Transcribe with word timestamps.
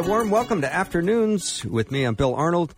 A 0.00 0.02
warm 0.02 0.30
welcome 0.30 0.62
to 0.62 0.74
Afternoons 0.74 1.62
with 1.62 1.90
me. 1.90 2.04
I'm 2.04 2.14
Bill 2.14 2.34
Arnold. 2.34 2.74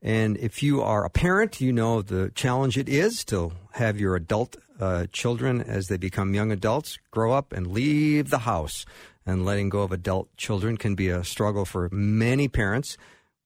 And 0.00 0.38
if 0.38 0.62
you 0.62 0.80
are 0.80 1.04
a 1.04 1.10
parent, 1.10 1.60
you 1.60 1.70
know 1.70 2.00
the 2.00 2.30
challenge 2.34 2.78
it 2.78 2.88
is 2.88 3.26
to 3.26 3.52
have 3.72 4.00
your 4.00 4.16
adult 4.16 4.56
uh, 4.80 5.04
children 5.12 5.60
as 5.60 5.88
they 5.88 5.98
become 5.98 6.32
young 6.32 6.50
adults 6.50 6.98
grow 7.10 7.32
up 7.32 7.52
and 7.52 7.66
leave 7.66 8.30
the 8.30 8.38
house. 8.38 8.86
And 9.26 9.44
letting 9.44 9.68
go 9.68 9.82
of 9.82 9.92
adult 9.92 10.34
children 10.38 10.78
can 10.78 10.94
be 10.94 11.08
a 11.08 11.22
struggle 11.24 11.66
for 11.66 11.90
many 11.92 12.48
parents, 12.48 12.96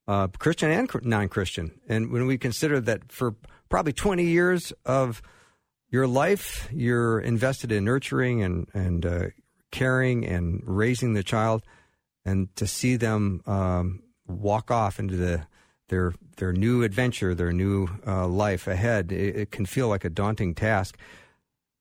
uh, 0.07 0.29
Christian 0.29 0.71
and 0.71 0.89
non 1.03 1.29
Christian. 1.29 1.73
And 1.89 2.13
when 2.13 2.27
we 2.27 2.39
consider 2.39 2.81
that 2.83 3.11
for 3.11 3.35
probably 3.69 3.93
20 3.93 4.25
years 4.25 4.73
of 4.85 5.21
your 5.91 6.07
life, 6.07 6.69
you're 6.73 7.19
invested 7.19 7.73
in 7.73 7.87
nurturing 7.87 8.45
and, 8.45 8.69
and 8.73 9.05
uh, 9.05 9.25
caring 9.73 10.25
and 10.25 10.63
raising 10.65 11.15
the 11.15 11.25
child 11.25 11.65
and 12.27 12.55
to 12.57 12.67
see 12.67 12.97
them 12.97 13.41
um, 13.47 14.03
walk 14.27 14.71
off 14.71 14.99
into 14.99 15.17
the 15.17 15.47
their 15.89 16.13
their 16.39 16.53
new 16.53 16.83
adventure, 16.83 17.35
their 17.35 17.53
new 17.53 17.89
uh, 18.07 18.27
life 18.27 18.67
ahead, 18.67 19.13
it, 19.13 19.37
it, 19.37 19.51
can 19.53 19.65
feel 19.65 19.89
like 19.89 20.05
a 20.05 20.11
daunting 20.11 20.53
task. 20.53 20.99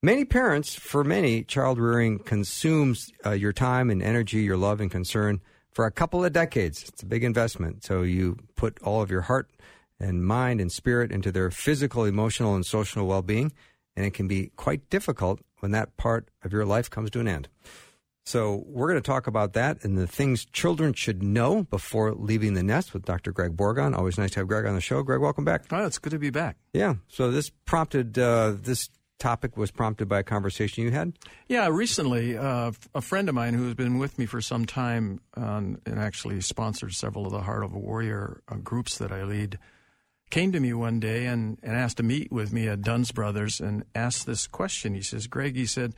Many 0.00 0.24
parents, 0.24 0.76
for 0.76 1.02
many, 1.02 1.42
child 1.42 1.78
rearing 1.80 2.20
consumes 2.20 3.12
uh, 3.24 3.32
your 3.32 3.52
time 3.52 3.90
and 3.90 4.00
energy, 4.00 4.42
your 4.42 4.56
love 4.56 4.80
and 4.80 4.90
concern 4.90 5.40
for 5.72 5.84
a 5.86 5.90
couple 5.90 6.24
of 6.24 6.32
decades. 6.32 6.84
It's 6.88 7.02
a 7.02 7.06
big 7.06 7.24
investment. 7.24 7.84
So 7.84 8.02
you 8.02 8.38
put 8.54 8.80
all 8.82 9.02
of 9.02 9.10
your 9.10 9.22
heart 9.22 9.50
and 9.98 10.24
mind 10.24 10.60
and 10.60 10.70
spirit 10.70 11.10
into 11.10 11.32
their 11.32 11.50
physical, 11.50 12.04
emotional, 12.04 12.54
and 12.54 12.64
social 12.64 13.06
well 13.06 13.22
being, 13.22 13.52
and 13.96 14.06
it 14.06 14.14
can 14.14 14.28
be 14.28 14.52
quite 14.54 14.88
difficult 14.88 15.40
when 15.58 15.72
that 15.72 15.96
part 15.96 16.28
of 16.44 16.52
your 16.52 16.64
life 16.64 16.88
comes 16.88 17.10
to 17.10 17.20
an 17.20 17.26
end. 17.26 17.48
So, 18.26 18.64
we're 18.66 18.88
going 18.88 19.00
to 19.00 19.06
talk 19.06 19.28
about 19.28 19.52
that 19.52 19.84
and 19.84 19.96
the 19.96 20.06
things 20.06 20.44
children 20.44 20.92
should 20.92 21.22
know 21.22 21.62
before 21.62 22.12
leaving 22.12 22.54
the 22.54 22.62
nest 22.62 22.92
with 22.92 23.04
Dr. 23.04 23.30
Greg 23.30 23.56
Bourgond. 23.56 23.96
Always 23.96 24.18
nice 24.18 24.32
to 24.32 24.40
have 24.40 24.48
Greg 24.48 24.66
on 24.66 24.74
the 24.74 24.80
show. 24.80 25.02
Greg, 25.02 25.20
welcome 25.20 25.44
back. 25.44 25.64
Oh, 25.70 25.86
it's 25.86 25.98
good 25.98 26.10
to 26.10 26.18
be 26.18 26.30
back. 26.30 26.56
Yeah. 26.72 26.96
So, 27.08 27.30
this 27.30 27.50
prompted, 27.64 28.18
uh, 28.18 28.54
this 28.60 28.90
topic 29.18 29.56
was 29.56 29.70
prompted 29.70 30.08
by 30.08 30.20
a 30.20 30.22
conversation 30.22 30.84
you 30.84 30.90
had? 30.90 31.12
Yeah, 31.48 31.68
recently, 31.68 32.36
uh, 32.36 32.72
a 32.94 33.00
friend 33.00 33.28
of 33.28 33.34
mine 33.34 33.54
who 33.54 33.64
has 33.64 33.74
been 33.74 33.98
with 33.98 34.18
me 34.18 34.26
for 34.26 34.40
some 34.40 34.66
time 34.66 35.20
um, 35.34 35.78
and 35.86 35.98
actually 35.98 36.40
sponsored 36.40 36.92
several 36.94 37.26
of 37.26 37.32
the 37.32 37.40
Heart 37.40 37.64
of 37.64 37.74
a 37.74 37.78
Warrior 37.78 38.42
uh, 38.48 38.56
groups 38.56 38.98
that 38.98 39.12
I 39.12 39.24
lead 39.24 39.58
came 40.30 40.52
to 40.52 40.60
me 40.60 40.72
one 40.72 40.98
day 40.98 41.26
and, 41.26 41.58
and 41.62 41.76
asked 41.76 41.98
to 41.98 42.02
meet 42.02 42.32
with 42.32 42.52
me 42.52 42.68
at 42.68 42.82
Dunn's 42.82 43.12
Brothers 43.12 43.60
and 43.60 43.84
asked 43.94 44.26
this 44.26 44.46
question. 44.46 44.94
He 44.94 45.02
says, 45.02 45.26
Greg, 45.28 45.54
he 45.54 45.66
said, 45.66 45.94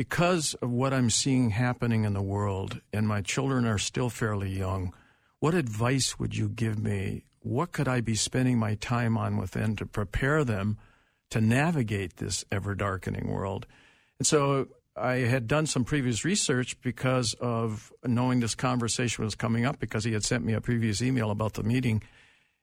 because 0.00 0.54
of 0.62 0.70
what 0.70 0.94
I'm 0.94 1.10
seeing 1.10 1.50
happening 1.50 2.06
in 2.06 2.14
the 2.14 2.22
world, 2.22 2.80
and 2.90 3.06
my 3.06 3.20
children 3.20 3.66
are 3.66 3.76
still 3.76 4.08
fairly 4.08 4.48
young, 4.48 4.94
what 5.40 5.52
advice 5.52 6.18
would 6.18 6.34
you 6.34 6.48
give 6.48 6.78
me? 6.78 7.26
What 7.40 7.72
could 7.72 7.86
I 7.86 8.00
be 8.00 8.14
spending 8.14 8.58
my 8.58 8.76
time 8.76 9.18
on 9.18 9.36
within 9.36 9.76
to 9.76 9.84
prepare 9.84 10.42
them 10.42 10.78
to 11.28 11.42
navigate 11.42 12.16
this 12.16 12.46
ever 12.50 12.74
darkening 12.74 13.28
world? 13.28 13.66
And 14.18 14.26
so 14.26 14.68
I 14.96 15.16
had 15.16 15.46
done 15.46 15.66
some 15.66 15.84
previous 15.84 16.24
research 16.24 16.80
because 16.80 17.34
of 17.34 17.92
knowing 18.02 18.40
this 18.40 18.54
conversation 18.54 19.22
was 19.22 19.34
coming 19.34 19.66
up 19.66 19.78
because 19.80 20.04
he 20.04 20.14
had 20.14 20.24
sent 20.24 20.46
me 20.46 20.54
a 20.54 20.62
previous 20.62 21.02
email 21.02 21.30
about 21.30 21.52
the 21.52 21.62
meeting. 21.62 22.02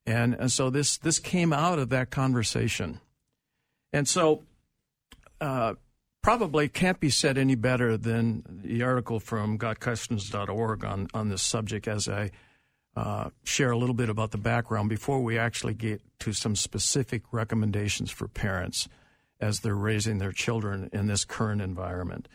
And, 0.07 0.33
and 0.33 0.51
so 0.51 0.71
this, 0.71 0.97
this 0.97 1.19
came 1.19 1.53
out 1.53 1.77
of 1.77 1.89
that 1.89 2.09
conversation. 2.09 2.99
And 3.93 4.07
so, 4.07 4.41
uh, 5.39 5.75
probably 6.27 6.67
can't 6.67 6.99
be 6.99 7.09
said 7.09 7.37
any 7.37 7.55
better 7.55 7.95
than 7.95 8.43
the 8.49 8.83
article 8.83 9.17
from 9.17 9.57
gotquestions.org 9.57 10.83
on, 10.83 11.07
on 11.13 11.29
this 11.29 11.41
subject 11.41 11.87
as 11.87 12.09
I 12.09 12.31
uh, 12.97 13.29
share 13.45 13.71
a 13.71 13.77
little 13.77 13.95
bit 13.95 14.09
about 14.09 14.31
the 14.31 14.37
background 14.37 14.89
before 14.89 15.21
we 15.21 15.37
actually 15.37 15.73
get 15.73 16.01
to 16.19 16.33
some 16.33 16.53
specific 16.57 17.21
recommendations 17.31 18.11
for 18.11 18.27
parents 18.27 18.89
as 19.39 19.61
they're 19.61 19.73
raising 19.73 20.17
their 20.17 20.33
children 20.33 20.89
in 20.91 21.07
this 21.07 21.23
current 21.23 21.61
environment. 21.61 22.27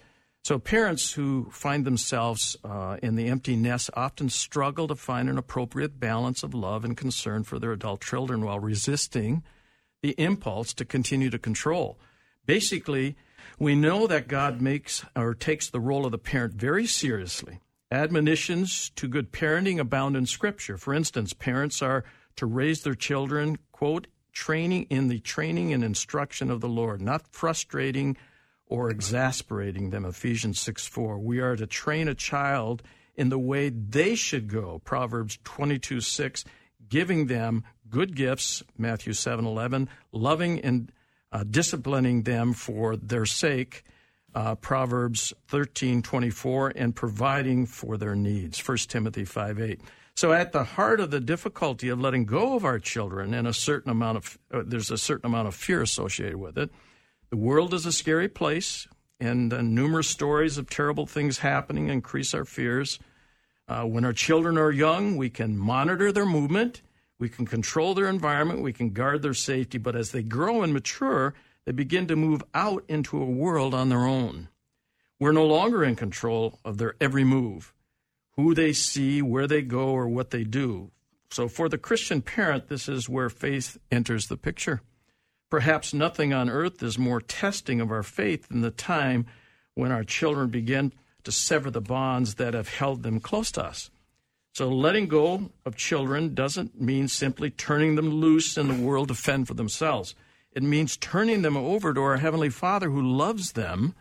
So, 0.42 0.58
parents 0.58 1.12
who 1.12 1.50
find 1.50 1.84
themselves 1.84 2.56
uh, 2.64 2.96
in 3.02 3.16
the 3.16 3.26
empty 3.26 3.56
nest 3.56 3.90
often 3.92 4.30
struggle 4.30 4.88
to 4.88 4.94
find 4.94 5.28
an 5.28 5.36
appropriate 5.36 6.00
balance 6.00 6.42
of 6.42 6.54
love 6.54 6.86
and 6.86 6.96
concern 6.96 7.44
for 7.44 7.58
their 7.58 7.72
adult 7.72 8.00
children 8.02 8.42
while 8.42 8.58
resisting 8.58 9.42
the 10.02 10.14
impulse 10.16 10.72
to 10.72 10.86
continue 10.86 11.28
to 11.28 11.38
control. 11.38 11.98
Basically, 12.46 13.16
we 13.62 13.76
know 13.76 14.08
that 14.08 14.26
God 14.26 14.60
makes 14.60 15.04
or 15.14 15.34
takes 15.34 15.70
the 15.70 15.78
role 15.78 16.04
of 16.04 16.10
the 16.10 16.18
parent 16.18 16.54
very 16.54 16.84
seriously. 16.84 17.60
Admonitions 17.92 18.90
to 18.96 19.06
good 19.06 19.30
parenting 19.30 19.78
abound 19.78 20.16
in 20.16 20.26
Scripture. 20.26 20.76
For 20.76 20.92
instance, 20.92 21.32
parents 21.32 21.80
are 21.80 22.02
to 22.34 22.46
raise 22.46 22.82
their 22.82 22.96
children, 22.96 23.58
quote, 23.70 24.08
training 24.32 24.88
in 24.90 25.06
the 25.06 25.20
training 25.20 25.72
and 25.72 25.84
instruction 25.84 26.50
of 26.50 26.60
the 26.60 26.68
Lord, 26.68 27.00
not 27.00 27.28
frustrating 27.32 28.16
or 28.66 28.90
exasperating 28.90 29.90
them. 29.90 30.04
Ephesians 30.04 30.58
6 30.58 30.84
4. 30.84 31.20
We 31.20 31.38
are 31.38 31.54
to 31.54 31.66
train 31.68 32.08
a 32.08 32.16
child 32.16 32.82
in 33.14 33.28
the 33.28 33.38
way 33.38 33.68
they 33.68 34.16
should 34.16 34.48
go. 34.48 34.80
Proverbs 34.84 35.38
22 35.44 36.00
6. 36.00 36.44
Giving 36.88 37.28
them 37.28 37.62
good 37.88 38.16
gifts. 38.16 38.64
Matthew 38.76 39.12
7 39.12 39.46
11. 39.46 39.88
Loving 40.10 40.58
and 40.58 40.90
uh, 41.32 41.44
disciplining 41.44 42.22
them 42.22 42.52
for 42.52 42.96
their 42.96 43.26
sake, 43.26 43.84
uh, 44.34 44.54
Proverbs 44.56 45.32
13, 45.48 46.02
24, 46.02 46.72
and 46.76 46.94
providing 46.94 47.66
for 47.66 47.96
their 47.96 48.14
needs, 48.14 48.66
1 48.66 48.76
Timothy 48.88 49.24
5, 49.24 49.60
8. 49.60 49.80
So 50.14 50.32
at 50.32 50.52
the 50.52 50.64
heart 50.64 51.00
of 51.00 51.10
the 51.10 51.20
difficulty 51.20 51.88
of 51.88 52.00
letting 52.00 52.26
go 52.26 52.54
of 52.54 52.64
our 52.64 52.78
children 52.78 53.32
and 53.32 53.48
a 53.48 53.54
certain 53.54 53.90
amount 53.90 54.18
of, 54.18 54.38
uh, 54.52 54.62
there's 54.64 54.90
a 54.90 54.98
certain 54.98 55.26
amount 55.26 55.48
of 55.48 55.54
fear 55.54 55.80
associated 55.80 56.36
with 56.36 56.58
it. 56.58 56.70
The 57.30 57.36
world 57.36 57.72
is 57.72 57.86
a 57.86 57.92
scary 57.92 58.28
place, 58.28 58.86
and 59.18 59.52
uh, 59.52 59.62
numerous 59.62 60.08
stories 60.08 60.58
of 60.58 60.68
terrible 60.68 61.06
things 61.06 61.38
happening 61.38 61.88
increase 61.88 62.34
our 62.34 62.44
fears. 62.44 62.98
Uh, 63.68 63.84
when 63.84 64.04
our 64.04 64.12
children 64.12 64.58
are 64.58 64.70
young, 64.70 65.16
we 65.16 65.30
can 65.30 65.56
monitor 65.56 66.12
their 66.12 66.26
movement 66.26 66.82
we 67.22 67.28
can 67.28 67.46
control 67.46 67.94
their 67.94 68.08
environment, 68.08 68.62
we 68.62 68.72
can 68.72 68.90
guard 68.90 69.22
their 69.22 69.32
safety, 69.32 69.78
but 69.78 69.94
as 69.94 70.10
they 70.10 70.24
grow 70.24 70.64
and 70.64 70.72
mature, 70.72 71.34
they 71.64 71.70
begin 71.70 72.08
to 72.08 72.16
move 72.16 72.42
out 72.52 72.82
into 72.88 73.22
a 73.22 73.24
world 73.24 73.74
on 73.74 73.90
their 73.90 74.04
own. 74.04 74.48
We're 75.20 75.30
no 75.30 75.46
longer 75.46 75.84
in 75.84 75.94
control 75.94 76.58
of 76.64 76.78
their 76.78 76.96
every 77.00 77.22
move, 77.22 77.72
who 78.32 78.56
they 78.56 78.72
see, 78.72 79.22
where 79.22 79.46
they 79.46 79.62
go, 79.62 79.90
or 79.90 80.08
what 80.08 80.30
they 80.30 80.42
do. 80.42 80.90
So, 81.30 81.46
for 81.46 81.68
the 81.68 81.78
Christian 81.78 82.22
parent, 82.22 82.66
this 82.66 82.88
is 82.88 83.08
where 83.08 83.30
faith 83.30 83.78
enters 83.88 84.26
the 84.26 84.36
picture. 84.36 84.82
Perhaps 85.48 85.94
nothing 85.94 86.32
on 86.32 86.50
earth 86.50 86.82
is 86.82 86.98
more 86.98 87.20
testing 87.20 87.80
of 87.80 87.92
our 87.92 88.02
faith 88.02 88.48
than 88.48 88.62
the 88.62 88.72
time 88.72 89.26
when 89.76 89.92
our 89.92 90.02
children 90.02 90.48
begin 90.48 90.92
to 91.22 91.30
sever 91.30 91.70
the 91.70 91.80
bonds 91.80 92.34
that 92.34 92.54
have 92.54 92.74
held 92.74 93.04
them 93.04 93.20
close 93.20 93.52
to 93.52 93.62
us. 93.62 93.91
So 94.52 94.68
letting 94.68 95.08
go 95.08 95.50
of 95.64 95.76
children 95.76 96.34
doesn't 96.34 96.78
mean 96.78 97.08
simply 97.08 97.50
turning 97.50 97.94
them 97.94 98.10
loose 98.10 98.58
in 98.58 98.68
the 98.68 98.74
world 98.74 99.08
to 99.08 99.14
fend 99.14 99.48
for 99.48 99.54
themselves. 99.54 100.14
It 100.52 100.62
means 100.62 100.98
turning 100.98 101.40
them 101.40 101.56
over 101.56 101.94
to 101.94 102.00
our 102.02 102.18
Heavenly 102.18 102.50
Father 102.50 102.90
who 102.90 103.00
loves 103.00 103.52
them 103.52 103.94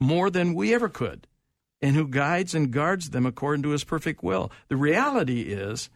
more 0.00 0.30
than 0.30 0.54
we 0.54 0.72
ever 0.72 0.88
could 0.88 1.26
and 1.82 1.94
who 1.94 2.08
guides 2.08 2.54
and 2.54 2.70
guards 2.70 3.10
them 3.10 3.26
according 3.26 3.62
to 3.64 3.70
His 3.70 3.84
perfect 3.84 4.22
will. 4.22 4.50
The 4.68 4.76
reality 4.76 5.42
is 5.42 5.90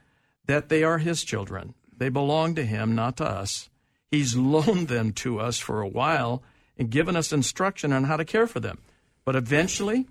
that 0.45 0.69
they 0.69 0.85
are 0.85 0.99
His 0.99 1.25
children. 1.25 1.73
They 1.97 2.11
belong 2.11 2.55
to 2.57 2.67
Him, 2.67 2.95
not 2.95 3.17
to 3.19 3.25
us. 3.25 3.71
He's 4.11 4.37
loaned 4.37 4.89
them 4.89 5.13
to 5.15 5.41
us 5.41 5.59
for 5.59 5.81
a 5.81 5.89
while 5.89 6.43
and 6.77 6.91
given 6.91 7.17
us 7.17 7.33
instruction 7.33 7.91
on 7.93 8.05
how 8.05 8.19
to 8.19 8.25
care 8.27 8.47
for 8.47 8.61
them. 8.61 8.79
But 9.25 9.37
eventually, 9.37 10.09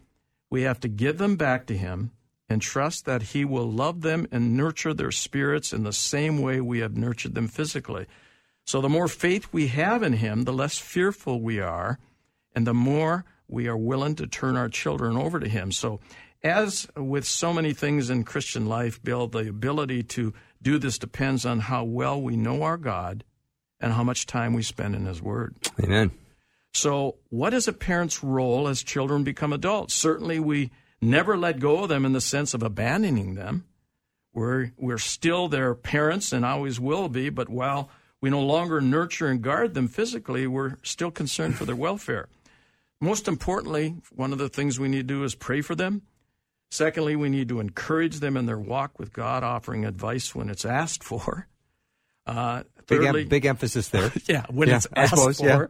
we 0.49 0.63
have 0.63 0.79
to 0.79 0.87
give 0.87 1.19
them 1.19 1.35
back 1.35 1.67
to 1.67 1.77
Him 1.77 2.11
and 2.49 2.61
trust 2.61 3.05
that 3.05 3.23
He 3.23 3.45
will 3.45 3.69
love 3.71 4.01
them 4.01 4.27
and 4.31 4.55
nurture 4.55 4.93
their 4.93 5.11
spirits 5.11 5.73
in 5.73 5.83
the 5.83 5.93
same 5.93 6.41
way 6.41 6.61
we 6.61 6.79
have 6.79 6.97
nurtured 6.97 7.35
them 7.35 7.47
physically. 7.47 8.05
So, 8.65 8.81
the 8.81 8.89
more 8.89 9.07
faith 9.07 9.47
we 9.51 9.67
have 9.67 10.03
in 10.03 10.13
Him, 10.13 10.43
the 10.43 10.53
less 10.53 10.77
fearful 10.77 11.41
we 11.41 11.59
are, 11.59 11.99
and 12.55 12.65
the 12.65 12.73
more 12.73 13.25
we 13.47 13.67
are 13.67 13.77
willing 13.77 14.15
to 14.15 14.27
turn 14.27 14.55
our 14.55 14.69
children 14.69 15.17
over 15.17 15.39
to 15.39 15.47
Him. 15.47 15.71
So, 15.71 15.99
as 16.43 16.87
with 16.95 17.25
so 17.25 17.53
many 17.53 17.73
things 17.73 18.09
in 18.09 18.23
Christian 18.23 18.65
life, 18.65 19.01
Bill, 19.01 19.27
the 19.27 19.47
ability 19.47 20.03
to 20.03 20.33
do 20.61 20.77
this 20.77 20.97
depends 20.97 21.45
on 21.45 21.61
how 21.61 21.83
well 21.83 22.21
we 22.21 22.35
know 22.35 22.63
our 22.63 22.77
God 22.77 23.23
and 23.79 23.93
how 23.93 24.03
much 24.03 24.25
time 24.25 24.53
we 24.53 24.63
spend 24.63 24.95
in 24.95 25.05
His 25.05 25.21
Word. 25.21 25.55
Amen. 25.81 26.11
So, 26.73 27.15
what 27.29 27.53
is 27.53 27.67
a 27.67 27.73
parent's 27.73 28.23
role 28.23 28.67
as 28.67 28.81
children 28.81 29.23
become 29.23 29.53
adults? 29.53 29.93
Certainly, 29.93 30.39
we 30.39 30.71
never 31.03 31.37
let 31.37 31.59
go 31.59 31.83
of 31.83 31.89
them 31.89 32.05
in 32.05 32.13
the 32.13 32.21
sense 32.21 32.53
of 32.53 32.63
abandoning 32.63 33.35
them. 33.35 33.65
We're, 34.33 34.71
we're 34.77 34.97
still 34.97 35.47
their 35.47 35.75
parents 35.75 36.31
and 36.31 36.43
always 36.43 36.79
will 36.79 37.07
be, 37.09 37.29
but 37.29 37.49
while 37.49 37.89
we 38.19 38.29
no 38.29 38.41
longer 38.41 38.81
nurture 38.81 39.27
and 39.27 39.41
guard 39.41 39.73
them 39.73 39.87
physically, 39.87 40.47
we're 40.47 40.77
still 40.81 41.11
concerned 41.11 41.55
for 41.55 41.65
their 41.65 41.75
welfare. 41.75 42.29
Most 42.99 43.27
importantly, 43.27 43.95
one 44.11 44.31
of 44.31 44.37
the 44.39 44.49
things 44.49 44.79
we 44.79 44.87
need 44.87 45.09
to 45.09 45.13
do 45.13 45.23
is 45.23 45.35
pray 45.35 45.61
for 45.61 45.75
them. 45.75 46.03
Secondly, 46.71 47.15
we 47.15 47.29
need 47.29 47.49
to 47.49 47.59
encourage 47.59 48.19
them 48.19 48.35
in 48.35 48.45
their 48.45 48.57
walk 48.57 48.97
with 48.97 49.13
God, 49.13 49.43
offering 49.43 49.85
advice 49.85 50.33
when 50.33 50.49
it's 50.49 50.65
asked 50.65 51.03
for. 51.03 51.47
Uh, 52.25 52.63
thirdly, 52.87 53.23
big, 53.23 53.29
big, 53.29 53.45
emphasis 53.45 53.89
there. 53.89 54.11
yeah, 54.25 54.45
when 54.49 54.69
yeah, 54.69 54.77
it's 54.77 54.87
asked 54.95 55.09
suppose, 55.11 55.39
for. 55.39 55.45
Yeah. 55.45 55.67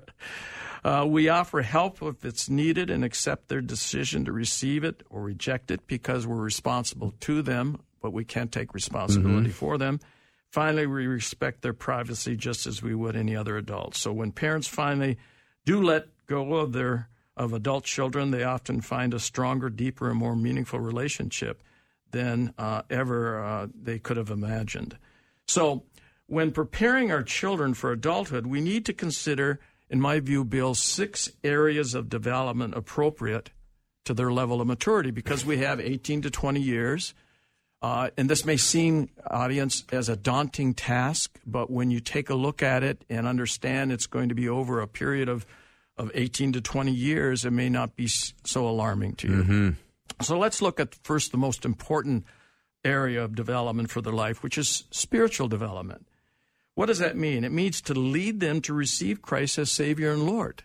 Uh, 0.84 1.06
we 1.08 1.30
offer 1.30 1.62
help 1.62 2.02
if 2.02 2.26
it's 2.26 2.50
needed 2.50 2.90
and 2.90 3.06
accept 3.06 3.48
their 3.48 3.62
decision 3.62 4.26
to 4.26 4.32
receive 4.32 4.84
it 4.84 5.04
or 5.10 5.22
reject 5.22 5.72
it 5.72 5.88
because 5.88 6.28
we're 6.28 6.36
responsible 6.36 7.14
to 7.22 7.42
them 7.42 7.80
but 8.04 8.12
we 8.12 8.26
can't 8.26 8.52
take 8.52 8.76
responsibility 8.76 9.48
mm-hmm. 9.48 9.50
for 9.50 9.80
them. 9.80 10.00
Finally, 10.52 10.86
we 10.86 11.08
respect 11.08 11.64
their 11.64 11.74
privacy 11.74 12.36
just 12.36 12.68
as 12.68 12.84
we 12.84 12.94
would 12.94 13.16
any 13.16 13.36
other 13.36 13.58
adult. 13.58 13.96
So 13.96 14.14
when 14.14 14.32
parents 14.32 14.68
finally 14.68 15.18
do 15.66 15.82
let 15.82 16.06
go 16.28 16.56
of 16.56 16.74
their 16.74 17.10
of 17.36 17.54
adult 17.54 17.86
children, 17.86 18.30
they 18.30 18.44
often 18.44 18.80
find 18.80 19.12
a 19.12 19.20
stronger, 19.20 19.68
deeper, 19.72 20.10
and 20.10 20.20
more 20.20 20.36
meaningful 20.36 20.80
relationship 20.80 21.64
than 22.12 22.54
uh, 22.60 22.84
ever 22.92 23.44
uh, 23.44 23.68
they 23.74 23.98
could 23.98 24.18
have 24.18 24.30
imagined. 24.30 24.96
So, 25.48 25.86
when 26.28 26.52
preparing 26.52 27.12
our 27.12 27.24
children 27.24 27.74
for 27.74 27.92
adulthood, 27.92 28.46
we 28.46 28.62
need 28.62 28.86
to 28.86 28.94
consider, 28.94 29.60
in 29.90 30.02
my 30.02 30.20
view, 30.20 30.44
Bill, 30.44 30.76
six 30.76 31.30
areas 31.44 31.94
of 31.94 32.10
development 32.10 32.74
appropriate 32.76 33.52
to 34.06 34.14
their 34.14 34.32
level 34.32 34.60
of 34.60 34.68
maturity 34.68 35.12
because 35.12 35.46
we 35.46 35.58
have 35.60 35.80
18 35.80 36.24
to 36.24 36.30
20 36.30 36.60
years 36.60 37.14
uh, 37.84 38.10
and 38.16 38.30
this 38.30 38.46
may 38.46 38.56
seem, 38.56 39.10
audience, 39.30 39.84
as 39.92 40.08
a 40.08 40.16
daunting 40.16 40.74
task, 40.74 41.38
but 41.46 41.70
when 41.70 41.92
you 41.92 42.00
take 42.00 42.30
a 42.30 42.34
look 42.34 42.64
at 42.64 42.82
it 42.82 43.04
and 43.10 43.28
understand 43.28 43.92
it's 43.92 44.08
going 44.08 44.30
to 44.30 44.36
be 44.36 44.48
over 44.48 44.80
a 44.80 44.88
period 44.88 45.28
of, 45.28 45.46
of 45.98 46.10
18 46.14 46.54
to 46.54 46.62
20 46.62 46.94
years, 46.94 47.44
it 47.44 47.52
may 47.52 47.68
not 47.68 47.98
be 47.98 48.08
so 48.08 48.66
alarming 48.66 49.16
to 49.16 49.28
you. 49.28 49.44
Mm-hmm. 49.44 49.70
So 50.22 50.40
let's 50.40 50.62
look 50.62 50.80
at 50.80 50.96
first 51.04 51.34
the 51.34 51.38
most 51.38 51.66
important 51.66 52.24
area 52.86 53.22
of 53.22 53.36
development 53.36 53.92
for 53.92 54.00
their 54.00 54.14
life, 54.14 54.44
which 54.44 54.58
is 54.58 54.86
spiritual 54.90 55.50
development. 55.50 56.08
What 56.76 56.88
does 56.88 57.00
that 57.00 57.16
mean? 57.16 57.44
It 57.44 57.52
means 57.52 57.82
to 57.82 57.94
lead 57.94 58.40
them 58.40 58.62
to 58.62 58.74
receive 58.74 59.22
Christ 59.22 59.58
as 59.58 59.72
Savior 59.72 60.12
and 60.12 60.26
Lord. 60.26 60.64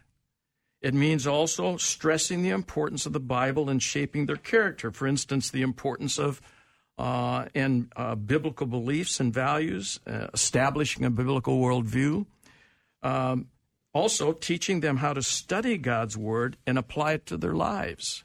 It 0.81 0.95
means 0.95 1.27
also 1.27 1.77
stressing 1.77 2.43
the 2.43 2.51
importance 2.51 3.05
of 3.05 3.13
the 3.13 3.21
Bible 3.21 3.69
in 3.69 3.81
shaping 3.81 4.27
their 4.27 4.37
character. 4.37 4.91
For 4.91 5.07
instance, 5.07 5.51
the 5.51 5.63
importance 5.63 6.19
of 6.19 6.41
uh, 6.99 7.47
and 7.55 7.93
uh, 7.95 8.17
biblical 8.17 8.67
beliefs 8.67 9.21
and 9.21 9.33
values, 9.33 10.01
uh, 10.07 10.27
establishing 10.35 11.05
a 11.05 11.11
biblical 11.11 11.61
worldview. 11.61 12.27
Um, 13.03 13.49
also, 13.95 14.33
teaching 14.33 14.81
them 14.81 14.99
how 14.99 15.13
to 15.13 15.23
study 15.23 15.79
God's 15.79 16.17
Word 16.17 16.57
and 16.67 16.77
apply 16.77 17.13
it 17.13 17.27
to 17.27 17.37
their 17.37 17.55
lives. 17.55 18.25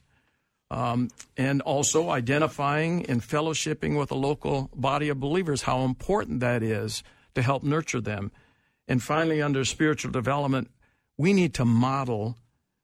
Um, 0.72 1.10
and 1.38 1.62
also 1.62 2.10
identifying 2.10 3.06
and 3.06 3.22
fellowshipping 3.22 3.98
with 3.98 4.10
a 4.10 4.16
local 4.16 4.72
body 4.76 5.10
of 5.10 5.20
believers, 5.20 5.62
how 5.62 5.84
important 5.84 6.40
that 6.40 6.64
is 6.64 7.04
to 7.36 7.42
help 7.42 7.64
nurture 7.64 8.02
them. 8.02 8.32
And 8.88 9.02
finally, 9.02 9.42
under 9.42 9.64
spiritual 9.66 10.12
development, 10.12 10.70
we 11.18 11.34
need 11.34 11.54
to 11.56 11.66
model 11.66 12.38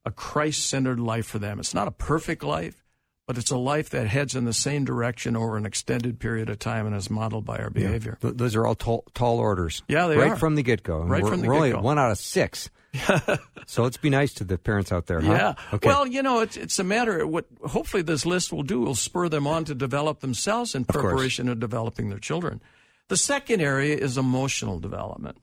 a 0.06 0.12
Christ 0.12 0.70
centered 0.70 1.00
life 1.00 1.26
for 1.26 1.40
them. 1.40 1.60
It's 1.60 1.74
not 1.74 1.88
a 1.88 1.92
perfect 1.92 2.44
life, 2.44 2.84
but 3.28 3.38
it's 3.38 3.52
a 3.52 3.58
life 3.58 3.90
that 3.92 4.08
heads 4.08 4.36
in 4.36 4.46
the 4.46 4.54
same 4.54 4.86
direction 4.86 5.36
over 5.36 5.58
an 5.58 5.66
extended 5.66 6.20
period 6.20 6.50
of 6.50 6.58
time 6.60 6.88
and 6.88 6.96
is 6.96 7.10
modeled 7.10 7.46
by 7.46 7.58
our 7.58 7.70
behavior. 7.70 8.18
Yeah. 8.24 8.32
Those 8.34 8.56
are 8.56 8.66
all 8.66 8.76
tall, 8.76 9.04
tall 9.14 9.40
orders. 9.40 9.84
Yeah, 9.88 10.08
they 10.08 10.18
right 10.18 10.32
are. 10.32 10.36
from 10.36 10.56
the 10.56 10.64
get 10.64 10.84
go. 10.84 11.00
Right 11.00 11.26
from 11.26 11.42
the 11.42 11.48
get 11.48 11.74
go. 11.74 11.82
One 11.82 12.00
out 12.00 12.12
of 12.12 12.18
six. 12.18 12.70
so 13.68 13.84
let's 13.84 13.98
be 13.98 14.10
nice 14.10 14.34
to 14.34 14.44
the 14.44 14.58
parents 14.58 14.92
out 14.92 15.06
there. 15.06 15.22
Huh? 15.22 15.32
Yeah. 15.32 15.54
Okay. 15.76 15.88
Well, 15.88 16.08
you 16.08 16.24
know, 16.24 16.40
it's 16.40 16.58
it's 16.58 16.80
a 16.80 16.84
matter 16.84 17.20
of 17.20 17.30
what. 17.30 17.46
Hopefully, 17.64 18.02
this 18.02 18.26
list 18.26 18.52
will 18.52 18.64
do 18.64 18.80
will 18.82 18.96
spur 18.96 19.30
them 19.30 19.46
on 19.46 19.64
to 19.66 19.76
develop 19.76 20.22
themselves 20.22 20.74
in 20.74 20.86
preparation 20.86 21.48
of, 21.48 21.54
of 21.54 21.60
developing 21.60 22.10
their 22.10 22.18
children. 22.18 22.62
The 23.10 23.18
second 23.18 23.60
area 23.60 23.98
is 23.98 24.18
emotional 24.18 24.80
development. 24.80 25.38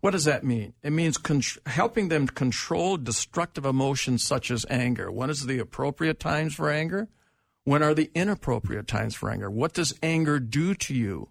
What 0.00 0.10
does 0.10 0.24
that 0.26 0.44
mean? 0.44 0.74
It 0.82 0.90
means 0.90 1.16
con- 1.16 1.42
helping 1.64 2.08
them 2.08 2.26
control 2.26 2.96
destructive 2.96 3.64
emotions 3.64 4.22
such 4.22 4.50
as 4.50 4.66
anger. 4.68 5.10
When 5.10 5.30
is 5.30 5.46
the 5.46 5.58
appropriate 5.58 6.20
times 6.20 6.54
for 6.54 6.70
anger? 6.70 7.08
When 7.64 7.82
are 7.82 7.94
the 7.94 8.10
inappropriate 8.14 8.86
times 8.86 9.14
for 9.14 9.30
anger? 9.30 9.50
What 9.50 9.72
does 9.72 9.94
anger 10.02 10.38
do 10.40 10.74
to 10.74 10.94
you? 10.94 11.28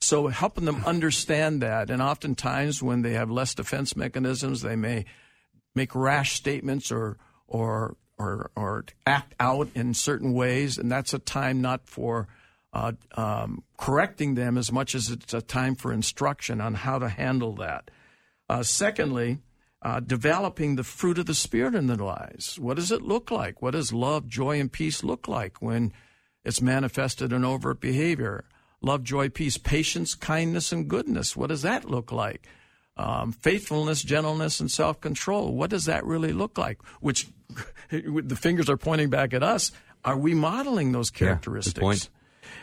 So 0.00 0.28
helping 0.28 0.64
them 0.64 0.84
understand 0.86 1.60
that, 1.62 1.90
and 1.90 2.00
oftentimes 2.00 2.82
when 2.82 3.02
they 3.02 3.14
have 3.14 3.30
less 3.30 3.54
defense 3.54 3.96
mechanisms, 3.96 4.62
they 4.62 4.76
may 4.76 5.04
make 5.74 5.94
rash 5.94 6.34
statements 6.34 6.92
or 6.92 7.18
or 7.48 7.96
or, 8.18 8.50
or 8.56 8.84
act 9.06 9.34
out 9.40 9.68
in 9.74 9.92
certain 9.94 10.32
ways, 10.32 10.78
and 10.78 10.90
that's 10.90 11.12
a 11.12 11.18
time 11.18 11.60
not 11.60 11.88
for 11.88 12.28
uh, 12.76 12.92
um, 13.14 13.64
correcting 13.78 14.34
them 14.34 14.58
as 14.58 14.70
much 14.70 14.94
as 14.94 15.10
it's 15.10 15.32
a 15.32 15.40
time 15.40 15.74
for 15.74 15.94
instruction 15.94 16.60
on 16.60 16.74
how 16.74 16.98
to 16.98 17.08
handle 17.08 17.54
that. 17.54 17.90
Uh, 18.50 18.62
secondly, 18.62 19.38
uh, 19.80 20.00
developing 20.00 20.76
the 20.76 20.84
fruit 20.84 21.16
of 21.16 21.24
the 21.24 21.34
Spirit 21.34 21.74
in 21.74 21.86
their 21.86 21.96
lives. 21.96 22.58
What 22.60 22.76
does 22.76 22.92
it 22.92 23.00
look 23.00 23.30
like? 23.30 23.62
What 23.62 23.70
does 23.70 23.94
love, 23.94 24.28
joy, 24.28 24.60
and 24.60 24.70
peace 24.70 25.02
look 25.02 25.26
like 25.26 25.62
when 25.62 25.90
it's 26.44 26.60
manifested 26.60 27.32
in 27.32 27.46
overt 27.46 27.80
behavior? 27.80 28.44
Love, 28.82 29.02
joy, 29.02 29.30
peace, 29.30 29.56
patience, 29.56 30.14
kindness, 30.14 30.70
and 30.70 30.86
goodness. 30.86 31.34
What 31.34 31.48
does 31.48 31.62
that 31.62 31.90
look 31.90 32.12
like? 32.12 32.46
Um, 32.98 33.32
faithfulness, 33.32 34.02
gentleness, 34.02 34.60
and 34.60 34.70
self 34.70 35.00
control. 35.00 35.54
What 35.54 35.70
does 35.70 35.86
that 35.86 36.04
really 36.04 36.34
look 36.34 36.58
like? 36.58 36.82
Which 37.00 37.26
the 37.90 38.36
fingers 38.36 38.68
are 38.68 38.76
pointing 38.76 39.08
back 39.08 39.32
at 39.32 39.42
us. 39.42 39.72
Are 40.04 40.18
we 40.18 40.34
modeling 40.34 40.92
those 40.92 41.10
characteristics? 41.10 41.80
Yeah, 41.80 42.15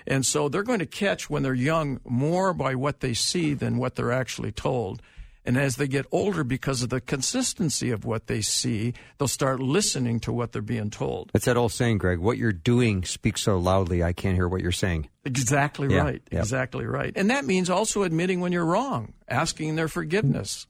and 0.08 0.26
so 0.26 0.50
they're 0.50 0.64
going 0.64 0.80
to 0.80 0.86
catch 0.86 1.30
when 1.30 1.44
they're 1.44 1.54
young 1.54 2.00
more 2.04 2.54
by 2.54 2.76
what 2.76 3.00
they 3.00 3.14
see 3.14 3.54
than 3.54 3.78
what 3.78 3.96
they're 3.96 4.12
actually 4.12 4.52
told. 4.52 5.02
And 5.46 5.58
as 5.58 5.76
they 5.76 5.88
get 5.88 6.06
older, 6.12 6.46
because 6.46 6.84
of 6.84 6.90
the 6.90 7.02
consistency 7.02 7.92
of 7.92 8.06
what 8.06 8.28
they 8.28 8.40
see, 8.40 8.94
they'll 9.18 9.28
start 9.28 9.60
listening 9.60 10.22
to 10.22 10.32
what 10.32 10.54
they're 10.54 10.62
being 10.62 10.90
told. 10.90 11.32
That's 11.34 11.46
that 11.46 11.58
old 11.58 11.74
saying, 11.74 11.98
Greg. 11.98 12.20
What 12.20 12.38
you're 12.38 12.54
doing 12.54 13.04
speaks 13.04 13.42
so 13.42 13.58
loudly, 13.58 14.04
I 14.04 14.14
can't 14.14 14.36
hear 14.36 14.48
what 14.48 14.62
you're 14.62 14.72
saying. 14.72 15.10
Exactly 15.26 15.94
yeah, 15.94 16.02
right. 16.02 16.22
Exactly 16.32 16.86
right. 16.86 17.12
And 17.18 17.30
that 17.30 17.44
means 17.44 17.70
also 17.70 18.04
admitting 18.04 18.40
when 18.40 18.54
you're 18.54 18.66
wrong, 18.66 19.14
asking 19.28 19.76
their 19.76 19.90
forgiveness. 19.90 20.66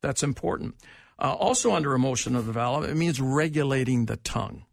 That's 0.00 0.22
important. 0.22 0.76
Uh, 1.18 1.34
also, 1.34 1.72
under 1.72 1.92
emotion 1.92 2.34
of 2.34 2.46
the 2.46 2.52
development, 2.52 2.92
it 2.92 2.96
means 2.96 3.20
regulating 3.20 4.06
the 4.06 4.16
tongue. 4.16 4.64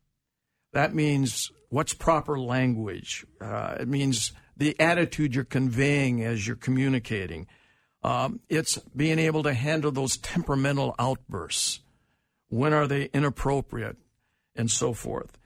That 0.74 0.96
means 0.96 1.52
what's 1.72 1.94
proper 1.94 2.38
language. 2.38 3.26
Uh, 3.40 3.78
it 3.80 3.88
means 3.88 4.34
the 4.56 4.80
attitude 4.80 5.34
you're 5.34 5.44
conveying 5.44 6.24
as 6.24 6.46
you're 6.46 6.56
communicating. 6.56 7.48
Um, 8.04 8.42
it's 8.50 8.78
being 8.96 9.18
able 9.18 9.42
to 9.44 9.54
handle 9.54 9.92
those 9.92 10.18
temperamental 10.18 10.96
outbursts. 11.00 11.80
When 12.50 12.74
are 12.74 12.88
they 12.88 13.06
inappropriate? 13.14 13.98
And 14.54 14.70
so 14.70 14.94
forth. 14.94 15.38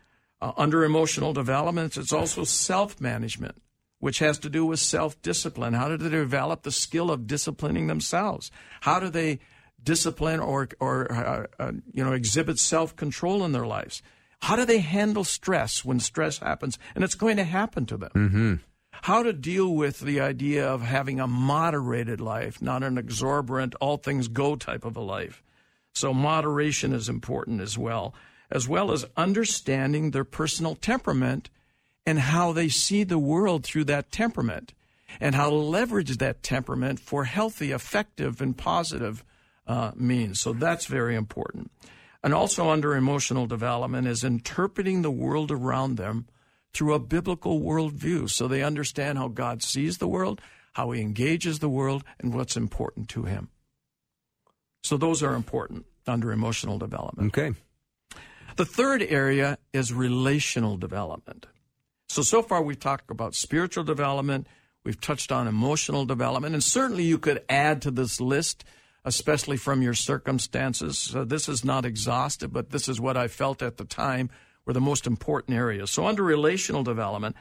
Uh, 0.41 0.51
under 0.57 0.83
emotional 0.83 1.31
development, 1.31 1.95
it's 1.95 2.11
also 2.11 2.43
self 2.43 2.99
management, 2.99 3.61
which 3.99 4.17
has 4.17 4.39
to 4.39 4.49
do 4.49 4.65
with 4.65 4.79
self 4.79 5.21
discipline. 5.21 5.73
How 5.73 5.89
do 5.89 5.97
they 5.97 6.09
develop 6.09 6.63
the 6.63 6.71
skill 6.71 7.11
of 7.11 7.27
disciplining 7.27 7.85
themselves? 7.85 8.49
How 8.81 8.99
do 8.99 9.09
they 9.09 9.39
discipline 9.81 10.39
or, 10.39 10.69
or 10.79 11.11
uh, 11.13 11.45
uh, 11.59 11.71
you 11.93 12.03
know, 12.03 12.13
exhibit 12.13 12.57
self 12.57 12.95
control 12.95 13.45
in 13.45 13.51
their 13.51 13.67
lives? 13.67 14.01
How 14.45 14.55
do 14.55 14.65
they 14.65 14.79
handle 14.79 15.23
stress 15.23 15.83
when 15.83 15.99
stress 15.99 16.37
happens? 16.37 16.77
And 16.93 17.03
it's 17.03 17.15
going 17.15 17.37
to 17.37 17.43
happen 17.43 17.85
to 17.87 17.97
them. 17.97 18.11
Mm-hmm 18.13 18.55
how 19.03 19.21
to 19.21 19.33
deal 19.33 19.75
with 19.75 19.99
the 19.99 20.19
idea 20.19 20.65
of 20.65 20.81
having 20.81 21.19
a 21.19 21.27
moderated 21.27 22.21
life, 22.21 22.61
not 22.61 22.81
an 22.81 22.97
exorbitant, 22.97 23.75
all 23.81 23.97
things 23.97 24.27
go 24.27 24.55
type 24.55 24.85
of 24.85 24.95
a 24.95 25.01
life. 25.01 25.43
So, 25.93 26.13
moderation 26.13 26.93
is 26.93 27.09
important 27.09 27.61
as 27.61 27.77
well, 27.77 28.13
as 28.49 28.67
well 28.67 28.91
as 28.91 29.05
understanding 29.15 30.11
their 30.11 30.23
personal 30.23 30.75
temperament 30.75 31.49
and 32.05 32.19
how 32.19 32.51
they 32.51 32.69
see 32.69 33.03
the 33.03 33.19
world 33.19 33.65
through 33.65 33.85
that 33.85 34.11
temperament 34.11 34.73
and 35.19 35.35
how 35.35 35.49
to 35.49 35.55
leverage 35.55 36.17
that 36.17 36.43
temperament 36.43 36.99
for 36.99 37.25
healthy, 37.25 37.71
effective, 37.71 38.41
and 38.41 38.57
positive 38.57 39.23
uh, 39.67 39.91
means. 39.95 40.39
So, 40.39 40.53
that's 40.53 40.85
very 40.85 41.15
important. 41.15 41.71
And 42.25 42.33
also 42.33 42.71
under 42.71 42.95
emotional 42.95 43.45
development 43.45 44.07
is 44.07 44.23
interpreting 44.23 45.03
the 45.03 45.11
world 45.11 45.51
around 45.51 45.97
them 45.97 46.25
through 46.73 46.95
a 46.95 46.99
biblical 46.99 47.61
worldview 47.61 48.31
so 48.31 48.47
they 48.47 48.63
understand 48.63 49.19
how 49.19 49.27
God 49.27 49.61
sees 49.61 49.99
the 49.99 50.07
world, 50.07 50.41
how 50.73 50.89
he 50.89 51.01
engages 51.01 51.59
the 51.59 51.69
world, 51.69 52.03
and 52.19 52.33
what's 52.33 52.57
important 52.57 53.09
to 53.09 53.25
him. 53.25 53.49
So 54.83 54.97
those 54.97 55.21
are 55.21 55.35
important 55.35 55.85
under 56.07 56.31
emotional 56.31 56.79
development. 56.79 57.27
Okay. 57.27 57.53
The 58.55 58.65
third 58.65 59.03
area 59.03 59.59
is 59.71 59.93
relational 59.93 60.77
development. 60.77 61.45
So, 62.09 62.23
so 62.23 62.41
far 62.41 62.63
we've 62.63 62.79
talked 62.79 63.11
about 63.11 63.35
spiritual 63.35 63.83
development, 63.83 64.47
we've 64.83 64.99
touched 64.99 65.31
on 65.31 65.47
emotional 65.47 66.05
development, 66.05 66.55
and 66.55 66.63
certainly 66.63 67.03
you 67.03 67.19
could 67.19 67.43
add 67.49 67.83
to 67.83 67.91
this 67.91 68.19
list, 68.19 68.65
especially 69.05 69.55
from 69.55 69.81
your 69.81 69.93
circumstances. 69.93 70.97
So 70.97 71.23
this 71.23 71.47
is 71.47 71.63
not 71.63 71.85
exhaustive, 71.85 72.51
but 72.51 72.71
this 72.71 72.89
is 72.89 72.99
what 72.99 73.15
I 73.15 73.27
felt 73.27 73.61
at 73.61 73.77
the 73.77 73.85
time 73.85 74.29
were 74.65 74.73
the 74.73 74.81
most 74.81 75.07
important 75.07 75.55
areas. 75.55 75.91
So, 75.91 76.07
under 76.07 76.23
relational 76.23 76.83
development, 76.83 77.35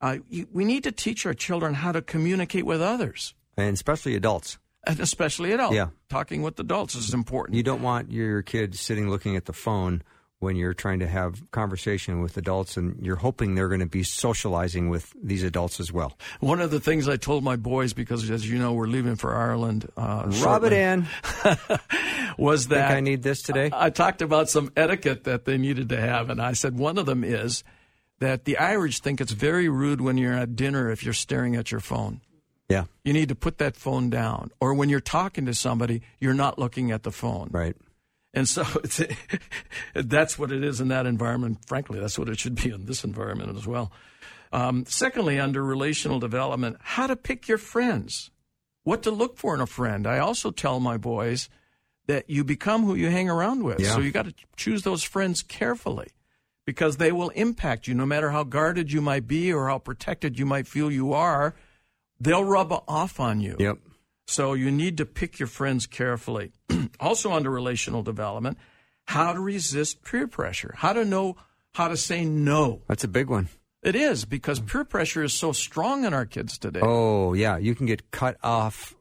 uh, 0.00 0.16
you, 0.28 0.48
we 0.52 0.64
need 0.64 0.82
to 0.84 0.92
teach 0.92 1.24
our 1.24 1.34
children 1.34 1.74
how 1.74 1.92
to 1.92 2.02
communicate 2.02 2.66
with 2.66 2.82
others. 2.82 3.34
And 3.56 3.74
especially 3.74 4.16
adults. 4.16 4.58
And 4.84 4.98
especially 4.98 5.52
adults. 5.52 5.76
Yeah. 5.76 5.88
Talking 6.08 6.42
with 6.42 6.58
adults 6.58 6.94
is 6.94 7.14
important. 7.14 7.56
You 7.56 7.62
don't 7.62 7.82
want 7.82 8.10
your 8.10 8.42
kid 8.42 8.74
sitting 8.74 9.08
looking 9.08 9.36
at 9.36 9.44
the 9.44 9.52
phone 9.52 10.02
when 10.40 10.56
you're 10.56 10.72
trying 10.74 10.98
to 11.00 11.06
have 11.06 11.48
conversation 11.50 12.22
with 12.22 12.36
adults 12.38 12.78
and 12.78 12.98
you're 13.04 13.16
hoping 13.16 13.54
they're 13.54 13.68
going 13.68 13.80
to 13.80 13.86
be 13.86 14.02
socializing 14.02 14.88
with 14.88 15.12
these 15.22 15.42
adults 15.42 15.78
as 15.78 15.92
well. 15.92 16.16
One 16.40 16.60
of 16.62 16.70
the 16.70 16.80
things 16.80 17.08
I 17.08 17.18
told 17.18 17.44
my 17.44 17.56
boys, 17.56 17.92
because 17.92 18.28
as 18.30 18.48
you 18.48 18.58
know, 18.58 18.72
we're 18.72 18.86
leaving 18.86 19.16
for 19.16 19.36
Ireland. 19.36 19.90
Uh, 19.98 20.22
Rub 20.24 20.34
shortly, 20.34 20.68
it 20.68 20.72
in. 20.72 21.06
was 22.38 22.68
that 22.68 22.88
Think 22.88 22.96
I 22.96 23.00
need 23.00 23.22
this 23.22 23.42
today? 23.42 23.68
I 23.70 23.90
talked 23.90 24.22
about 24.22 24.48
some 24.48 24.72
etiquette 24.76 25.24
that 25.24 25.44
they 25.44 25.58
needed 25.58 25.90
to 25.90 26.00
have, 26.00 26.30
and 26.30 26.40
I 26.40 26.54
said 26.54 26.78
one 26.78 26.96
of 26.96 27.04
them 27.04 27.22
is 27.22 27.62
that 28.18 28.46
the 28.46 28.56
Irish 28.56 29.00
think 29.00 29.20
it's 29.20 29.32
very 29.32 29.68
rude 29.68 30.00
when 30.00 30.16
you're 30.16 30.32
at 30.34 30.56
dinner 30.56 30.90
if 30.90 31.04
you're 31.04 31.12
staring 31.12 31.54
at 31.54 31.70
your 31.70 31.80
phone. 31.80 32.22
yeah. 32.70 32.84
You 33.04 33.12
need 33.12 33.28
to 33.28 33.34
put 33.34 33.58
that 33.58 33.76
phone 33.76 34.08
down. 34.08 34.50
Or 34.58 34.72
when 34.72 34.88
you're 34.88 35.00
talking 35.00 35.44
to 35.46 35.54
somebody, 35.54 36.00
you're 36.18 36.34
not 36.34 36.58
looking 36.58 36.90
at 36.92 37.02
the 37.02 37.10
phone. 37.12 37.48
Right. 37.50 37.76
And 38.32 38.48
so 38.48 38.64
it's, 38.84 39.00
that's 39.94 40.38
what 40.38 40.52
it 40.52 40.62
is 40.62 40.80
in 40.80 40.88
that 40.88 41.06
environment. 41.06 41.58
Frankly, 41.66 41.98
that's 41.98 42.18
what 42.18 42.28
it 42.28 42.38
should 42.38 42.54
be 42.54 42.70
in 42.70 42.86
this 42.86 43.04
environment 43.04 43.56
as 43.56 43.66
well. 43.66 43.92
Um, 44.52 44.84
secondly, 44.86 45.38
under 45.38 45.64
relational 45.64 46.18
development, 46.18 46.76
how 46.80 47.06
to 47.06 47.16
pick 47.16 47.48
your 47.48 47.58
friends, 47.58 48.30
what 48.82 49.02
to 49.04 49.10
look 49.10 49.36
for 49.36 49.54
in 49.54 49.60
a 49.60 49.66
friend. 49.66 50.06
I 50.06 50.18
also 50.18 50.50
tell 50.50 50.80
my 50.80 50.96
boys 50.96 51.48
that 52.06 52.28
you 52.28 52.42
become 52.42 52.84
who 52.84 52.94
you 52.94 53.10
hang 53.10 53.30
around 53.30 53.62
with. 53.62 53.80
Yeah. 53.80 53.94
So 53.94 54.00
you 54.00 54.10
got 54.10 54.24
to 54.24 54.34
choose 54.56 54.82
those 54.82 55.04
friends 55.04 55.42
carefully 55.42 56.08
because 56.66 56.96
they 56.96 57.12
will 57.12 57.28
impact 57.30 57.86
you 57.86 57.94
no 57.94 58.06
matter 58.06 58.30
how 58.30 58.42
guarded 58.42 58.92
you 58.92 59.00
might 59.00 59.26
be 59.26 59.52
or 59.52 59.68
how 59.68 59.78
protected 59.78 60.38
you 60.38 60.46
might 60.46 60.66
feel 60.66 60.90
you 60.90 61.12
are. 61.12 61.54
They'll 62.18 62.44
rub 62.44 62.72
off 62.86 63.20
on 63.20 63.40
you. 63.40 63.56
Yep. 63.58 63.78
So 64.30 64.52
you 64.52 64.70
need 64.70 64.96
to 64.98 65.06
pick 65.06 65.40
your 65.40 65.48
friends 65.48 65.86
carefully. 65.86 66.52
also, 67.00 67.32
under 67.32 67.50
relational 67.50 68.04
development, 68.04 68.58
how 69.08 69.32
to 69.32 69.40
resist 69.40 70.04
peer 70.04 70.28
pressure, 70.28 70.72
how 70.76 70.92
to 70.92 71.04
know 71.04 71.36
how 71.74 71.88
to 71.88 71.96
say 71.96 72.24
no. 72.24 72.82
That's 72.86 73.02
a 73.02 73.08
big 73.08 73.28
one. 73.28 73.48
It 73.82 73.96
is 73.96 74.24
because 74.24 74.60
peer 74.60 74.84
pressure 74.84 75.24
is 75.24 75.34
so 75.34 75.50
strong 75.50 76.04
in 76.04 76.14
our 76.14 76.26
kids 76.26 76.58
today. 76.58 76.78
Oh, 76.80 77.32
yeah. 77.32 77.56
You 77.56 77.74
can 77.74 77.86
get 77.86 78.12
cut 78.12 78.36
off 78.40 78.94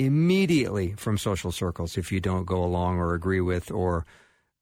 immediately 0.00 0.94
from 0.96 1.18
social 1.18 1.52
circles 1.52 1.96
if 1.96 2.10
you 2.10 2.18
don't 2.18 2.44
go 2.44 2.64
along 2.64 2.98
or 2.98 3.14
agree 3.14 3.40
with 3.40 3.70
or 3.70 4.04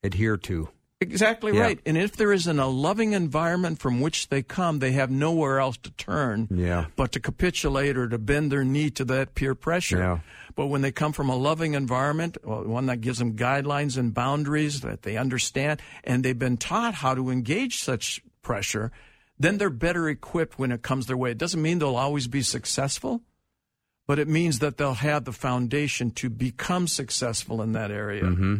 adhere 0.03 0.37
to. 0.37 0.69
Exactly 1.03 1.55
Yeah. 1.55 1.61
right. 1.63 1.81
And 1.85 1.97
if 1.99 2.17
there 2.17 2.33
isn't 2.33 2.59
a 2.59 2.67
loving 2.67 3.13
environment 3.13 3.79
from 3.79 4.01
which 4.01 4.29
they 4.29 4.43
come, 4.43 4.79
they 4.79 4.93
have 4.93 5.11
nowhere 5.11 5.59
else 5.61 5.77
to 5.79 5.91
turn 5.93 6.49
Yeah. 6.51 6.87
but 6.97 7.13
to 7.13 7.21
capitulate 7.21 7.97
or 7.97 8.09
to 8.09 8.19
bend 8.19 8.51
their 8.51 8.65
knee 8.65 8.91
to 8.91 9.05
that 9.07 9.35
peer 9.35 9.55
pressure. 9.55 9.99
Yeah. 9.99 10.19
But 10.55 10.67
when 10.67 10.83
they 10.83 10.93
come 10.93 11.13
from 11.13 11.29
a 11.29 11.37
loving 11.37 11.75
environment, 11.75 12.37
well, 12.45 12.65
one 12.65 12.87
that 12.87 13.01
gives 13.01 13.19
them 13.19 13.37
guidelines 13.37 13.97
and 13.97 14.13
boundaries 14.15 14.81
that 14.83 15.03
they 15.03 15.17
understand, 15.17 15.81
and 16.05 16.25
they've 16.25 16.39
been 16.39 16.57
taught 16.57 16.95
how 16.95 17.15
to 17.15 17.31
engage 17.31 17.83
such 17.83 18.23
pressure, 18.43 18.93
then 19.39 19.59
they're 19.59 19.71
better 19.71 20.09
equipped 20.09 20.59
when 20.59 20.71
it 20.71 20.83
comes 20.83 21.07
their 21.07 21.17
way. 21.17 21.31
It 21.31 21.39
doesn't 21.39 21.61
mean 21.61 21.79
they'll 21.79 21.97
always 21.97 22.29
be 22.29 22.43
successful, 22.43 23.23
but 24.07 24.19
it 24.19 24.29
means 24.29 24.59
that 24.59 24.77
they'll 24.77 24.95
have 24.95 25.25
the 25.25 25.33
foundation 25.33 26.11
to 26.13 26.29
become 26.29 26.87
successful 26.87 27.63
in 27.63 27.73
that 27.73 27.91
area. 27.91 28.25
Mm-hmm. 28.25 28.57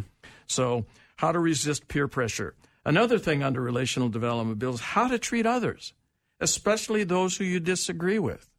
So, 0.47 0.85
how 1.23 1.31
to 1.31 1.39
resist 1.39 1.87
peer 1.87 2.09
pressure. 2.09 2.53
Another 2.83 3.17
thing 3.17 3.41
under 3.41 3.61
relational 3.61 4.09
development, 4.09 4.59
Bill, 4.59 4.73
is 4.73 4.81
how 4.81 5.07
to 5.07 5.17
treat 5.17 5.45
others, 5.45 5.93
especially 6.41 7.05
those 7.05 7.37
who 7.37 7.45
you 7.45 7.61
disagree 7.61 8.19
with. 8.19 8.49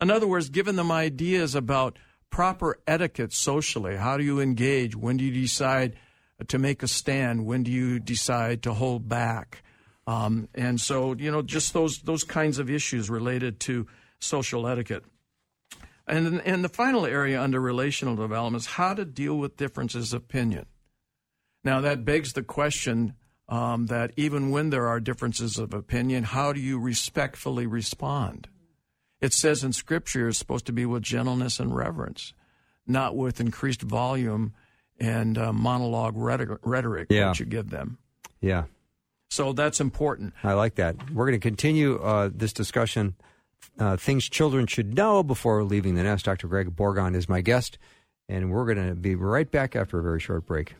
In 0.00 0.12
other 0.12 0.28
words, 0.28 0.48
giving 0.48 0.76
them 0.76 0.92
ideas 0.92 1.56
about 1.56 1.98
proper 2.30 2.78
etiquette 2.86 3.32
socially. 3.32 3.96
How 3.96 4.16
do 4.16 4.22
you 4.22 4.38
engage? 4.38 4.94
When 4.94 5.16
do 5.16 5.24
you 5.24 5.32
decide 5.32 5.96
to 6.46 6.56
make 6.56 6.84
a 6.84 6.88
stand? 6.88 7.46
When 7.46 7.64
do 7.64 7.72
you 7.72 7.98
decide 7.98 8.62
to 8.62 8.74
hold 8.74 9.08
back? 9.08 9.64
Um, 10.06 10.48
and 10.54 10.80
so, 10.80 11.14
you 11.14 11.32
know, 11.32 11.42
just 11.42 11.72
those 11.72 11.98
those 12.02 12.22
kinds 12.22 12.60
of 12.60 12.70
issues 12.70 13.10
related 13.10 13.58
to 13.60 13.88
social 14.20 14.68
etiquette. 14.68 15.04
And 16.06 16.40
and 16.42 16.62
the 16.62 16.68
final 16.68 17.06
area 17.06 17.42
under 17.42 17.60
relational 17.60 18.14
development 18.14 18.62
is 18.62 18.68
how 18.68 18.94
to 18.94 19.04
deal 19.04 19.36
with 19.36 19.56
differences 19.56 20.12
of 20.12 20.22
opinion. 20.22 20.66
Now 21.64 21.80
that 21.80 22.04
begs 22.04 22.34
the 22.34 22.42
question 22.42 23.14
um, 23.48 23.86
that 23.86 24.12
even 24.16 24.50
when 24.50 24.70
there 24.70 24.86
are 24.86 25.00
differences 25.00 25.58
of 25.58 25.72
opinion, 25.74 26.24
how 26.24 26.52
do 26.52 26.60
you 26.60 26.78
respectfully 26.78 27.66
respond? 27.66 28.48
It 29.20 29.32
says 29.32 29.64
in 29.64 29.72
Scripture 29.72 30.28
it's 30.28 30.38
supposed 30.38 30.66
to 30.66 30.72
be 30.72 30.84
with 30.86 31.02
gentleness 31.02 31.58
and 31.58 31.74
reverence, 31.74 32.34
not 32.86 33.16
with 33.16 33.40
increased 33.40 33.82
volume 33.82 34.52
and 35.00 35.36
uh, 35.38 35.52
monologue 35.52 36.14
rhetoric, 36.16 36.60
rhetoric 36.62 37.06
Yeah. 37.10 37.28
that 37.28 37.40
you 37.40 37.46
give 37.46 37.70
them. 37.70 37.98
Yeah. 38.40 38.64
So 39.30 39.52
that's 39.52 39.80
important. 39.80 40.34
I 40.44 40.52
like 40.52 40.74
that. 40.76 41.10
We're 41.10 41.26
going 41.26 41.40
to 41.40 41.42
continue 41.42 41.96
uh, 41.98 42.30
this 42.32 42.52
discussion. 42.52 43.14
Uh, 43.78 43.96
things 43.96 44.28
children 44.28 44.66
should 44.66 44.94
know 44.94 45.22
before 45.22 45.64
leaving 45.64 45.94
the 45.94 46.02
nest. 46.02 46.26
Dr. 46.26 46.46
Greg 46.46 46.76
Bourgond 46.76 47.16
is 47.16 47.28
my 47.28 47.40
guest, 47.40 47.78
and 48.28 48.50
we're 48.50 48.66
going 48.72 48.88
to 48.88 48.94
be 48.94 49.14
right 49.16 49.50
back 49.50 49.74
after 49.74 49.98
a 49.98 50.02
very 50.02 50.20
short 50.20 50.46
break. 50.46 50.74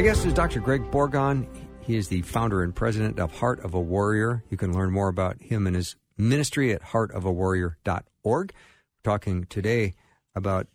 My 0.00 0.04
guest 0.04 0.24
is 0.24 0.32
Dr. 0.32 0.60
Greg 0.60 0.82
Bourgond. 0.90 1.46
He 1.90 1.96
is 1.96 2.06
the 2.06 2.22
founder 2.22 2.62
and 2.62 2.72
president 2.72 3.18
of 3.18 3.38
Heart 3.38 3.64
of 3.64 3.74
a 3.74 3.80
Warrior. 3.80 4.44
You 4.48 4.56
can 4.56 4.72
learn 4.72 4.92
more 4.92 5.08
about 5.08 5.42
him 5.42 5.66
and 5.66 5.74
his 5.74 5.96
ministry 6.16 6.72
at 6.72 6.82
heartofawarrior.org. 6.82 8.52
We're 8.52 9.10
talking 9.10 9.42
today 9.46 9.94
about 10.36 10.68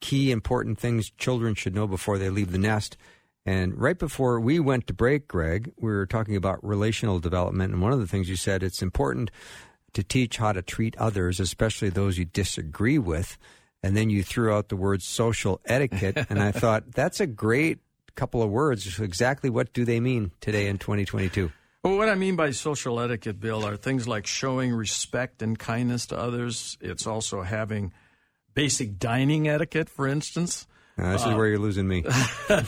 key 0.00 0.30
important 0.30 0.78
things 0.78 1.10
children 1.18 1.56
should 1.56 1.74
know 1.74 1.88
before 1.88 2.18
they 2.18 2.30
leave 2.30 2.52
the 2.52 2.58
nest. 2.58 2.96
And 3.44 3.76
right 3.76 3.98
before 3.98 4.38
we 4.38 4.60
went 4.60 4.86
to 4.86 4.94
break, 4.94 5.26
Greg, 5.26 5.72
we 5.76 5.90
were 5.90 6.06
talking 6.06 6.36
about 6.36 6.64
relational 6.64 7.18
development. 7.18 7.72
And 7.72 7.82
one 7.82 7.92
of 7.92 7.98
the 7.98 8.06
things 8.06 8.28
you 8.28 8.36
said, 8.36 8.62
it's 8.62 8.80
important 8.80 9.32
to 9.94 10.04
teach 10.04 10.36
how 10.36 10.52
to 10.52 10.62
treat 10.62 10.96
others, 10.98 11.40
especially 11.40 11.88
those 11.88 12.16
you 12.16 12.26
disagree 12.26 13.00
with. 13.00 13.38
And 13.82 13.96
then 13.96 14.08
you 14.08 14.22
threw 14.22 14.54
out 14.54 14.68
the 14.68 14.76
word 14.76 15.02
social 15.02 15.60
etiquette. 15.64 16.26
and 16.30 16.40
I 16.40 16.52
thought, 16.52 16.92
that's 16.92 17.18
a 17.18 17.26
great 17.26 17.80
couple 18.14 18.42
of 18.42 18.50
words. 18.50 18.98
Exactly 18.98 19.50
what 19.50 19.72
do 19.72 19.84
they 19.84 20.00
mean 20.00 20.32
today 20.40 20.66
in 20.68 20.78
2022? 20.78 21.50
Well, 21.82 21.98
what 21.98 22.08
I 22.08 22.14
mean 22.14 22.34
by 22.34 22.50
social 22.50 22.98
etiquette, 22.98 23.38
Bill, 23.38 23.64
are 23.66 23.76
things 23.76 24.08
like 24.08 24.26
showing 24.26 24.72
respect 24.72 25.42
and 25.42 25.58
kindness 25.58 26.06
to 26.06 26.18
others. 26.18 26.78
It's 26.80 27.06
also 27.06 27.42
having 27.42 27.92
basic 28.54 28.98
dining 28.98 29.48
etiquette, 29.48 29.90
for 29.90 30.08
instance. 30.08 30.66
Now, 30.96 31.12
this 31.12 31.22
is 31.22 31.32
uh, 31.32 31.36
where 31.36 31.48
you're 31.48 31.58
losing 31.58 31.88
me. 31.88 32.04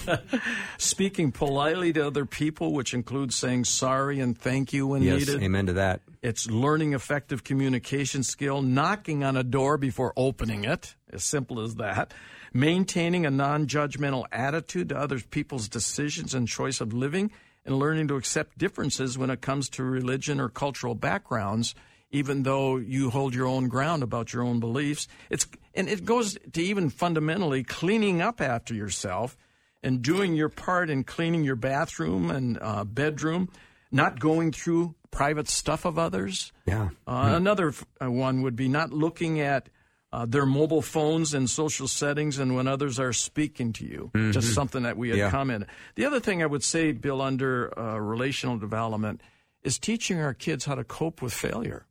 Speaking 0.79 1.31
politely 1.31 1.93
to 1.93 2.07
other 2.07 2.27
people, 2.27 2.73
which 2.73 2.93
includes 2.93 3.37
saying 3.37 3.65
sorry 3.65 4.19
and 4.19 4.37
thank 4.37 4.73
you 4.73 4.89
when 4.89 5.03
yes, 5.03 5.21
needed. 5.21 5.43
amen 5.43 5.67
to 5.67 5.73
that. 5.75 6.01
It's 6.23 6.51
learning 6.51 6.93
effective 6.93 7.45
communication 7.45 8.25
skill, 8.25 8.63
knocking 8.63 9.23
on 9.23 9.37
a 9.37 9.45
door 9.45 9.79
before 9.79 10.13
opening 10.17 10.65
it, 10.65 10.97
as 11.13 11.23
simple 11.23 11.61
as 11.61 11.77
that. 11.77 12.13
Maintaining 12.57 13.27
a 13.27 13.31
non 13.31 13.67
judgmental 13.67 14.25
attitude 14.33 14.89
to 14.89 14.97
other 14.97 15.21
people's 15.21 15.69
decisions 15.69 16.35
and 16.35 16.49
choice 16.49 16.81
of 16.81 16.95
living, 16.95 17.31
and 17.67 17.79
learning 17.79 18.09
to 18.09 18.17
accept 18.17 18.57
differences 18.57 19.19
when 19.19 19.29
it 19.29 19.43
comes 19.43 19.69
to 19.69 19.85
religion 19.85 20.41
or 20.41 20.49
cultural 20.49 20.95
backgrounds, 20.95 21.75
even 22.11 22.45
though 22.45 22.79
you 22.79 23.11
hold 23.11 23.35
your 23.35 23.47
own 23.47 23.69
ground 23.69 24.03
about 24.03 24.33
your 24.33 24.43
own 24.43 24.59
beliefs. 24.59 25.07
It's 25.29 25.47
and 25.75 25.87
it 25.87 26.07
goes 26.07 26.39
to 26.55 26.63
even 26.63 26.89
fundamentally 26.89 27.63
cleaning 27.63 28.23
up 28.23 28.41
after 28.41 28.73
yourself 28.73 29.37
and 29.83 30.01
doing 30.01 30.35
your 30.35 30.49
part 30.49 30.89
in 30.89 31.05
cleaning 31.05 31.45
your 31.45 31.57
bathroom 31.57 32.31
and 32.31 32.59
uh, 32.63 32.85
bedroom, 32.85 33.51
not 33.93 34.19
going 34.19 34.53
through 34.53 34.95
private 35.11 35.49
stuff 35.49 35.85
of 35.85 35.99
others. 35.99 36.53
Yeah. 36.65 36.89
Uh, 37.07 37.25
mm-hmm. 37.25 37.35
Another 37.35 37.75
uh, 38.03 38.11
one 38.11 38.41
would 38.41 38.57
be 38.57 38.69
not 38.69 38.93
looking 38.93 39.41
at 39.41 39.69
uh, 40.17 40.25
their 40.25 40.47
mobile 40.47 40.81
phones 40.81 41.35
and 41.35 41.49
social 41.51 41.87
settings 41.87 42.39
and 42.39 42.57
when 42.57 42.67
others 42.67 42.99
are 42.99 43.13
speaking 43.13 43.71
to 43.75 43.85
you. 43.85 44.11
Mm-hmm. 44.15 44.31
Just 44.31 44.55
something 44.55 44.85
that 44.85 44.97
we 44.97 45.11
had 45.11 45.19
yeah. 45.19 45.31
commented. 45.31 45.69
The 45.95 46.07
other 46.07 46.21
thing 46.21 46.43
I 46.43 46.47
would 46.47 46.65
say, 46.65 46.93
Bill, 46.93 47.21
under 47.21 47.79
uh, 47.79 47.99
relational 47.99 48.57
development 48.57 49.21
is 49.63 49.79
teaching 49.79 50.19
our 50.19 50.33
kids 50.33 50.65
how 50.65 50.75
to 50.75 50.85
cope 50.85 51.21
with 51.21 51.35
failure. 51.35 51.85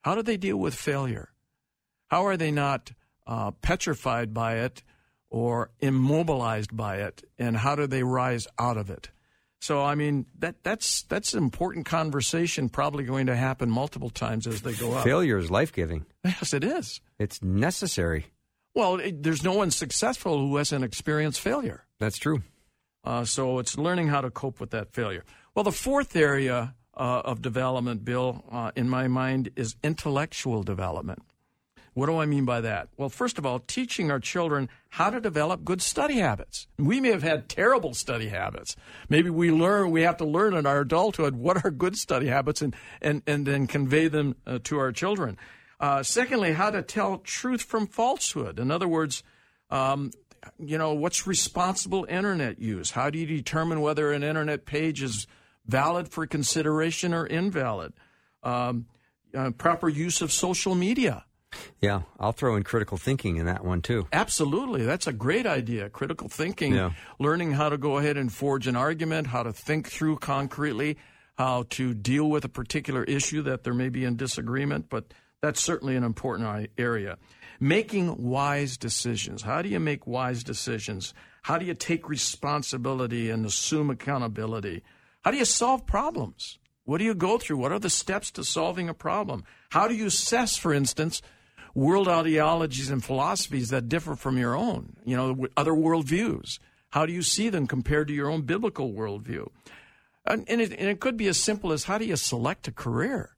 How 0.00 0.14
do 0.14 0.22
they 0.22 0.38
deal 0.38 0.56
with 0.56 0.74
failure? 0.74 1.32
How 2.06 2.24
are 2.24 2.38
they 2.38 2.50
not 2.50 2.92
uh, 3.26 3.50
petrified 3.50 4.32
by 4.32 4.60
it 4.60 4.82
or 5.28 5.70
immobilized 5.80 6.74
by 6.74 6.96
it? 7.02 7.24
And 7.38 7.58
how 7.58 7.76
do 7.76 7.86
they 7.86 8.04
rise 8.04 8.46
out 8.58 8.78
of 8.78 8.88
it? 8.88 9.10
So 9.64 9.82
I 9.82 9.94
mean 9.94 10.26
that 10.40 10.62
that's 10.62 11.04
that's 11.04 11.32
an 11.32 11.42
important 11.42 11.86
conversation, 11.86 12.68
probably 12.68 13.02
going 13.04 13.28
to 13.28 13.34
happen 13.34 13.70
multiple 13.70 14.10
times 14.10 14.46
as 14.46 14.60
they 14.60 14.74
go 14.74 14.92
up. 14.92 15.04
Failure 15.04 15.38
is 15.38 15.50
life 15.50 15.72
giving. 15.72 16.04
Yes, 16.22 16.52
it 16.52 16.62
is. 16.62 17.00
It's 17.18 17.42
necessary. 17.42 18.26
Well, 18.74 18.96
it, 18.96 19.22
there's 19.22 19.42
no 19.42 19.54
one 19.54 19.70
successful 19.70 20.38
who 20.38 20.54
hasn't 20.58 20.84
experienced 20.84 21.40
failure. 21.40 21.86
That's 21.98 22.18
true. 22.18 22.42
Uh, 23.04 23.24
so 23.24 23.58
it's 23.58 23.78
learning 23.78 24.08
how 24.08 24.20
to 24.20 24.30
cope 24.30 24.60
with 24.60 24.68
that 24.72 24.92
failure. 24.92 25.24
Well, 25.54 25.64
the 25.64 25.72
fourth 25.72 26.14
area 26.14 26.74
uh, 26.94 27.22
of 27.24 27.40
development, 27.40 28.04
Bill, 28.04 28.44
uh, 28.52 28.70
in 28.76 28.90
my 28.90 29.08
mind, 29.08 29.48
is 29.56 29.76
intellectual 29.82 30.62
development. 30.62 31.22
What 31.94 32.06
do 32.06 32.18
I 32.18 32.26
mean 32.26 32.44
by 32.44 32.60
that? 32.60 32.88
Well, 32.96 33.08
first 33.08 33.38
of 33.38 33.46
all, 33.46 33.60
teaching 33.60 34.10
our 34.10 34.18
children 34.18 34.68
how 34.90 35.10
to 35.10 35.20
develop 35.20 35.64
good 35.64 35.80
study 35.80 36.16
habits. 36.18 36.66
We 36.76 37.00
may 37.00 37.10
have 37.10 37.22
had 37.22 37.48
terrible 37.48 37.94
study 37.94 38.28
habits. 38.28 38.74
Maybe 39.08 39.30
we 39.30 39.52
learn 39.52 39.92
we 39.92 40.02
have 40.02 40.16
to 40.18 40.24
learn 40.24 40.54
in 40.54 40.66
our 40.66 40.80
adulthood 40.80 41.36
what 41.36 41.64
are 41.64 41.70
good 41.70 41.96
study 41.96 42.26
habits 42.26 42.62
and 42.62 42.74
and 43.00 43.22
and 43.28 43.46
then 43.46 43.68
convey 43.68 44.08
them 44.08 44.34
uh, 44.44 44.58
to 44.64 44.78
our 44.78 44.90
children. 44.90 45.38
Uh, 45.78 46.02
secondly, 46.02 46.52
how 46.52 46.70
to 46.70 46.82
tell 46.82 47.18
truth 47.18 47.62
from 47.62 47.86
falsehood. 47.86 48.58
In 48.58 48.70
other 48.70 48.88
words, 48.88 49.22
um, 49.70 50.10
you 50.58 50.78
know, 50.78 50.94
what's 50.94 51.26
responsible 51.26 52.06
internet 52.08 52.58
use? 52.58 52.90
How 52.90 53.10
do 53.10 53.18
you 53.18 53.26
determine 53.26 53.80
whether 53.80 54.12
an 54.12 54.22
internet 54.22 54.66
page 54.66 55.02
is 55.02 55.26
valid 55.66 56.08
for 56.08 56.26
consideration 56.26 57.14
or 57.14 57.26
invalid? 57.26 57.92
Um, 58.42 58.86
uh, 59.34 59.50
proper 59.50 59.88
use 59.88 60.20
of 60.22 60.32
social 60.32 60.74
media. 60.74 61.24
Yeah, 61.80 62.02
I'll 62.18 62.32
throw 62.32 62.56
in 62.56 62.62
critical 62.62 62.96
thinking 62.96 63.36
in 63.36 63.46
that 63.46 63.64
one 63.64 63.82
too. 63.82 64.06
Absolutely. 64.12 64.84
That's 64.84 65.06
a 65.06 65.12
great 65.12 65.46
idea. 65.46 65.88
Critical 65.90 66.28
thinking, 66.28 66.74
yeah. 66.74 66.92
learning 67.18 67.52
how 67.52 67.68
to 67.68 67.78
go 67.78 67.98
ahead 67.98 68.16
and 68.16 68.32
forge 68.32 68.66
an 68.66 68.76
argument, 68.76 69.28
how 69.28 69.42
to 69.42 69.52
think 69.52 69.88
through 69.88 70.16
concretely, 70.18 70.96
how 71.36 71.64
to 71.70 71.94
deal 71.94 72.28
with 72.28 72.44
a 72.44 72.48
particular 72.48 73.04
issue 73.04 73.42
that 73.42 73.64
there 73.64 73.74
may 73.74 73.88
be 73.88 74.04
in 74.04 74.16
disagreement, 74.16 74.88
but 74.88 75.12
that's 75.40 75.60
certainly 75.60 75.96
an 75.96 76.04
important 76.04 76.70
area. 76.78 77.18
Making 77.60 78.22
wise 78.22 78.76
decisions. 78.76 79.42
How 79.42 79.62
do 79.62 79.68
you 79.68 79.80
make 79.80 80.06
wise 80.06 80.42
decisions? 80.42 81.14
How 81.42 81.58
do 81.58 81.66
you 81.66 81.74
take 81.74 82.08
responsibility 82.08 83.30
and 83.30 83.44
assume 83.44 83.90
accountability? 83.90 84.82
How 85.22 85.30
do 85.30 85.36
you 85.36 85.44
solve 85.44 85.86
problems? 85.86 86.58
What 86.84 86.98
do 86.98 87.04
you 87.04 87.14
go 87.14 87.38
through? 87.38 87.56
What 87.58 87.72
are 87.72 87.78
the 87.78 87.90
steps 87.90 88.30
to 88.32 88.44
solving 88.44 88.88
a 88.88 88.94
problem? 88.94 89.44
How 89.70 89.88
do 89.88 89.94
you 89.94 90.06
assess, 90.06 90.56
for 90.56 90.72
instance, 90.72 91.22
world 91.74 92.08
ideologies 92.08 92.90
and 92.90 93.04
philosophies 93.04 93.70
that 93.70 93.88
differ 93.88 94.14
from 94.14 94.38
your 94.38 94.56
own, 94.56 94.96
you 95.04 95.16
know, 95.16 95.46
other 95.56 95.72
worldviews. 95.72 96.58
How 96.90 97.06
do 97.06 97.12
you 97.12 97.22
see 97.22 97.48
them 97.48 97.66
compared 97.66 98.08
to 98.08 98.14
your 98.14 98.30
own 98.30 98.42
biblical 98.42 98.92
worldview? 98.92 99.48
And, 100.24 100.44
and, 100.48 100.60
it, 100.60 100.72
and 100.72 100.88
it 100.88 101.00
could 101.00 101.16
be 101.16 101.26
as 101.26 101.38
simple 101.38 101.72
as 101.72 101.84
how 101.84 101.98
do 101.98 102.04
you 102.04 102.16
select 102.16 102.68
a 102.68 102.72
career? 102.72 103.36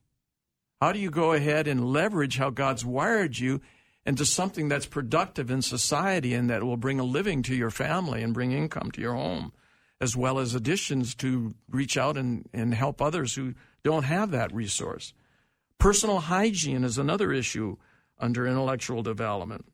How 0.80 0.92
do 0.92 0.98
you 0.98 1.10
go 1.10 1.32
ahead 1.32 1.66
and 1.66 1.90
leverage 1.90 2.36
how 2.36 2.50
God's 2.50 2.84
wired 2.84 3.38
you 3.38 3.62
into 4.04 4.26
something 4.26 4.68
that's 4.68 4.86
productive 4.86 5.50
in 5.50 5.62
society 5.62 6.34
and 6.34 6.48
that 6.50 6.62
will 6.62 6.76
bring 6.76 7.00
a 7.00 7.04
living 7.04 7.42
to 7.42 7.56
your 7.56 7.70
family 7.70 8.22
and 8.22 8.34
bring 8.34 8.52
income 8.52 8.90
to 8.92 9.00
your 9.00 9.14
home, 9.14 9.52
as 10.00 10.14
well 10.14 10.38
as 10.38 10.54
additions 10.54 11.14
to 11.16 11.54
reach 11.70 11.96
out 11.96 12.16
and, 12.16 12.48
and 12.52 12.74
help 12.74 13.00
others 13.00 13.34
who 13.34 13.54
don't 13.82 14.04
have 14.04 14.30
that 14.30 14.54
resource? 14.54 15.12
Personal 15.78 16.20
hygiene 16.20 16.84
is 16.84 16.98
another 16.98 17.32
issue 17.32 17.78
under 18.18 18.46
intellectual 18.46 19.02
development. 19.02 19.66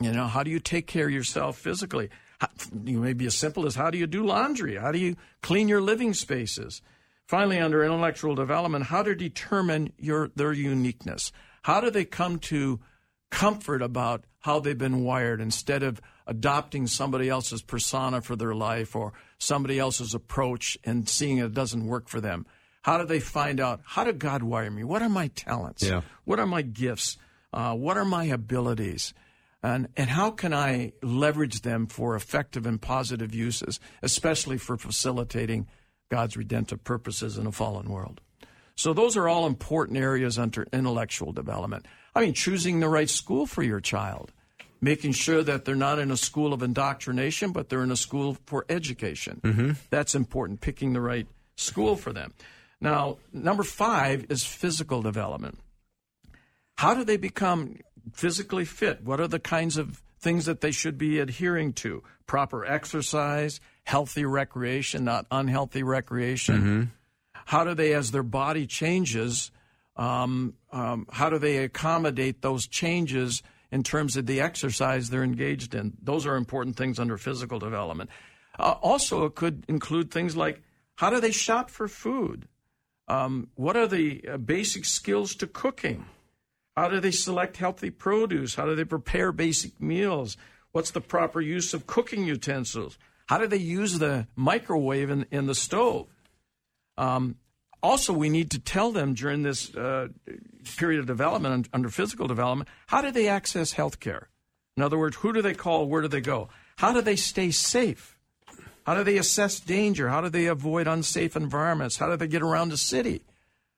You 0.00 0.12
know, 0.12 0.26
how 0.26 0.42
do 0.42 0.50
you 0.50 0.60
take 0.60 0.86
care 0.86 1.06
of 1.06 1.12
yourself 1.12 1.58
physically? 1.58 2.10
How, 2.38 2.48
you 2.84 2.98
may 2.98 3.14
be 3.14 3.26
as 3.26 3.34
simple 3.34 3.66
as 3.66 3.74
how 3.74 3.90
do 3.90 3.96
you 3.96 4.06
do 4.06 4.24
laundry? 4.24 4.76
How 4.76 4.92
do 4.92 4.98
you 4.98 5.16
clean 5.42 5.68
your 5.68 5.80
living 5.80 6.12
spaces? 6.12 6.82
Finally, 7.26 7.58
under 7.58 7.82
intellectual 7.82 8.34
development, 8.34 8.86
how 8.86 9.02
to 9.02 9.14
determine 9.14 9.92
your 9.98 10.28
their 10.36 10.52
uniqueness. 10.52 11.32
How 11.62 11.80
do 11.80 11.90
they 11.90 12.04
come 12.04 12.38
to 12.40 12.78
comfort 13.30 13.82
about 13.82 14.24
how 14.40 14.60
they've 14.60 14.78
been 14.78 15.02
wired 15.02 15.40
instead 15.40 15.82
of 15.82 16.00
adopting 16.26 16.86
somebody 16.86 17.28
else's 17.28 17.62
persona 17.62 18.20
for 18.20 18.36
their 18.36 18.54
life 18.54 18.94
or 18.94 19.12
somebody 19.38 19.78
else's 19.78 20.14
approach 20.14 20.78
and 20.84 21.08
seeing 21.08 21.38
it 21.38 21.54
doesn't 21.54 21.86
work 21.86 22.08
for 22.08 22.20
them? 22.20 22.46
How 22.82 22.98
do 22.98 23.04
they 23.04 23.18
find 23.18 23.58
out 23.58 23.80
how 23.84 24.04
did 24.04 24.20
God 24.20 24.44
wire 24.44 24.70
me? 24.70 24.84
What 24.84 25.02
are 25.02 25.08
my 25.08 25.26
talents? 25.28 25.82
Yeah. 25.82 26.02
What 26.24 26.38
are 26.38 26.46
my 26.46 26.62
gifts? 26.62 27.16
Uh, 27.52 27.74
what 27.74 27.96
are 27.96 28.04
my 28.04 28.24
abilities? 28.24 29.14
And, 29.62 29.88
and 29.96 30.10
how 30.10 30.30
can 30.30 30.54
I 30.54 30.92
leverage 31.02 31.62
them 31.62 31.86
for 31.86 32.14
effective 32.14 32.66
and 32.66 32.80
positive 32.80 33.34
uses, 33.34 33.80
especially 34.02 34.58
for 34.58 34.76
facilitating 34.76 35.66
God's 36.08 36.36
redemptive 36.36 36.84
purposes 36.84 37.36
in 37.36 37.46
a 37.46 37.52
fallen 37.52 37.88
world? 37.88 38.20
So, 38.76 38.92
those 38.92 39.16
are 39.16 39.26
all 39.26 39.46
important 39.46 39.98
areas 39.98 40.38
under 40.38 40.66
intellectual 40.72 41.32
development. 41.32 41.86
I 42.14 42.20
mean, 42.20 42.34
choosing 42.34 42.80
the 42.80 42.88
right 42.88 43.08
school 43.08 43.46
for 43.46 43.62
your 43.62 43.80
child, 43.80 44.32
making 44.82 45.12
sure 45.12 45.42
that 45.42 45.64
they're 45.64 45.74
not 45.74 45.98
in 45.98 46.10
a 46.10 46.16
school 46.16 46.52
of 46.52 46.62
indoctrination, 46.62 47.52
but 47.52 47.70
they're 47.70 47.82
in 47.82 47.90
a 47.90 47.96
school 47.96 48.36
for 48.44 48.66
education. 48.68 49.40
Mm-hmm. 49.42 49.70
That's 49.88 50.14
important, 50.14 50.60
picking 50.60 50.92
the 50.92 51.00
right 51.00 51.26
school 51.56 51.96
for 51.96 52.12
them. 52.12 52.34
Now, 52.80 53.16
number 53.32 53.62
five 53.62 54.26
is 54.28 54.44
physical 54.44 55.00
development. 55.00 55.58
How 56.76 56.94
do 56.94 57.04
they 57.04 57.16
become 57.16 57.76
physically 58.12 58.64
fit? 58.64 59.02
What 59.02 59.20
are 59.20 59.28
the 59.28 59.40
kinds 59.40 59.76
of 59.76 60.02
things 60.20 60.44
that 60.46 60.60
they 60.60 60.70
should 60.70 60.98
be 60.98 61.18
adhering 61.18 61.72
to? 61.74 62.02
Proper 62.26 62.64
exercise, 62.64 63.60
healthy 63.84 64.24
recreation, 64.24 65.04
not 65.04 65.26
unhealthy 65.30 65.82
recreation. 65.82 66.56
Mm-hmm. 66.56 66.82
How 67.46 67.64
do 67.64 67.74
they, 67.74 67.94
as 67.94 68.10
their 68.10 68.22
body 68.22 68.66
changes, 68.66 69.50
um, 69.96 70.54
um, 70.72 71.06
how 71.10 71.30
do 71.30 71.38
they 71.38 71.58
accommodate 71.58 72.42
those 72.42 72.66
changes 72.66 73.42
in 73.70 73.82
terms 73.82 74.16
of 74.16 74.26
the 74.26 74.40
exercise 74.40 75.08
they're 75.08 75.24
engaged 75.24 75.74
in? 75.74 75.94
Those 76.02 76.26
are 76.26 76.36
important 76.36 76.76
things 76.76 76.98
under 76.98 77.16
physical 77.16 77.58
development. 77.58 78.10
Uh, 78.58 78.74
also, 78.82 79.24
it 79.24 79.34
could 79.34 79.64
include 79.68 80.10
things 80.10 80.36
like 80.36 80.60
how 80.96 81.10
do 81.10 81.20
they 81.20 81.30
shop 81.30 81.70
for 81.70 81.88
food? 81.88 82.48
Um, 83.08 83.48
what 83.54 83.76
are 83.76 83.86
the 83.86 84.24
uh, 84.28 84.36
basic 84.38 84.84
skills 84.84 85.34
to 85.36 85.46
cooking? 85.46 86.04
How 86.76 86.88
do 86.88 87.00
they 87.00 87.10
select 87.10 87.56
healthy 87.56 87.90
produce? 87.90 88.54
How 88.54 88.66
do 88.66 88.74
they 88.74 88.84
prepare 88.84 89.32
basic 89.32 89.80
meals? 89.80 90.36
What's 90.72 90.90
the 90.90 91.00
proper 91.00 91.40
use 91.40 91.72
of 91.72 91.86
cooking 91.86 92.24
utensils? 92.24 92.98
How 93.26 93.38
do 93.38 93.46
they 93.46 93.56
use 93.56 93.98
the 93.98 94.26
microwave 94.36 95.10
in, 95.10 95.26
in 95.30 95.46
the 95.46 95.54
stove? 95.54 96.06
Um, 96.98 97.36
also, 97.82 98.12
we 98.12 98.28
need 98.28 98.50
to 98.50 98.58
tell 98.58 98.92
them 98.92 99.14
during 99.14 99.42
this 99.42 99.74
uh, 99.74 100.08
period 100.76 101.00
of 101.00 101.06
development, 101.06 101.68
under 101.72 101.88
physical 101.88 102.26
development, 102.26 102.68
how 102.88 103.00
do 103.00 103.10
they 103.10 103.28
access 103.28 103.72
health 103.72 104.00
care? 104.00 104.28
In 104.76 104.82
other 104.82 104.98
words, 104.98 105.16
who 105.16 105.32
do 105.32 105.40
they 105.40 105.54
call? 105.54 105.86
Where 105.86 106.02
do 106.02 106.08
they 106.08 106.20
go? 106.20 106.48
How 106.76 106.92
do 106.92 107.00
they 107.00 107.16
stay 107.16 107.50
safe? 107.50 108.18
How 108.84 108.94
do 108.94 109.02
they 109.02 109.16
assess 109.16 109.58
danger? 109.60 110.08
How 110.08 110.20
do 110.20 110.28
they 110.28 110.46
avoid 110.46 110.86
unsafe 110.86 111.36
environments? 111.36 111.96
How 111.96 112.08
do 112.08 112.16
they 112.16 112.28
get 112.28 112.42
around 112.42 112.68
the 112.68 112.76
city? 112.76 113.22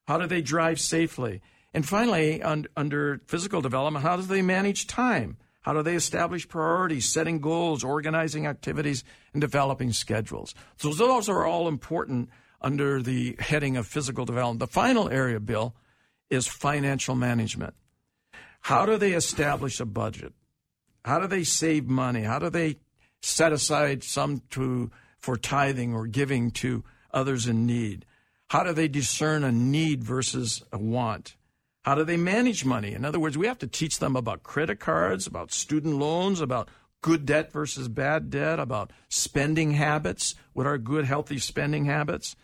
How 0.07 0.19
do 0.19 0.27
they 0.27 0.43
drive 0.43 0.81
safely? 0.81 1.41
And 1.75 1.87
finally, 1.87 2.43
un- 2.43 2.67
under 2.77 3.21
physical 3.27 3.61
development, 3.61 4.05
how 4.05 4.17
do 4.17 4.23
they 4.23 4.43
manage 4.43 4.87
time? 4.87 5.37
How 5.63 5.75
do 5.75 5.83
they 5.83 5.97
establish 5.97 6.49
priorities, 6.49 7.13
setting 7.13 7.41
goals, 7.41 7.85
organizing 7.85 8.47
activities, 8.47 9.05
and 9.33 9.41
developing 9.41 9.93
schedules? 9.93 10.55
So 10.77 10.95
those 10.95 11.29
are 11.29 11.45
all 11.45 11.69
important 11.69 12.31
under 12.61 13.03
the 13.03 13.37
heading 13.39 13.77
of 13.77 13.87
physical 13.87 14.25
development. 14.25 14.61
The 14.61 14.67
final 14.67 15.09
area, 15.11 15.41
Bill, 15.41 15.75
is 16.31 16.47
financial 16.47 17.15
management. 17.15 17.75
How 18.61 18.87
do 18.87 18.97
they 18.97 19.13
establish 19.13 19.81
a 19.81 19.87
budget? 19.87 20.33
How 21.05 21.21
do 21.21 21.27
they 21.27 21.45
save 21.45 21.87
money? 21.87 22.23
How 22.23 22.39
do 22.39 22.51
they 22.51 22.77
set 23.21 23.53
aside 23.53 24.03
some 24.03 24.43
to 24.51 24.91
for 25.19 25.37
tithing 25.37 25.95
or 25.95 26.07
giving 26.07 26.51
to 26.53 26.85
others 27.13 27.47
in 27.47 27.67
need? 27.67 28.05
How 28.49 28.65
do 28.65 28.73
they 28.73 28.89
discern 28.89 29.45
a 29.45 29.53
need 29.53 30.03
versus 30.03 30.63
a 30.73 30.79
want? 30.79 31.37
How 31.89 31.95
do 31.95 32.05
they 32.05 32.19
manage 32.19 32.67
money? 32.67 32.93
In 32.93 33.07
other 33.07 33.19
words, 33.19 33.39
we 33.39 33.47
have 33.47 33.61
to 33.61 33.67
teach 33.67 33.99
them 33.99 34.15
about 34.15 34.43
credit 34.43 34.79
cards, 34.79 35.27
about 35.27 35.51
student 35.51 35.95
loans, 35.95 36.39
about 36.39 36.69
good 37.01 37.25
debt 37.25 37.51
versus 37.51 37.89
bad 37.89 38.29
debt, 38.29 38.61
about 38.61 38.91
spending 39.09 39.71
habits. 39.71 40.35
What 40.53 40.67
are 40.67 40.77
good, 40.77 41.07
healthy 41.07 41.39
spending 41.39 41.87
habits? 41.87 42.37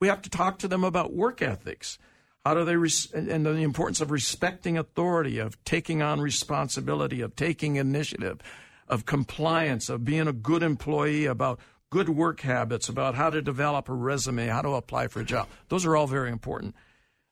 We 0.00 0.08
have 0.08 0.20
to 0.20 0.28
talk 0.28 0.58
to 0.58 0.68
them 0.68 0.84
about 0.84 1.14
work 1.14 1.40
ethics. 1.40 1.96
How 2.44 2.52
do 2.52 2.62
they 2.66 2.76
res- 2.76 3.10
and 3.10 3.46
the 3.46 3.52
importance 3.52 4.02
of 4.02 4.10
respecting 4.10 4.76
authority, 4.76 5.38
of 5.38 5.56
taking 5.64 6.02
on 6.02 6.20
responsibility, 6.20 7.22
of 7.22 7.34
taking 7.34 7.76
initiative, 7.76 8.42
of 8.86 9.06
compliance, 9.06 9.88
of 9.88 10.04
being 10.04 10.28
a 10.28 10.34
good 10.34 10.62
employee, 10.62 11.24
about 11.24 11.58
good 11.88 12.10
work 12.10 12.42
habits, 12.42 12.90
about 12.90 13.14
how 13.14 13.30
to 13.30 13.40
develop 13.40 13.88
a 13.88 13.94
resume, 13.94 14.48
how 14.48 14.60
to 14.60 14.74
apply 14.74 15.08
for 15.08 15.20
a 15.20 15.24
job. 15.24 15.48
Those 15.70 15.86
are 15.86 15.96
all 15.96 16.06
very 16.06 16.30
important. 16.30 16.74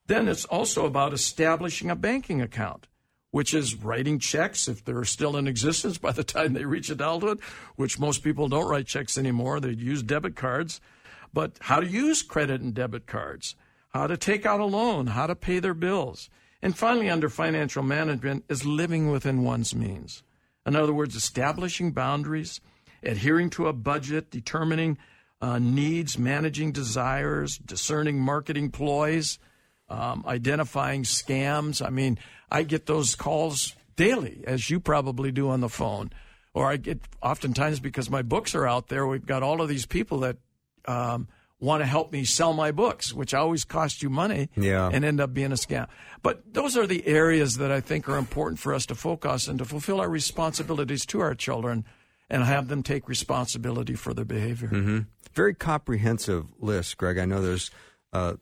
Then 0.08 0.26
it's 0.26 0.44
also 0.44 0.84
about 0.84 1.12
establishing 1.12 1.90
a 1.90 1.96
banking 1.96 2.42
account, 2.42 2.88
which 3.30 3.54
is 3.54 3.76
writing 3.76 4.18
checks 4.18 4.66
if 4.66 4.84
they're 4.84 5.04
still 5.04 5.36
in 5.36 5.46
existence 5.46 5.96
by 6.06 6.12
the 6.12 6.24
time 6.24 6.52
they 6.52 6.64
reach 6.64 6.90
adulthood, 6.90 7.40
which 7.76 8.00
most 8.00 8.24
people 8.24 8.48
don't 8.48 8.68
write 8.68 8.86
checks 8.86 9.16
anymore. 9.16 9.60
They 9.60 9.70
use 9.70 10.02
debit 10.02 10.34
cards. 10.34 10.80
But 11.32 11.52
how 11.60 11.78
to 11.80 11.86
use 11.86 12.22
credit 12.22 12.60
and 12.60 12.74
debit 12.74 13.06
cards 13.06 13.54
how 13.90 14.06
to 14.06 14.16
take 14.16 14.44
out 14.44 14.60
a 14.60 14.64
loan, 14.64 15.08
how 15.08 15.26
to 15.26 15.34
pay 15.34 15.58
their 15.58 15.74
bills. 15.74 16.28
And 16.62 16.76
finally, 16.76 17.08
under 17.08 17.28
financial 17.28 17.82
management, 17.82 18.44
is 18.48 18.64
living 18.64 19.10
within 19.10 19.42
one's 19.42 19.74
means. 19.74 20.22
In 20.66 20.76
other 20.76 20.92
words, 20.92 21.16
establishing 21.16 21.92
boundaries, 21.92 22.60
adhering 23.02 23.50
to 23.50 23.68
a 23.68 23.72
budget, 23.72 24.30
determining 24.30 24.98
uh, 25.40 25.58
needs, 25.58 26.18
managing 26.18 26.72
desires, 26.72 27.58
discerning 27.58 28.20
marketing 28.20 28.70
ploys, 28.70 29.38
um, 29.88 30.24
identifying 30.26 31.02
scams. 31.02 31.84
I 31.84 31.90
mean, 31.90 32.18
I 32.50 32.62
get 32.62 32.86
those 32.86 33.14
calls 33.14 33.74
daily, 33.96 34.42
as 34.46 34.70
you 34.70 34.80
probably 34.80 35.32
do 35.32 35.50
on 35.50 35.60
the 35.60 35.68
phone. 35.68 36.10
Or 36.54 36.70
I 36.70 36.76
get 36.76 37.00
oftentimes 37.22 37.80
because 37.80 38.10
my 38.10 38.22
books 38.22 38.54
are 38.54 38.66
out 38.66 38.88
there, 38.88 39.06
we've 39.06 39.26
got 39.26 39.42
all 39.42 39.60
of 39.60 39.68
these 39.68 39.86
people 39.86 40.20
that 40.20 40.38
um, 40.86 41.28
want 41.60 41.82
to 41.82 41.86
help 41.86 42.12
me 42.12 42.24
sell 42.24 42.52
my 42.52 42.72
books, 42.72 43.12
which 43.12 43.34
always 43.34 43.64
cost 43.64 44.02
you 44.02 44.10
money 44.10 44.48
yeah. 44.56 44.88
and 44.92 45.04
end 45.04 45.20
up 45.20 45.34
being 45.34 45.52
a 45.52 45.56
scam. 45.56 45.88
But 46.22 46.54
those 46.54 46.76
are 46.76 46.86
the 46.86 47.06
areas 47.06 47.58
that 47.58 47.70
I 47.70 47.80
think 47.80 48.08
are 48.08 48.16
important 48.16 48.58
for 48.58 48.72
us 48.72 48.86
to 48.86 48.94
focus 48.94 49.48
and 49.48 49.58
to 49.58 49.64
fulfill 49.64 50.00
our 50.00 50.08
responsibilities 50.08 51.04
to 51.06 51.20
our 51.20 51.34
children 51.34 51.84
and 52.30 52.44
have 52.44 52.68
them 52.68 52.82
take 52.82 53.08
responsibility 53.08 53.94
for 53.94 54.14
their 54.14 54.24
behavior. 54.24 54.68
Mm-hmm. 54.68 54.98
Very 55.32 55.54
comprehensive 55.54 56.46
list, 56.58 56.96
Greg. 56.96 57.18
I 57.18 57.24
know 57.24 57.40
there's 57.40 57.70
uh, 58.12 58.34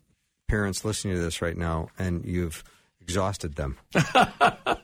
parents 0.48 0.84
listening 0.84 1.14
to 1.14 1.20
this 1.20 1.42
right 1.42 1.56
now, 1.56 1.88
and 1.98 2.24
you've 2.24 2.64
exhausted 3.00 3.54
them. 3.56 3.76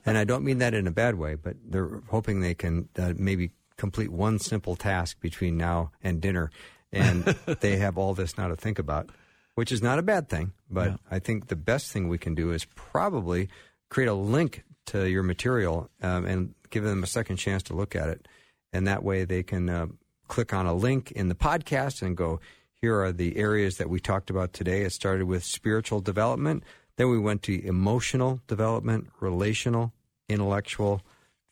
and 0.05 0.18
I 0.18 0.25
don't 0.25 0.44
mean 0.44 0.59
that 0.59 0.75
in 0.75 0.87
a 0.87 0.92
bad 0.92 1.16
way, 1.16 1.35
but 1.35 1.57
they're 1.64 2.01
hoping 2.09 2.40
they 2.40 2.55
can 2.55 2.88
uh, 2.98 3.14
maybe 3.16 3.51
complete 3.77 4.11
one 4.11 4.38
simple 4.38 4.77
task 4.77 5.20
between 5.20 5.57
now 5.57 5.90
and 6.03 6.20
dinner 6.20 6.51
and 6.92 7.25
they 7.61 7.77
have 7.77 7.98
all 7.98 8.14
this 8.14 8.37
now 8.37 8.48
to 8.48 8.57
think 8.57 8.79
about, 8.79 9.11
which 9.55 9.72
is 9.72 9.83
not 9.83 9.98
a 9.98 10.03
bad 10.03 10.29
thing. 10.29 10.53
But 10.70 10.90
yeah. 10.90 10.96
I 11.11 11.18
think 11.18 11.48
the 11.48 11.57
best 11.57 11.90
thing 11.90 12.09
we 12.09 12.18
can 12.18 12.35
do 12.35 12.53
is 12.53 12.64
probably 12.75 13.48
create 13.88 14.09
a 14.09 14.14
link 14.14 14.64
to 14.87 15.09
your 15.09 15.22
material 15.22 15.88
um, 16.03 16.25
and 16.27 16.55
give 16.70 16.85
them 16.85 17.03
a 17.03 17.07
second 17.07 17.37
chance 17.37 17.62
to 17.64 17.75
look 17.75 17.96
at 17.96 18.09
it, 18.09 18.29
and 18.72 18.87
that 18.87 19.03
way 19.03 19.25
they 19.25 19.42
can 19.42 19.68
uh, 19.68 19.87
click 20.29 20.53
on 20.53 20.66
a 20.66 20.75
link 20.75 21.11
in 21.12 21.29
the 21.29 21.35
podcast 21.35 22.03
and 22.03 22.16
go. 22.16 22.40
Here 22.83 23.01
are 23.01 23.12
the 23.12 23.37
areas 23.37 23.77
that 23.77 23.88
we 23.88 24.01
talked 24.01 24.29
about 24.29 24.53
today. 24.53 24.83
It 24.83 24.90
started 24.90 25.27
with 25.27 25.45
spiritual 25.45 26.01
development. 26.01 26.64
Then 26.97 27.09
we 27.11 27.18
went 27.18 27.42
to 27.45 27.64
emotional 27.64 28.40
development, 28.49 29.09
relational, 29.21 29.92
intellectual, 30.29 31.01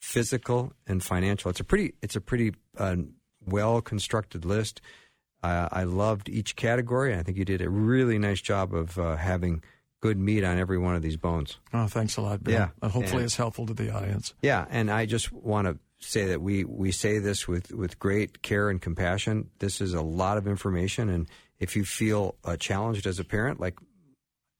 physical, 0.00 0.72
and 0.88 1.04
financial. 1.04 1.48
It's 1.48 1.60
a 1.60 1.64
pretty 1.64 1.94
it's 2.02 2.16
a 2.16 2.20
pretty 2.20 2.54
uh, 2.76 2.96
well 3.46 3.80
constructed 3.80 4.44
list. 4.44 4.80
Uh, 5.40 5.68
I 5.70 5.84
loved 5.84 6.28
each 6.28 6.56
category. 6.56 7.14
I 7.14 7.22
think 7.22 7.38
you 7.38 7.44
did 7.44 7.62
a 7.62 7.70
really 7.70 8.18
nice 8.18 8.40
job 8.40 8.74
of 8.74 8.98
uh, 8.98 9.14
having 9.14 9.62
good 10.00 10.18
meat 10.18 10.42
on 10.42 10.58
every 10.58 10.78
one 10.78 10.96
of 10.96 11.02
these 11.02 11.16
bones. 11.16 11.58
Oh, 11.72 11.86
thanks 11.86 12.16
a 12.16 12.22
lot, 12.22 12.42
Bill. 12.42 12.54
Yeah, 12.54 12.68
hopefully 12.82 13.18
and, 13.18 13.24
it's 13.26 13.36
helpful 13.36 13.66
to 13.66 13.74
the 13.74 13.94
audience. 13.94 14.34
Yeah, 14.42 14.66
and 14.68 14.90
I 14.90 15.06
just 15.06 15.30
want 15.32 15.68
to 15.68 15.78
say 16.00 16.26
that 16.26 16.40
we 16.40 16.64
we 16.64 16.90
say 16.90 17.18
this 17.18 17.46
with 17.46 17.72
with 17.72 17.98
great 17.98 18.42
care 18.42 18.68
and 18.70 18.80
compassion. 18.80 19.50
This 19.58 19.80
is 19.80 19.94
a 19.94 20.02
lot 20.02 20.36
of 20.36 20.46
information, 20.46 21.08
and 21.08 21.28
if 21.58 21.76
you 21.76 21.84
feel 21.84 22.36
uh, 22.44 22.56
challenged 22.56 23.06
as 23.06 23.18
a 23.18 23.24
parent, 23.24 23.60
like 23.60 23.78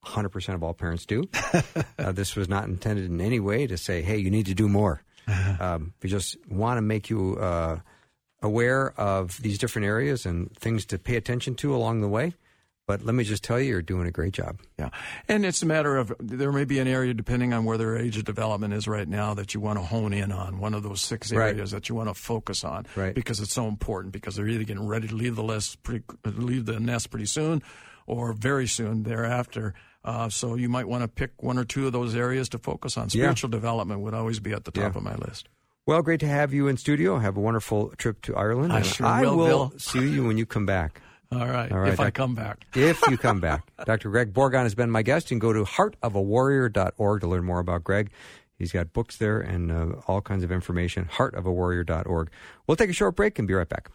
100% 0.05 0.55
of 0.55 0.63
all 0.63 0.75
parents 0.75 1.05
do, 1.07 1.25
uh, 1.99 2.13
this 2.13 2.37
was 2.37 2.49
not 2.49 2.65
intended 2.65 3.07
in 3.07 3.21
any 3.21 3.41
way 3.41 3.67
to 3.67 3.77
say, 3.77 4.03
"Hey, 4.03 4.19
you 4.19 4.31
need 4.31 4.47
to 4.47 4.55
do 4.55 4.69
more." 4.69 5.03
Um, 5.61 5.93
we 6.03 6.09
just 6.09 6.37
want 6.49 6.79
to 6.79 6.83
make 6.83 7.09
you 7.09 7.37
uh, 7.37 7.79
aware 8.43 8.91
of 8.99 9.41
these 9.43 9.59
different 9.59 9.87
areas 9.87 10.27
and 10.27 10.53
things 10.57 10.85
to 10.87 10.99
pay 10.99 11.17
attention 11.17 11.55
to 11.57 11.75
along 11.75 12.01
the 12.01 12.09
way. 12.09 12.35
But 12.91 13.05
let 13.05 13.15
me 13.15 13.23
just 13.23 13.45
tell 13.45 13.61
you, 13.61 13.69
you're 13.69 13.83
doing 13.83 14.09
a 14.09 14.11
great 14.11 14.33
job. 14.33 14.59
Yeah. 14.77 14.89
And 15.29 15.47
it's 15.47 15.63
a 15.63 15.67
matter 15.67 15.97
of 15.97 16.13
there 16.19 16.51
may 16.51 16.65
be 16.65 16.81
an 16.81 16.89
area, 16.89 17.15
depending 17.15 17.53
on 17.53 17.65
where 17.65 17.79
their 17.79 17.97
age 17.97 18.17
of 18.17 18.25
development 18.25 18.75
is 18.75 18.89
right 18.89 19.07
now, 19.07 19.33
that 19.35 19.55
you 19.55 19.61
want 19.61 19.79
to 19.79 19.85
hone 19.85 20.13
in 20.13 20.33
on, 20.33 20.59
one 20.59 20.75
of 20.75 20.83
those 20.83 21.01
six 21.01 21.31
areas 21.31 21.73
right. 21.73 21.83
that 21.83 21.89
you 21.89 21.95
want 21.95 22.09
to 22.09 22.15
focus 22.15 22.65
on. 22.65 22.87
Right. 22.97 23.15
Because 23.15 23.39
it's 23.39 23.53
so 23.53 23.69
important, 23.69 24.13
because 24.13 24.35
they're 24.35 24.49
either 24.49 24.65
getting 24.65 24.89
ready 24.89 25.07
to 25.07 25.15
leave 25.15 25.37
the, 25.37 25.45
list 25.45 25.81
pretty, 25.85 26.03
leave 26.25 26.67
the 26.67 26.81
nest 26.81 27.11
pretty 27.11 27.27
soon 27.27 27.63
or 28.09 28.33
very 28.33 28.67
soon 28.67 29.05
thereafter. 29.05 29.73
Uh, 30.05 30.29
so 30.29 30.57
you 30.57 30.69
might 30.69 30.89
want 30.89 31.05
to 31.05 31.09
pick 31.09 31.45
one 31.45 31.59
or 31.59 31.65
two 31.65 31.87
of 31.87 31.93
those 31.93 32.17
areas 32.17 32.49
to 32.49 32.59
focus 32.59 32.97
on. 32.97 33.09
Spiritual 33.09 33.51
yeah. 33.51 33.57
development 33.57 34.01
would 34.01 34.15
always 34.15 34.41
be 34.41 34.51
at 34.51 34.65
the 34.65 34.73
top 34.73 34.95
yeah. 34.95 34.99
of 34.99 35.05
my 35.05 35.15
list. 35.15 35.49
Well, 35.87 36.03
great 36.03 36.19
to 36.21 36.27
have 36.27 36.53
you 36.53 36.67
in 36.67 36.77
studio. 36.77 37.19
Have 37.19 37.37
a 37.37 37.41
wonderful 37.41 37.91
trip 37.99 38.21
to 38.23 38.35
Ireland. 38.35 38.73
I 38.73 38.83
sure 38.83 39.07
I 39.07 39.21
will, 39.23 39.37
will 39.37 39.73
see 39.79 40.09
you 40.09 40.27
when 40.27 40.39
you 40.39 40.45
come 40.45 40.67
back. 40.67 41.01
All 41.33 41.47
right. 41.47 41.71
All 41.71 41.79
right. 41.79 41.93
If 41.93 42.01
I 42.01 42.11
come 42.11 42.35
back. 42.35 42.67
if 42.75 43.01
you 43.09 43.17
come 43.17 43.41
back. 43.49 43.71
Dr. 43.85 44.11
Greg 44.11 44.33
Bourgond 44.33 44.65
has 44.65 44.75
been 44.75 44.91
my 44.91 45.03
guest. 45.03 45.31
You 45.31 45.37
can 45.37 45.39
go 45.39 45.53
to 45.53 45.65
heartofawarrior.org 45.65 47.21
to 47.21 47.27
learn 47.27 47.45
more 47.45 47.61
about 47.61 47.85
Greg. 47.85 48.11
He's 48.59 48.73
got 48.73 48.93
books 48.93 49.17
there 49.17 49.41
and 49.41 49.71
uh, 49.73 49.87
all 50.07 50.21
kinds 50.21 50.45
of 50.45 50.53
information. 50.53 51.07
Heartofawarrior.org. 51.07 52.31
We'll 52.67 52.77
take 52.77 52.91
a 52.91 52.95
short 52.95 53.17
break 53.17 53.39
and 53.39 53.47
be 53.49 53.55
right 53.55 53.69
back. 53.69 53.91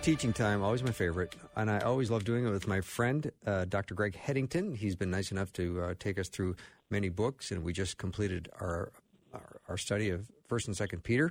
Teaching 0.00 0.32
time, 0.32 0.62
always 0.62 0.82
my 0.82 0.90
favorite. 0.90 1.36
And 1.54 1.70
I 1.70 1.78
always 1.80 2.10
love 2.10 2.24
doing 2.24 2.46
it 2.46 2.50
with 2.50 2.66
my 2.66 2.80
friend, 2.80 3.30
uh, 3.46 3.66
Dr. 3.66 3.94
Greg 3.94 4.16
Headington. 4.16 4.74
He's 4.74 4.96
been 4.96 5.10
nice 5.10 5.30
enough 5.30 5.52
to 5.52 5.80
uh, 5.80 5.94
take 5.98 6.18
us 6.18 6.28
through 6.28 6.56
many 6.90 7.08
books, 7.08 7.50
and 7.52 7.62
we 7.62 7.72
just 7.72 7.98
completed 7.98 8.48
our, 8.58 8.90
our, 9.32 9.60
our 9.68 9.76
study 9.76 10.08
of 10.10 10.26
1st 10.48 10.68
and 10.68 10.76
2nd 10.90 11.02
Peter. 11.02 11.30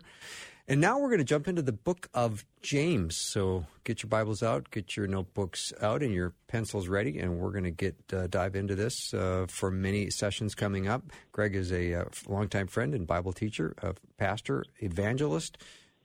And 0.68 0.80
now 0.80 1.00
we're 1.00 1.10
going 1.10 1.20
to 1.20 1.26
jump 1.26 1.48
into 1.48 1.64
the 1.64 1.74
book 1.74 2.08
of 2.14 2.46
James. 2.62 3.18
So 3.18 3.66
get 3.84 4.04
your 4.04 4.10
Bibles 4.10 4.42
out, 4.42 4.70
get 4.72 4.96
your 4.96 5.08
notebooks 5.08 5.74
out, 5.82 6.02
and 6.02 6.14
your 6.14 6.34
pencils 6.48 6.88
ready, 6.88 7.20
and 7.20 7.40
we're 7.40 7.52
going 7.52 7.66
to 7.66 7.72
get 7.72 7.96
uh, 8.14 8.28
dive 8.28 8.56
into 8.56 8.76
this 8.76 9.14
uh, 9.14 9.48
for 9.50 9.70
many 9.72 10.10
sessions 10.12 10.56
coming 10.56 10.88
up. 10.88 11.04
Greg 11.32 11.56
is 11.56 11.74
a 11.74 11.96
uh, 11.96 12.06
longtime 12.28 12.68
friend 12.68 12.94
and 12.94 13.06
Bible 13.06 13.34
teacher, 13.34 13.74
a 13.82 13.96
pastor, 14.18 14.64
evangelist 14.80 15.58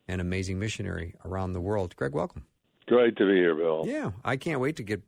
an 0.08 0.20
amazing 0.20 0.58
missionary 0.58 1.14
around 1.24 1.52
the 1.52 1.60
world. 1.60 1.96
Greg, 1.96 2.12
welcome. 2.12 2.44
Great 2.86 3.16
to 3.16 3.26
be 3.26 3.34
here, 3.34 3.54
Bill. 3.54 3.84
Yeah, 3.86 4.12
I 4.24 4.36
can't 4.36 4.60
wait 4.60 4.76
to 4.76 4.82
get 4.82 5.02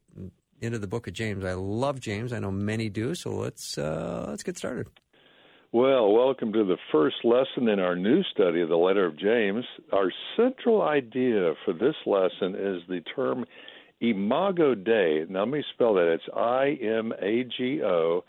into 0.60 0.78
the 0.78 0.88
book 0.88 1.06
of 1.06 1.12
James. 1.12 1.44
I 1.44 1.52
love 1.52 2.00
James. 2.00 2.32
I 2.32 2.40
know 2.40 2.50
many 2.50 2.88
do. 2.88 3.14
So 3.14 3.30
let's 3.30 3.78
uh, 3.78 4.26
let's 4.28 4.42
get 4.42 4.58
started. 4.58 4.88
Well, 5.70 6.12
welcome 6.12 6.52
to 6.54 6.64
the 6.64 6.78
first 6.90 7.16
lesson 7.24 7.68
in 7.68 7.78
our 7.78 7.94
new 7.94 8.22
study 8.24 8.62
of 8.62 8.70
the 8.70 8.76
letter 8.76 9.04
of 9.04 9.18
James. 9.18 9.64
Our 9.92 10.10
central 10.34 10.80
idea 10.80 11.52
for 11.64 11.74
this 11.74 11.94
lesson 12.06 12.54
is 12.54 12.82
the 12.88 13.02
term 13.14 13.44
Imago 14.00 14.74
Dei. 14.74 15.26
Now 15.28 15.40
let 15.40 15.48
me 15.50 15.64
spell 15.74 15.94
that. 15.94 16.10
It's 16.10 16.24
I 16.34 16.78
M 16.82 17.12
A 17.20 17.44
G 17.44 17.82
O, 17.84 18.24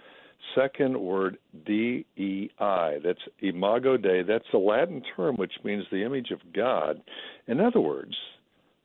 second 0.55 0.99
word 0.99 1.37
D 1.65 2.05
E 2.15 2.49
I. 2.59 2.97
That's 3.03 3.19
Imago 3.39 3.97
Dei. 3.97 4.23
That's 4.23 4.45
a 4.53 4.57
Latin 4.57 5.03
term 5.15 5.35
which 5.37 5.53
means 5.63 5.85
the 5.91 6.03
image 6.03 6.31
of 6.31 6.39
God. 6.53 7.01
In 7.47 7.59
other 7.59 7.81
words, 7.81 8.15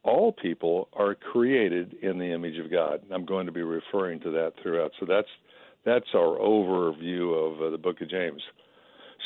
all 0.03 0.33
people 0.33 0.89
are 0.93 1.15
created 1.15 1.95
in 2.03 2.19
the 2.19 2.33
image 2.33 2.59
of 2.59 2.71
God. 2.71 3.01
I'm 3.13 3.25
going 3.25 3.47
to 3.47 3.53
be 3.53 3.63
referring 3.63 4.21
to 4.21 4.31
that 4.31 4.53
throughout. 4.63 4.93
So 5.01 5.07
that's 5.07 5.29
that's 5.85 6.09
our 6.15 6.39
overview 6.39 7.35
of 7.35 7.63
uh, 7.63 7.71
the 7.71 7.79
book 7.79 8.01
of 8.01 8.11
James. 8.11 8.43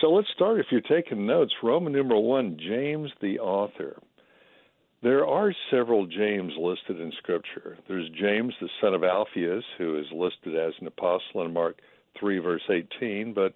So 0.00 0.08
let's 0.08 0.28
start. 0.34 0.60
If 0.60 0.66
you're 0.70 0.80
taking 0.80 1.26
notes, 1.26 1.52
Roman 1.62 1.92
numeral 1.92 2.24
one, 2.24 2.56
James 2.58 3.10
the 3.20 3.38
author. 3.38 4.00
There 5.02 5.24
are 5.26 5.54
several 5.70 6.06
James 6.06 6.52
listed 6.58 7.00
in 7.00 7.12
Scripture. 7.18 7.78
There's 7.86 8.08
James, 8.20 8.52
the 8.60 8.68
son 8.80 8.94
of 8.94 9.04
Alphaeus, 9.04 9.64
who 9.78 9.96
is 9.96 10.06
listed 10.12 10.56
as 10.56 10.72
an 10.80 10.88
apostle 10.88 11.44
in 11.44 11.52
Mark 11.52 11.76
3, 12.18 12.38
verse 12.38 12.62
18, 12.70 13.33
but 13.35 13.54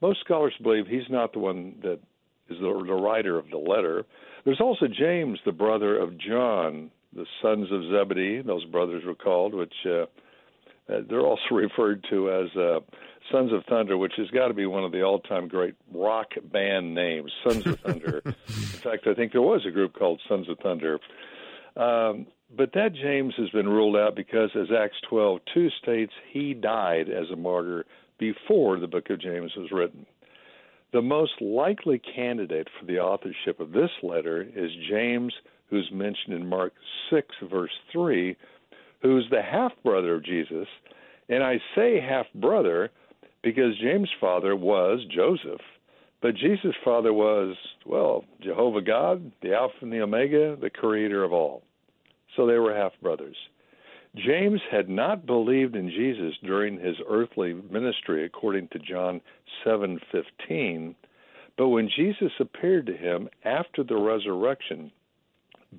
most 0.00 0.20
scholars 0.20 0.54
believe 0.62 0.86
he's 0.86 1.08
not 1.10 1.32
the 1.32 1.38
one 1.38 1.74
that 1.82 1.98
is 2.48 2.58
the, 2.60 2.84
the 2.86 2.94
writer 2.94 3.38
of 3.38 3.50
the 3.50 3.58
letter. 3.58 4.04
There's 4.44 4.60
also 4.60 4.86
James, 4.86 5.38
the 5.44 5.52
brother 5.52 5.98
of 5.98 6.18
John, 6.18 6.90
the 7.14 7.26
sons 7.42 7.68
of 7.72 7.82
Zebedee, 7.90 8.42
those 8.42 8.64
brothers 8.66 9.04
were 9.04 9.14
called, 9.14 9.54
which 9.54 9.74
uh, 9.86 10.04
uh, 10.88 11.00
they're 11.08 11.20
also 11.20 11.42
referred 11.50 12.04
to 12.10 12.30
as 12.30 12.56
uh, 12.56 12.80
Sons 13.32 13.52
of 13.52 13.64
Thunder, 13.68 13.98
which 13.98 14.14
has 14.16 14.28
got 14.28 14.48
to 14.48 14.54
be 14.54 14.66
one 14.66 14.84
of 14.84 14.92
the 14.92 15.02
all-time 15.02 15.48
great 15.48 15.74
rock 15.92 16.28
band 16.50 16.94
names, 16.94 17.30
Sons 17.46 17.66
of 17.66 17.78
Thunder. 17.80 18.22
In 18.24 18.32
fact, 18.32 19.06
I 19.06 19.14
think 19.14 19.32
there 19.32 19.42
was 19.42 19.64
a 19.66 19.70
group 19.70 19.94
called 19.94 20.20
Sons 20.28 20.48
of 20.48 20.58
Thunder. 20.58 20.98
Um, 21.78 22.26
but 22.56 22.72
that 22.72 22.94
James 22.94 23.34
has 23.36 23.50
been 23.50 23.68
ruled 23.68 23.96
out 23.96 24.16
because, 24.16 24.50
as 24.54 24.68
Acts 24.76 24.96
12 25.08 25.40
2 25.54 25.68
states, 25.82 26.12
he 26.32 26.54
died 26.54 27.08
as 27.08 27.30
a 27.30 27.36
martyr 27.36 27.86
before 28.18 28.80
the 28.80 28.86
book 28.86 29.10
of 29.10 29.20
James 29.20 29.52
was 29.56 29.70
written. 29.70 30.06
The 30.92 31.02
most 31.02 31.40
likely 31.40 31.98
candidate 31.98 32.68
for 32.78 32.86
the 32.86 32.98
authorship 32.98 33.60
of 33.60 33.72
this 33.72 33.90
letter 34.02 34.42
is 34.42 34.70
James, 34.90 35.34
who's 35.68 35.88
mentioned 35.92 36.34
in 36.34 36.48
Mark 36.48 36.72
6, 37.10 37.28
verse 37.50 37.70
3, 37.92 38.34
who's 39.02 39.26
the 39.30 39.42
half 39.42 39.72
brother 39.84 40.14
of 40.14 40.24
Jesus. 40.24 40.66
And 41.28 41.44
I 41.44 41.60
say 41.76 42.00
half 42.00 42.26
brother 42.34 42.90
because 43.42 43.78
James' 43.80 44.08
father 44.18 44.56
was 44.56 45.04
Joseph, 45.14 45.60
but 46.22 46.34
Jesus' 46.34 46.74
father 46.84 47.12
was, 47.12 47.54
well, 47.86 48.24
Jehovah 48.40 48.80
God, 48.80 49.30
the 49.42 49.54
Alpha 49.54 49.76
and 49.82 49.92
the 49.92 50.00
Omega, 50.00 50.56
the 50.56 50.70
creator 50.70 51.22
of 51.22 51.32
all. 51.32 51.62
So 52.38 52.46
they 52.46 52.58
were 52.58 52.72
half 52.72 52.92
brothers. 53.02 53.36
James 54.14 54.60
had 54.70 54.88
not 54.88 55.26
believed 55.26 55.74
in 55.74 55.90
Jesus 55.90 56.34
during 56.44 56.78
his 56.78 56.94
earthly 57.08 57.52
ministry 57.68 58.24
according 58.24 58.68
to 58.68 58.78
John 58.78 59.20
7:15, 59.64 60.94
but 61.56 61.70
when 61.70 61.88
Jesus 61.88 62.32
appeared 62.38 62.86
to 62.86 62.96
him 62.96 63.28
after 63.44 63.82
the 63.82 63.96
resurrection, 63.96 64.92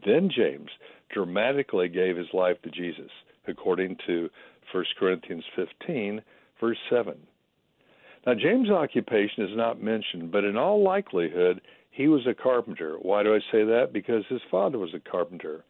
then 0.05 0.29
James 0.29 0.69
dramatically 1.07 1.87
gave 1.87 2.17
his 2.17 2.33
life 2.33 2.61
to 2.63 2.69
Jesus 2.69 3.09
according 3.47 3.95
to 4.07 4.29
1 4.69 4.85
Corinthians 4.97 5.45
15 5.55 6.21
verse 6.59 6.77
7. 6.89 7.25
Now, 8.27 8.33
James' 8.33 8.69
occupation 8.69 9.45
is 9.45 9.55
not 9.55 9.81
mentioned, 9.81 10.29
but 10.29 10.43
in 10.43 10.57
all 10.57 10.83
likelihood, 10.83 11.61
he 11.89 12.09
was 12.09 12.27
a 12.27 12.33
carpenter. 12.33 12.97
Why 12.97 13.23
do 13.23 13.33
I 13.33 13.39
say 13.49 13.63
that? 13.63 13.93
Because 13.93 14.25
his 14.27 14.41
father 14.51 14.77
was 14.77 14.93
a 14.93 14.99
carpenter. 14.99 15.63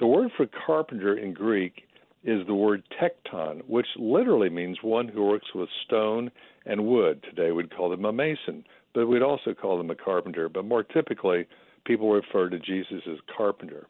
The 0.00 0.06
word 0.06 0.30
for 0.34 0.46
carpenter 0.66 1.18
in 1.18 1.34
Greek 1.34 1.82
is 2.24 2.46
the 2.46 2.54
word 2.54 2.82
tekton, 2.98 3.60
which 3.68 3.86
literally 3.96 4.48
means 4.48 4.78
one 4.82 5.08
who 5.08 5.24
works 5.24 5.54
with 5.54 5.68
stone 5.84 6.30
and 6.64 6.86
wood. 6.86 7.22
Today 7.22 7.52
we'd 7.52 7.76
call 7.76 7.90
them 7.90 8.06
a 8.06 8.12
mason, 8.12 8.64
but 8.94 9.06
we'd 9.06 9.20
also 9.20 9.52
call 9.52 9.76
them 9.76 9.90
a 9.90 9.94
carpenter. 9.94 10.48
But 10.48 10.64
more 10.64 10.82
typically, 10.82 11.46
people 11.84 12.10
refer 12.10 12.48
to 12.48 12.58
Jesus 12.58 13.02
as 13.06 13.18
carpenter. 13.36 13.86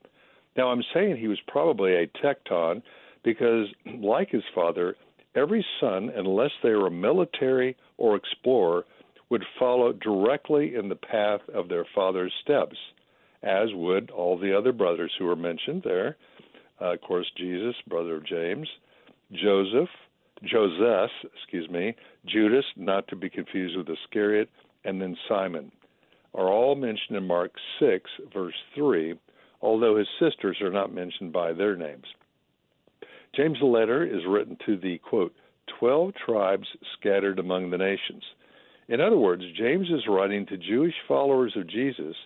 Now, 0.57 0.73
I'm 0.73 0.83
saying 0.93 1.17
he 1.17 1.29
was 1.29 1.39
probably 1.47 1.95
a 1.95 2.09
tekton 2.09 2.83
because, 3.23 3.69
like 3.87 4.31
his 4.31 4.43
father, 4.53 4.97
every 5.37 5.65
son, 5.81 6.11
unless 6.17 6.51
they 6.65 6.71
were 6.71 6.89
a 6.89 6.91
military 6.91 7.77
or 7.99 8.17
explorer, 8.17 8.85
would 9.29 9.45
follow 9.61 9.93
directly 9.93 10.75
in 10.75 10.89
the 10.89 10.97
path 10.97 11.43
of 11.55 11.69
their 11.69 11.87
father's 11.95 12.33
steps, 12.43 12.77
as 13.43 13.69
would 13.73 14.11
all 14.11 14.39
the 14.39 14.57
other 14.57 14.73
brothers 14.73 15.13
who 15.19 15.29
are 15.29 15.37
mentioned 15.37 15.83
there. 15.85 16.17
Uh, 16.81 16.95
of 16.95 17.01
course, 17.01 17.31
Jesus, 17.37 17.75
brother 17.89 18.17
of 18.17 18.27
James, 18.27 18.69
Joseph, 19.33 19.89
Joseph, 20.43 21.11
excuse 21.37 21.69
me, 21.71 21.95
Judas, 22.27 22.65
not 22.77 23.07
to 23.09 23.17
be 23.17 23.29
confused 23.29 23.77
with 23.77 23.89
Iscariot, 23.89 24.49
and 24.85 25.01
then 25.01 25.17
Simon, 25.29 25.71
are 26.35 26.49
all 26.49 26.75
mentioned 26.75 27.17
in 27.17 27.27
Mark 27.27 27.53
6, 27.79 28.11
verse 28.33 28.55
3, 28.75 29.15
although 29.61 29.97
his 29.97 30.09
sisters 30.19 30.59
are 30.63 30.71
not 30.71 30.95
mentioned 30.95 31.33
by 31.33 31.53
their 31.53 31.77
names. 31.77 32.07
James' 33.37 33.59
letter 33.63 34.05
is 34.05 34.27
written 34.27 34.57
to 34.67 34.77
the, 34.77 34.99
quote, 34.99 35.35
12 35.79 36.13
tribes 36.27 36.67
scattered 36.99 37.39
among 37.39 37.71
the 37.71 37.79
nations. 37.79 38.23
In 38.89 39.01
other 39.01 39.17
words, 39.17 39.43
James 39.57 39.89
is 39.89 40.09
writing 40.09 40.47
to 40.47 40.57
Jewish 40.57 40.95
followers 41.07 41.53
of 41.57 41.69
Jesus 41.69 42.17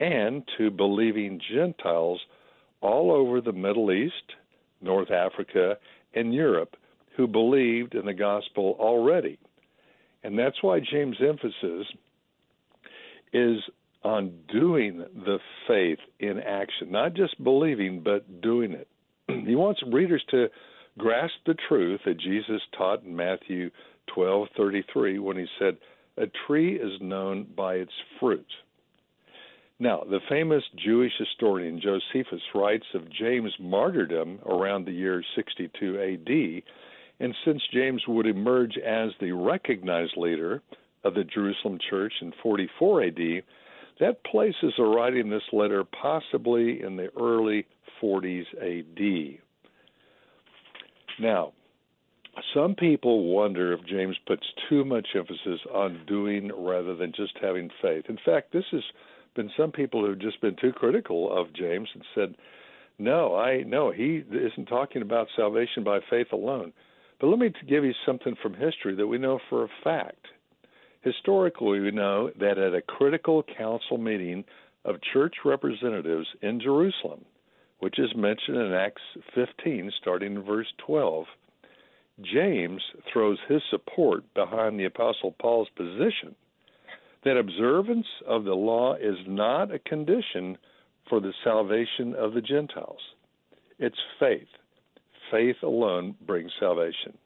and 0.00 0.42
to 0.58 0.70
believing 0.70 1.40
Gentiles 1.54 2.20
all 2.80 3.12
over 3.12 3.40
the 3.40 3.52
Middle 3.52 3.92
East, 3.92 4.14
North 4.80 5.10
Africa, 5.10 5.76
and 6.14 6.34
Europe 6.34 6.76
who 7.16 7.26
believed 7.26 7.94
in 7.94 8.06
the 8.06 8.14
gospel 8.14 8.76
already. 8.80 9.38
And 10.22 10.38
that's 10.38 10.62
why 10.62 10.80
James' 10.80 11.16
emphasis 11.20 11.86
is 13.32 13.58
on 14.02 14.32
doing 14.50 15.04
the 15.14 15.38
faith 15.68 15.98
in 16.18 16.38
action, 16.38 16.90
not 16.90 17.14
just 17.14 17.42
believing, 17.42 18.02
but 18.02 18.40
doing 18.40 18.72
it. 18.72 18.88
he 19.46 19.54
wants 19.54 19.82
readers 19.92 20.24
to 20.30 20.48
grasp 20.98 21.34
the 21.46 21.56
truth 21.68 22.00
that 22.06 22.18
Jesus 22.18 22.62
taught 22.76 23.02
in 23.02 23.14
Matthew 23.14 23.70
12:33 24.16 25.18
when 25.20 25.36
he 25.36 25.46
said, 25.58 25.76
"A 26.16 26.26
tree 26.46 26.76
is 26.76 27.00
known 27.00 27.44
by 27.54 27.74
its 27.74 27.92
fruit." 28.18 28.46
Now, 29.82 30.04
the 30.08 30.20
famous 30.28 30.62
Jewish 30.76 31.12
historian 31.18 31.80
Josephus 31.80 32.42
writes 32.54 32.84
of 32.92 33.10
James' 33.10 33.54
martyrdom 33.58 34.38
around 34.44 34.84
the 34.84 34.92
year 34.92 35.24
62 35.34 35.98
AD, 35.98 36.62
and 37.18 37.34
since 37.46 37.62
James 37.72 38.02
would 38.06 38.26
emerge 38.26 38.76
as 38.76 39.10
the 39.20 39.32
recognized 39.32 40.18
leader 40.18 40.60
of 41.02 41.14
the 41.14 41.24
Jerusalem 41.24 41.78
church 41.88 42.12
in 42.20 42.34
44 42.42 43.04
AD, 43.04 43.42
that 44.00 44.22
places 44.24 44.74
the 44.76 44.84
writing 44.84 45.30
this 45.30 45.42
letter 45.50 45.82
possibly 45.84 46.82
in 46.82 46.96
the 46.96 47.08
early 47.18 47.66
40s 48.02 48.44
AD. 48.60 49.38
Now, 51.18 51.52
some 52.54 52.74
people 52.74 53.32
wonder 53.34 53.72
if 53.72 53.84
James 53.86 54.16
puts 54.26 54.46
too 54.68 54.84
much 54.84 55.08
emphasis 55.14 55.60
on 55.74 56.04
doing 56.06 56.50
rather 56.54 56.94
than 56.94 57.12
just 57.12 57.32
having 57.40 57.70
faith. 57.80 58.04
In 58.08 58.18
fact, 58.24 58.52
this 58.52 58.64
has 58.72 58.82
been 59.34 59.50
some 59.56 59.72
people 59.72 60.04
who've 60.04 60.18
just 60.18 60.40
been 60.40 60.56
too 60.56 60.72
critical 60.72 61.32
of 61.32 61.52
James 61.52 61.88
and 61.94 62.04
said, 62.14 62.36
"No, 62.98 63.36
I 63.36 63.62
no, 63.62 63.90
he 63.90 64.24
isn't 64.30 64.66
talking 64.66 65.02
about 65.02 65.28
salvation 65.36 65.84
by 65.84 66.00
faith 66.00 66.32
alone." 66.32 66.72
But 67.18 67.28
let 67.28 67.38
me 67.38 67.52
give 67.66 67.84
you 67.84 67.94
something 68.06 68.34
from 68.36 68.54
history 68.54 68.94
that 68.94 69.06
we 69.06 69.18
know 69.18 69.38
for 69.48 69.64
a 69.64 69.68
fact. 69.84 70.26
Historically, 71.02 71.80
we 71.80 71.90
know 71.90 72.30
that 72.30 72.58
at 72.58 72.74
a 72.74 72.82
critical 72.82 73.42
council 73.42 73.98
meeting 73.98 74.44
of 74.84 75.00
church 75.02 75.44
representatives 75.44 76.28
in 76.42 76.60
Jerusalem, 76.60 77.24
which 77.78 77.98
is 77.98 78.14
mentioned 78.14 78.56
in 78.56 78.72
Acts 78.72 79.02
15, 79.34 79.90
starting 80.00 80.36
in 80.36 80.42
verse 80.42 80.72
12, 80.78 81.26
James 82.22 82.82
throws 83.10 83.38
his 83.48 83.62
support 83.70 84.22
behind 84.34 84.78
the 84.78 84.84
Apostle 84.84 85.32
Paul's 85.32 85.68
position 85.70 86.34
that 87.24 87.36
observance 87.36 88.06
of 88.26 88.44
the 88.44 88.54
law 88.54 88.94
is 88.94 89.16
not 89.26 89.74
a 89.74 89.78
condition 89.78 90.56
for 91.08 91.20
the 91.20 91.32
salvation 91.44 92.14
of 92.14 92.34
the 92.34 92.40
Gentiles. 92.40 93.00
It's 93.78 93.98
faith. 94.18 94.48
Faith 95.30 95.56
alone 95.62 96.16
brings 96.26 96.50
salvation. 96.58 97.16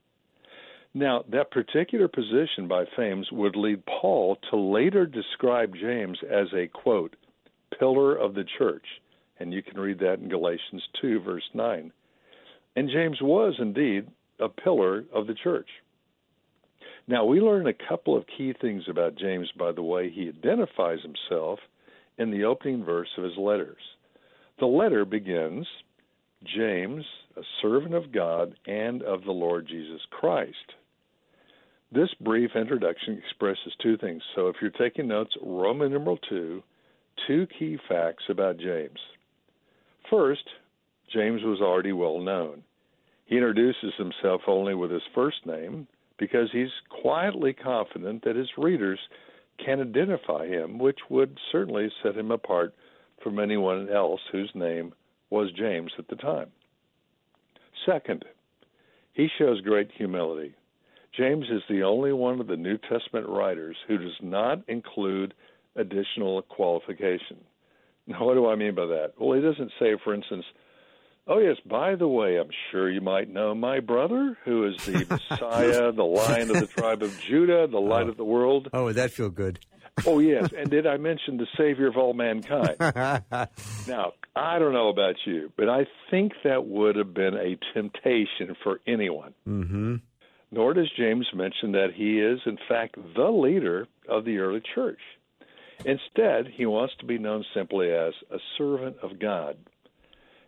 Now, 0.94 1.24
that 1.30 1.50
particular 1.50 2.08
position 2.08 2.68
by 2.68 2.84
James 2.96 3.28
would 3.32 3.56
lead 3.56 3.84
Paul 3.86 4.38
to 4.50 4.56
later 4.56 5.06
describe 5.06 5.74
James 5.74 6.18
as 6.30 6.46
a, 6.54 6.68
quote, 6.68 7.16
pillar 7.78 8.14
of 8.14 8.34
the 8.34 8.44
church 8.58 8.86
and 9.38 9.52
you 9.52 9.62
can 9.62 9.78
read 9.78 9.98
that 9.98 10.20
in 10.20 10.28
Galatians 10.28 10.82
2, 11.00 11.20
verse 11.20 11.48
9. 11.54 11.92
And 12.76 12.90
James 12.90 13.18
was 13.20 13.54
indeed 13.58 14.06
a 14.40 14.48
pillar 14.48 15.04
of 15.12 15.26
the 15.26 15.34
church. 15.34 15.68
Now, 17.06 17.24
we 17.24 17.40
learn 17.40 17.66
a 17.66 17.88
couple 17.88 18.16
of 18.16 18.24
key 18.38 18.54
things 18.58 18.84
about 18.88 19.16
James 19.16 19.50
by 19.58 19.72
the 19.72 19.82
way 19.82 20.10
he 20.10 20.28
identifies 20.28 21.00
himself 21.02 21.58
in 22.18 22.30
the 22.30 22.44
opening 22.44 22.84
verse 22.84 23.08
of 23.18 23.24
his 23.24 23.36
letters. 23.36 23.82
The 24.58 24.66
letter 24.66 25.04
begins 25.04 25.66
James, 26.56 27.04
a 27.36 27.42
servant 27.60 27.94
of 27.94 28.12
God 28.12 28.54
and 28.66 29.02
of 29.02 29.24
the 29.24 29.32
Lord 29.32 29.66
Jesus 29.68 30.00
Christ. 30.10 30.74
This 31.92 32.10
brief 32.20 32.50
introduction 32.56 33.18
expresses 33.18 33.72
two 33.82 33.96
things. 33.98 34.22
So 34.34 34.48
if 34.48 34.56
you're 34.60 34.70
taking 34.70 35.08
notes, 35.08 35.34
Roman 35.42 35.92
numeral 35.92 36.18
2, 36.28 36.62
two 37.26 37.46
key 37.58 37.78
facts 37.88 38.24
about 38.28 38.58
James. 38.58 38.98
First, 40.10 40.44
James 41.12 41.42
was 41.42 41.60
already 41.60 41.92
well 41.92 42.20
known. 42.20 42.62
He 43.26 43.36
introduces 43.36 43.92
himself 43.96 44.42
only 44.46 44.74
with 44.74 44.90
his 44.90 45.02
first 45.14 45.46
name 45.46 45.86
because 46.18 46.48
he's 46.52 46.68
quietly 47.02 47.52
confident 47.52 48.24
that 48.24 48.36
his 48.36 48.50
readers 48.56 48.98
can 49.64 49.80
identify 49.80 50.46
him, 50.46 50.78
which 50.78 50.98
would 51.10 51.38
certainly 51.52 51.90
set 52.02 52.16
him 52.16 52.30
apart 52.30 52.74
from 53.22 53.38
anyone 53.38 53.88
else 53.88 54.20
whose 54.32 54.50
name 54.54 54.92
was 55.30 55.50
James 55.52 55.92
at 55.98 56.08
the 56.08 56.16
time. 56.16 56.48
Second, 57.86 58.24
he 59.12 59.28
shows 59.38 59.60
great 59.60 59.90
humility. 59.96 60.54
James 61.16 61.46
is 61.50 61.62
the 61.68 61.82
only 61.82 62.12
one 62.12 62.40
of 62.40 62.48
the 62.48 62.56
New 62.56 62.76
Testament 62.76 63.28
writers 63.28 63.76
who 63.86 63.98
does 63.98 64.16
not 64.20 64.58
include 64.68 65.34
additional 65.76 66.42
qualification. 66.42 67.36
Now, 68.06 68.24
what 68.24 68.34
do 68.34 68.48
I 68.48 68.56
mean 68.56 68.74
by 68.74 68.86
that? 68.86 69.12
Well, 69.18 69.36
he 69.36 69.42
doesn't 69.42 69.72
say, 69.78 69.96
for 70.02 70.12
instance, 70.12 70.44
Oh, 71.26 71.38
yes. 71.38 71.56
By 71.64 71.94
the 71.94 72.08
way, 72.08 72.38
I'm 72.38 72.50
sure 72.70 72.90
you 72.90 73.00
might 73.00 73.30
know 73.30 73.54
my 73.54 73.80
brother, 73.80 74.36
who 74.44 74.66
is 74.66 74.76
the 74.84 75.06
Messiah, 75.30 75.90
the 75.92 76.04
Lion 76.04 76.50
of 76.50 76.60
the 76.60 76.66
tribe 76.66 77.02
of 77.02 77.18
Judah, 77.20 77.66
the 77.66 77.80
Light 77.80 78.06
oh. 78.06 78.10
of 78.10 78.16
the 78.16 78.24
world. 78.24 78.68
Oh, 78.72 78.84
would 78.84 78.96
that 78.96 79.10
feel 79.10 79.30
good? 79.30 79.58
oh, 80.06 80.18
yes. 80.18 80.50
And 80.56 80.70
did 80.70 80.86
I 80.86 80.96
mention 80.96 81.38
the 81.38 81.46
Savior 81.56 81.86
of 81.86 81.96
all 81.96 82.12
mankind? 82.12 82.76
now, 82.80 84.12
I 84.36 84.58
don't 84.58 84.72
know 84.72 84.88
about 84.88 85.14
you, 85.24 85.50
but 85.56 85.68
I 85.68 85.86
think 86.10 86.32
that 86.42 86.66
would 86.66 86.96
have 86.96 87.14
been 87.14 87.34
a 87.34 87.56
temptation 87.72 88.56
for 88.62 88.80
anyone. 88.86 89.34
Mm-hmm. 89.48 89.96
Nor 90.50 90.74
does 90.74 90.90
James 90.96 91.26
mention 91.34 91.72
that 91.72 91.94
he 91.94 92.20
is, 92.20 92.40
in 92.46 92.58
fact, 92.68 92.96
the 93.16 93.30
leader 93.30 93.88
of 94.08 94.24
the 94.24 94.38
early 94.38 94.62
church. 94.74 95.00
Instead, 95.84 96.48
he 96.54 96.66
wants 96.66 96.94
to 97.00 97.06
be 97.06 97.18
known 97.18 97.44
simply 97.54 97.90
as 97.90 98.12
a 98.30 98.38
servant 98.56 98.96
of 99.02 99.18
God. 99.18 99.56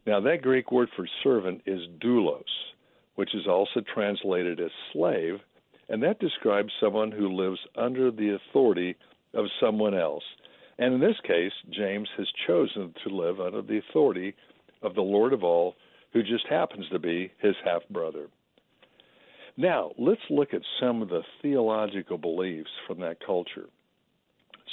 Now, 0.07 0.21
that 0.21 0.43
Greek 0.43 0.71
word 0.71 0.89
for 0.95 1.07
servant 1.25 1.63
is 1.67 1.81
doulos, 2.01 2.45
which 3.17 3.35
is 3.35 3.49
also 3.49 3.81
translated 3.93 4.61
as 4.61 4.71
slave, 4.93 5.41
and 5.89 6.03
that 6.03 6.21
describes 6.21 6.73
someone 6.81 7.11
who 7.11 7.29
lives 7.29 7.59
under 7.77 8.13
the 8.13 8.37
authority 8.37 8.97
of 9.35 9.47
someone 9.61 9.95
else. 9.95 10.23
And 10.79 10.95
in 10.95 11.01
this 11.01 11.17
case, 11.27 11.53
James 11.71 12.09
has 12.17 12.29
chosen 12.47 12.95
to 13.05 13.15
live 13.15 13.41
under 13.41 13.63
the 13.63 13.79
authority 13.79 14.35
of 14.83 14.95
the 14.95 15.03
Lord 15.03 15.33
of 15.33 15.43
all, 15.43 15.75
who 16.13 16.23
just 16.23 16.47
happens 16.49 16.89
to 16.91 16.99
be 16.99 17.33
his 17.41 17.57
half 17.65 17.83
brother. 17.91 18.29
Now, 19.57 19.93
let's 19.99 20.21
look 20.31 20.55
at 20.55 20.63
some 20.79 21.03
of 21.03 21.09
the 21.09 21.23
theological 21.43 22.19
beliefs 22.19 22.71
from 22.87 23.01
that 23.01 23.25
culture. 23.25 23.67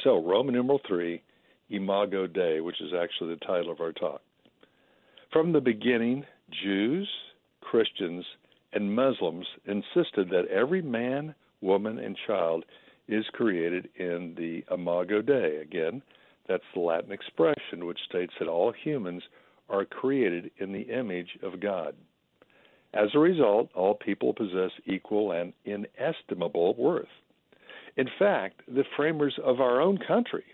So, 0.03 0.23
Roman 0.23 0.53
numeral 0.53 0.81
3, 0.87 1.21
Imago 1.69 2.27
Dei, 2.27 2.59
which 2.59 2.81
is 2.81 2.91
actually 2.93 3.33
the 3.33 3.45
title 3.45 3.71
of 3.71 3.79
our 3.79 3.93
talk. 3.93 4.21
From 5.33 5.51
the 5.51 5.61
beginning, 5.61 6.25
Jews, 6.63 7.09
Christians, 7.59 8.23
and 8.71 8.95
Muslims 8.95 9.47
insisted 9.65 10.29
that 10.29 10.47
every 10.47 10.83
man, 10.83 11.33
woman, 11.59 11.97
and 11.97 12.15
child 12.27 12.65
is 13.07 13.25
created 13.33 13.89
in 13.95 14.35
the 14.37 14.63
Imago 14.71 15.23
Dei. 15.23 15.57
Again, 15.57 16.03
that's 16.47 16.63
the 16.75 16.81
Latin 16.81 17.11
expression 17.11 17.87
which 17.87 17.97
states 18.07 18.33
that 18.37 18.47
all 18.47 18.71
humans 18.83 19.23
are 19.69 19.85
created 19.85 20.51
in 20.59 20.71
the 20.71 20.81
image 20.81 21.39
of 21.41 21.59
God. 21.59 21.95
As 22.93 23.09
a 23.15 23.19
result, 23.19 23.71
all 23.73 23.95
people 23.95 24.35
possess 24.35 24.71
equal 24.85 25.31
and 25.31 25.51
inestimable 25.65 26.75
worth. 26.75 27.07
In 27.97 28.07
fact, 28.19 28.61
the 28.67 28.85
framers 28.95 29.39
of 29.43 29.59
our 29.61 29.81
own 29.81 29.97
country 29.97 30.45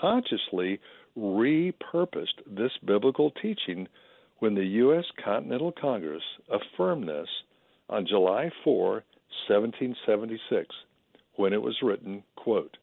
consciously 0.00 0.78
repurposed 1.18 2.38
this 2.46 2.72
biblical 2.84 3.32
teaching 3.42 3.88
when 4.42 4.56
the 4.56 4.64
U.S. 4.64 5.04
Continental 5.24 5.70
Congress 5.70 6.24
affirmed 6.50 7.08
this 7.08 7.28
on 7.88 8.08
July 8.08 8.50
4, 8.64 8.94
1776, 9.46 10.66
when 11.36 11.52
it 11.52 11.62
was 11.62 11.76
written, 11.80 12.24
quote, 12.34 12.76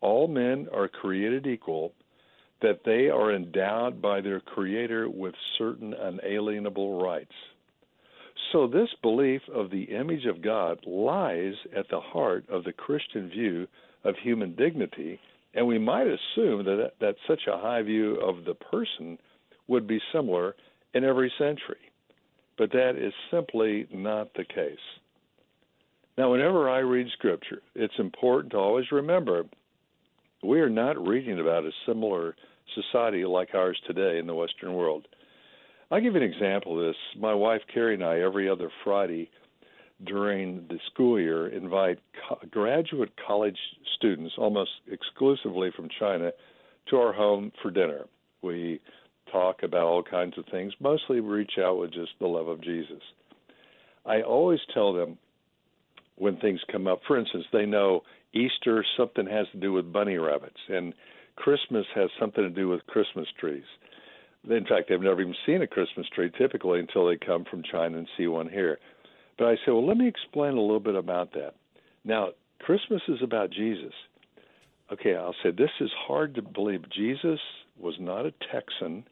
All 0.00 0.26
men 0.26 0.66
are 0.74 0.88
created 0.88 1.46
equal, 1.46 1.92
that 2.62 2.80
they 2.84 3.10
are 3.10 3.32
endowed 3.32 4.02
by 4.02 4.20
their 4.20 4.40
Creator 4.40 5.08
with 5.08 5.36
certain 5.56 5.94
unalienable 5.94 7.00
rights. 7.00 7.30
So, 8.50 8.66
this 8.66 8.88
belief 9.00 9.42
of 9.54 9.70
the 9.70 9.84
image 9.84 10.26
of 10.26 10.42
God 10.42 10.80
lies 10.84 11.54
at 11.76 11.88
the 11.92 12.00
heart 12.00 12.44
of 12.50 12.64
the 12.64 12.72
Christian 12.72 13.28
view 13.28 13.68
of 14.02 14.16
human 14.20 14.56
dignity, 14.56 15.20
and 15.54 15.64
we 15.64 15.78
might 15.78 16.08
assume 16.08 16.64
that, 16.64 16.94
that 17.00 17.14
such 17.28 17.42
a 17.46 17.56
high 17.56 17.82
view 17.82 18.16
of 18.16 18.44
the 18.44 18.54
person 18.54 19.16
would 19.68 19.86
be 19.86 20.00
similar 20.12 20.56
in 20.98 21.04
every 21.04 21.32
century. 21.38 21.78
But 22.58 22.72
that 22.72 22.96
is 22.96 23.12
simply 23.30 23.86
not 23.92 24.34
the 24.34 24.44
case. 24.44 24.76
Now, 26.18 26.32
whenever 26.32 26.68
I 26.68 26.78
read 26.78 27.06
Scripture, 27.12 27.62
it's 27.76 27.94
important 27.98 28.52
to 28.52 28.58
always 28.58 28.90
remember 28.90 29.44
we 30.42 30.60
are 30.60 30.68
not 30.68 30.98
reading 31.06 31.40
about 31.40 31.64
a 31.64 31.70
similar 31.86 32.34
society 32.74 33.24
like 33.24 33.54
ours 33.54 33.80
today 33.86 34.18
in 34.18 34.26
the 34.26 34.34
Western 34.34 34.74
world. 34.74 35.06
I'll 35.90 36.00
give 36.00 36.14
you 36.14 36.20
an 36.22 36.30
example 36.30 36.78
of 36.78 36.86
this. 36.86 36.96
My 37.16 37.32
wife 37.32 37.62
Carrie 37.72 37.94
and 37.94 38.04
I, 38.04 38.20
every 38.20 38.48
other 38.48 38.70
Friday 38.84 39.30
during 40.04 40.66
the 40.68 40.78
school 40.92 41.18
year, 41.18 41.48
invite 41.48 41.98
co- 42.28 42.38
graduate 42.50 43.12
college 43.24 43.58
students, 43.96 44.34
almost 44.38 44.70
exclusively 44.90 45.70
from 45.74 45.88
China, 45.98 46.30
to 46.90 46.96
our 46.96 47.12
home 47.12 47.52
for 47.62 47.70
dinner. 47.70 48.04
We 48.42 48.80
talk 49.30 49.62
about 49.62 49.82
all 49.82 50.02
kinds 50.02 50.36
of 50.38 50.44
things, 50.50 50.72
mostly 50.80 51.20
reach 51.20 51.52
out 51.58 51.78
with 51.78 51.92
just 51.92 52.12
the 52.20 52.26
love 52.26 52.48
of 52.48 52.62
Jesus. 52.62 53.02
I 54.06 54.22
always 54.22 54.60
tell 54.72 54.92
them 54.92 55.18
when 56.16 56.36
things 56.38 56.60
come 56.70 56.86
up, 56.86 57.00
for 57.06 57.18
instance, 57.18 57.44
they 57.52 57.66
know 57.66 58.02
Easter 58.32 58.84
something 58.96 59.26
has 59.26 59.46
to 59.52 59.58
do 59.58 59.72
with 59.72 59.92
bunny 59.92 60.16
rabbits, 60.16 60.58
and 60.68 60.92
Christmas 61.36 61.86
has 61.94 62.10
something 62.18 62.42
to 62.42 62.50
do 62.50 62.68
with 62.68 62.86
Christmas 62.86 63.28
trees. 63.38 63.64
In 64.48 64.64
fact, 64.64 64.88
they've 64.88 65.00
never 65.00 65.20
even 65.20 65.34
seen 65.46 65.62
a 65.62 65.66
Christmas 65.66 66.06
tree 66.14 66.30
typically 66.36 66.80
until 66.80 67.06
they 67.06 67.16
come 67.16 67.44
from 67.44 67.62
China 67.62 67.98
and 67.98 68.08
see 68.16 68.26
one 68.26 68.48
here. 68.48 68.78
But 69.36 69.48
I 69.48 69.54
say, 69.56 69.72
well, 69.72 69.86
let 69.86 69.96
me 69.96 70.08
explain 70.08 70.54
a 70.54 70.60
little 70.60 70.80
bit 70.80 70.96
about 70.96 71.32
that. 71.32 71.54
Now, 72.04 72.30
Christmas 72.60 73.02
is 73.08 73.22
about 73.22 73.50
Jesus. 73.50 73.92
Okay, 74.92 75.14
I'll 75.14 75.34
say 75.42 75.50
this 75.50 75.70
is 75.80 75.90
hard 76.06 76.34
to 76.34 76.42
believe. 76.42 76.82
Jesus 76.90 77.38
was 77.78 77.94
not 78.00 78.26
a 78.26 78.32
Texan. 78.52 79.04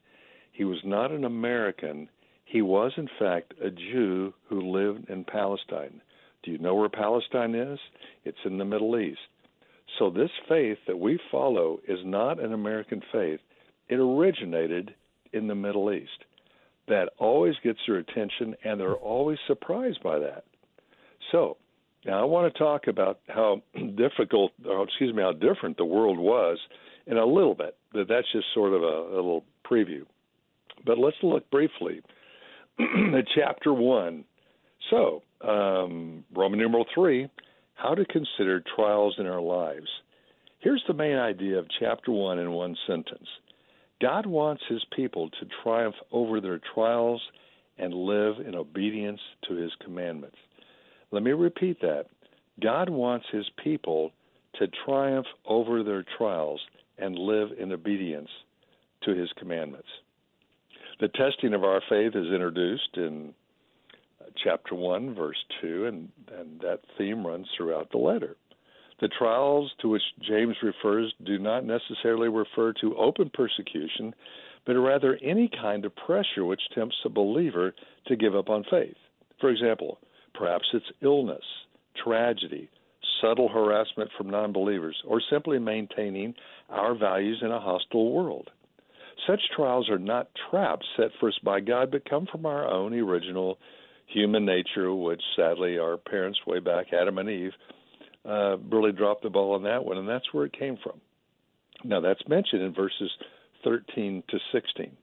He 0.57 0.64
was 0.64 0.81
not 0.85 1.11
an 1.11 1.25
American. 1.25 2.09
He 2.47 2.62
was, 2.62 2.92
in 2.97 3.11
fact, 3.19 3.53
a 3.62 3.71
Jew 3.71 4.33
who 4.49 4.73
lived 4.73 5.11
in 5.11 5.23
Palestine. 5.25 6.01
Do 6.42 6.51
you 6.51 6.57
know 6.57 6.75
where 6.75 6.88
Palestine 6.88 7.55
is? 7.55 7.79
It's 8.25 8.38
in 8.47 8.57
the 8.57 8.64
Middle 8.64 8.99
East. 8.99 9.21
So, 9.99 10.09
this 10.09 10.31
faith 10.49 10.79
that 10.87 10.99
we 10.99 11.21
follow 11.31 11.81
is 11.87 11.99
not 12.05 12.42
an 12.42 12.55
American 12.55 13.03
faith. 13.12 13.40
It 13.90 13.97
originated 13.97 14.95
in 15.35 15.47
the 15.47 15.55
Middle 15.55 15.92
East. 15.92 16.25
That 16.88 17.11
always 17.19 17.55
gets 17.62 17.81
their 17.87 17.99
attention, 17.99 18.57
and 18.64 18.81
they're 18.81 18.95
always 18.95 19.38
surprised 19.47 20.03
by 20.03 20.19
that. 20.21 20.45
So, 21.33 21.59
now 22.07 22.23
I 22.23 22.25
want 22.25 22.51
to 22.51 22.59
talk 22.59 22.87
about 22.87 23.21
how 23.29 23.61
difficult, 23.97 24.53
or 24.66 24.85
excuse 24.85 25.14
me, 25.14 25.23
how 25.23 25.33
different 25.33 25.77
the 25.77 25.85
world 25.85 26.19
was 26.19 26.59
in 27.07 27.19
a 27.19 27.27
little 27.27 27.55
bit. 27.55 27.77
That 27.92 28.09
that's 28.09 28.31
just 28.33 28.47
sort 28.55 28.73
of 28.73 28.83
a, 28.83 28.87
a 28.87 29.16
little 29.16 29.45
preview. 29.71 30.07
But 30.85 30.99
let's 30.99 31.17
look 31.23 31.51
briefly 31.51 32.03
at 32.79 33.25
chapter 33.35 33.73
1. 33.73 34.25
So, 34.91 35.23
um, 35.41 36.24
Roman 36.35 36.59
numeral 36.59 36.87
3 36.95 37.29
how 37.77 37.95
to 37.95 38.05
consider 38.07 38.62
trials 38.74 39.14
in 39.18 39.27
our 39.27 39.41
lives. 39.41 39.89
Here's 40.61 40.83
the 40.89 40.95
main 40.95 41.16
idea 41.16 41.59
of 41.59 41.66
chapter 41.79 42.11
1 42.11 42.39
in 42.39 42.51
one 42.51 42.74
sentence 42.87 43.29
God 44.01 44.27
wants 44.27 44.62
his 44.68 44.85
people 44.95 45.31
to 45.31 45.47
triumph 45.62 45.95
over 46.11 46.41
their 46.41 46.61
trials 46.74 47.22
and 47.79 47.93
live 47.95 48.37
in 48.47 48.55
obedience 48.55 49.20
to 49.49 49.55
his 49.55 49.70
commandments. 49.85 50.37
Let 51.11 51.22
me 51.22 51.33
repeat 51.33 51.81
that. 51.83 52.07
God 52.61 52.89
wants 52.89 53.27
his 53.31 53.47
people 53.62 54.12
to 54.59 54.66
triumph 54.87 55.27
over 55.47 55.83
their 55.83 56.05
trials 56.16 56.61
and 56.99 57.14
live 57.14 57.51
in 57.59 57.72
obedience 57.72 58.31
to 59.05 59.14
his 59.14 59.31
commandments. 59.39 59.89
The 60.99 61.09
testing 61.09 61.53
of 61.53 61.62
our 61.62 61.82
faith 61.90 62.12
is 62.14 62.32
introduced 62.32 62.97
in 62.97 63.34
uh, 64.20 64.30
chapter 64.42 64.74
1, 64.74 65.14
verse 65.14 65.36
2, 65.61 65.86
and, 65.86 66.09
and 66.38 66.59
that 66.61 66.80
theme 66.97 67.26
runs 67.26 67.47
throughout 67.55 67.90
the 67.90 67.99
letter. 67.99 68.36
The 69.01 69.09
trials 69.09 69.70
to 69.82 69.88
which 69.88 70.03
James 70.26 70.57
refers 70.62 71.12
do 71.22 71.38
not 71.38 71.66
necessarily 71.66 72.30
refer 72.30 72.72
to 72.80 72.97
open 72.97 73.30
persecution, 73.34 74.14
but 74.64 74.72
rather 74.78 75.18
any 75.22 75.51
kind 75.61 75.84
of 75.84 75.94
pressure 75.94 76.47
which 76.47 76.62
tempts 76.74 76.97
a 77.05 77.11
believer 77.11 77.74
to 78.07 78.16
give 78.16 78.34
up 78.34 78.49
on 78.49 78.64
faith. 78.70 78.97
For 79.38 79.51
example, 79.51 79.99
perhaps 80.32 80.64
it's 80.72 80.86
illness, 81.03 81.44
tragedy, 82.03 82.70
subtle 83.20 83.51
harassment 83.51 84.11
from 84.16 84.30
non 84.30 84.53
believers, 84.53 84.97
or 85.07 85.20
simply 85.30 85.59
maintaining 85.59 86.34
our 86.70 86.94
values 86.94 87.40
in 87.42 87.51
a 87.51 87.61
hostile 87.61 88.12
world. 88.12 88.51
Such 89.27 89.41
trials 89.55 89.89
are 89.89 89.99
not 89.99 90.29
traps 90.51 90.87
set 90.97 91.11
for 91.19 91.29
us 91.29 91.39
by 91.43 91.61
God, 91.61 91.91
but 91.91 92.09
come 92.09 92.27
from 92.31 92.47
our 92.47 92.69
own 92.69 92.93
original 92.95 93.59
human 94.07 94.45
nature, 94.45 94.93
which 94.95 95.23
sadly 95.35 95.79
our 95.79 95.97
parents, 95.97 96.39
way 96.47 96.61
back, 96.61 96.93
Adam 96.93 97.19
and 97.19 97.29
Eve, 97.29 97.53
uh, 98.25 98.57
really 98.71 98.93
dropped 98.93 99.23
the 99.23 99.31
ball 99.31 99.55
on 99.55 99.62
that 99.64 99.85
one, 99.85 99.99
and 99.99 100.09
that's 100.09 100.33
where 100.33 100.45
it 100.45 100.59
came 100.59 100.77
from. 100.83 101.01
Now, 101.85 102.01
that's 102.01 102.27
mentioned 102.29 102.62
in 102.62 102.75
verses 102.75 103.11
13 103.64 104.23
to 104.29 104.39
16. 104.53 104.97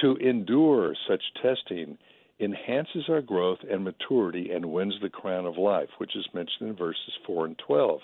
To 0.00 0.16
endure 0.16 0.94
such 1.08 1.22
testing 1.42 1.98
enhances 2.40 3.04
our 3.08 3.20
growth 3.20 3.58
and 3.70 3.84
maturity 3.84 4.50
and 4.50 4.66
wins 4.66 4.94
the 5.00 5.08
crown 5.08 5.46
of 5.46 5.58
life, 5.58 5.88
which 5.98 6.16
is 6.16 6.26
mentioned 6.34 6.70
in 6.70 6.76
verses 6.76 7.12
4 7.26 7.46
and 7.46 7.58
12. 7.58 8.00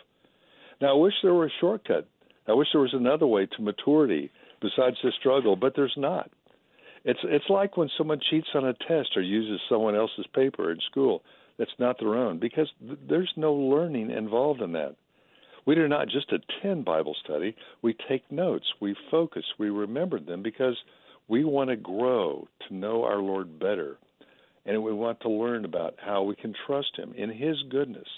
Now, 0.81 0.91
I 0.91 0.99
wish 0.99 1.14
there 1.22 1.35
were 1.35 1.47
a 1.47 1.61
shortcut. 1.61 2.07
I 2.47 2.53
wish 2.53 2.68
there 2.72 2.81
was 2.81 2.95
another 2.95 3.26
way 3.26 3.47
to 3.47 3.62
maturity 3.62 4.31
besides 4.61 4.96
the 5.02 5.12
struggle, 5.18 5.56
but 5.56 5.74
there's 5.76 5.96
not. 5.96 6.30
It's 7.04 7.20
it's 7.24 7.48
like 7.48 7.76
when 7.76 7.90
someone 7.96 8.20
cheats 8.30 8.48
on 8.54 8.66
a 8.66 8.74
test 8.74 9.16
or 9.16 9.22
uses 9.22 9.61
someone 9.68 9.94
else's 9.94 10.26
paper 10.34 10.70
in 10.70 10.78
school 10.90 11.22
that's 11.59 11.70
not 11.78 11.98
their 11.98 12.16
own 12.16 12.38
because 12.38 12.68
th- 12.80 12.98
there's 13.09 13.32
no 13.36 13.52
learning 13.54 14.11
involved 14.11 14.61
in 14.61 14.72
that. 14.72 14.96
We 15.66 15.74
do 15.74 15.86
not 15.86 16.09
just 16.09 16.32
attend 16.32 16.84
Bible 16.84 17.14
study, 17.24 17.54
we 17.82 17.94
take 18.09 18.30
notes, 18.32 18.64
we 18.80 18.96
focus, 19.11 19.44
we 19.59 19.68
remember 19.70 20.18
them 20.18 20.42
because 20.42 20.76
we 21.28 21.44
want 21.44 21.68
to 21.70 21.76
grow 21.76 22.48
to 22.66 22.74
know 22.74 23.04
our 23.04 23.18
Lord 23.18 23.59
better. 23.59 23.98
And 24.64 24.82
we 24.82 24.92
want 24.92 25.20
to 25.20 25.30
learn 25.30 25.64
about 25.64 25.94
how 25.98 26.22
we 26.22 26.36
can 26.36 26.54
trust 26.66 26.96
Him 26.96 27.12
in 27.16 27.30
His 27.30 27.56
goodness. 27.70 28.09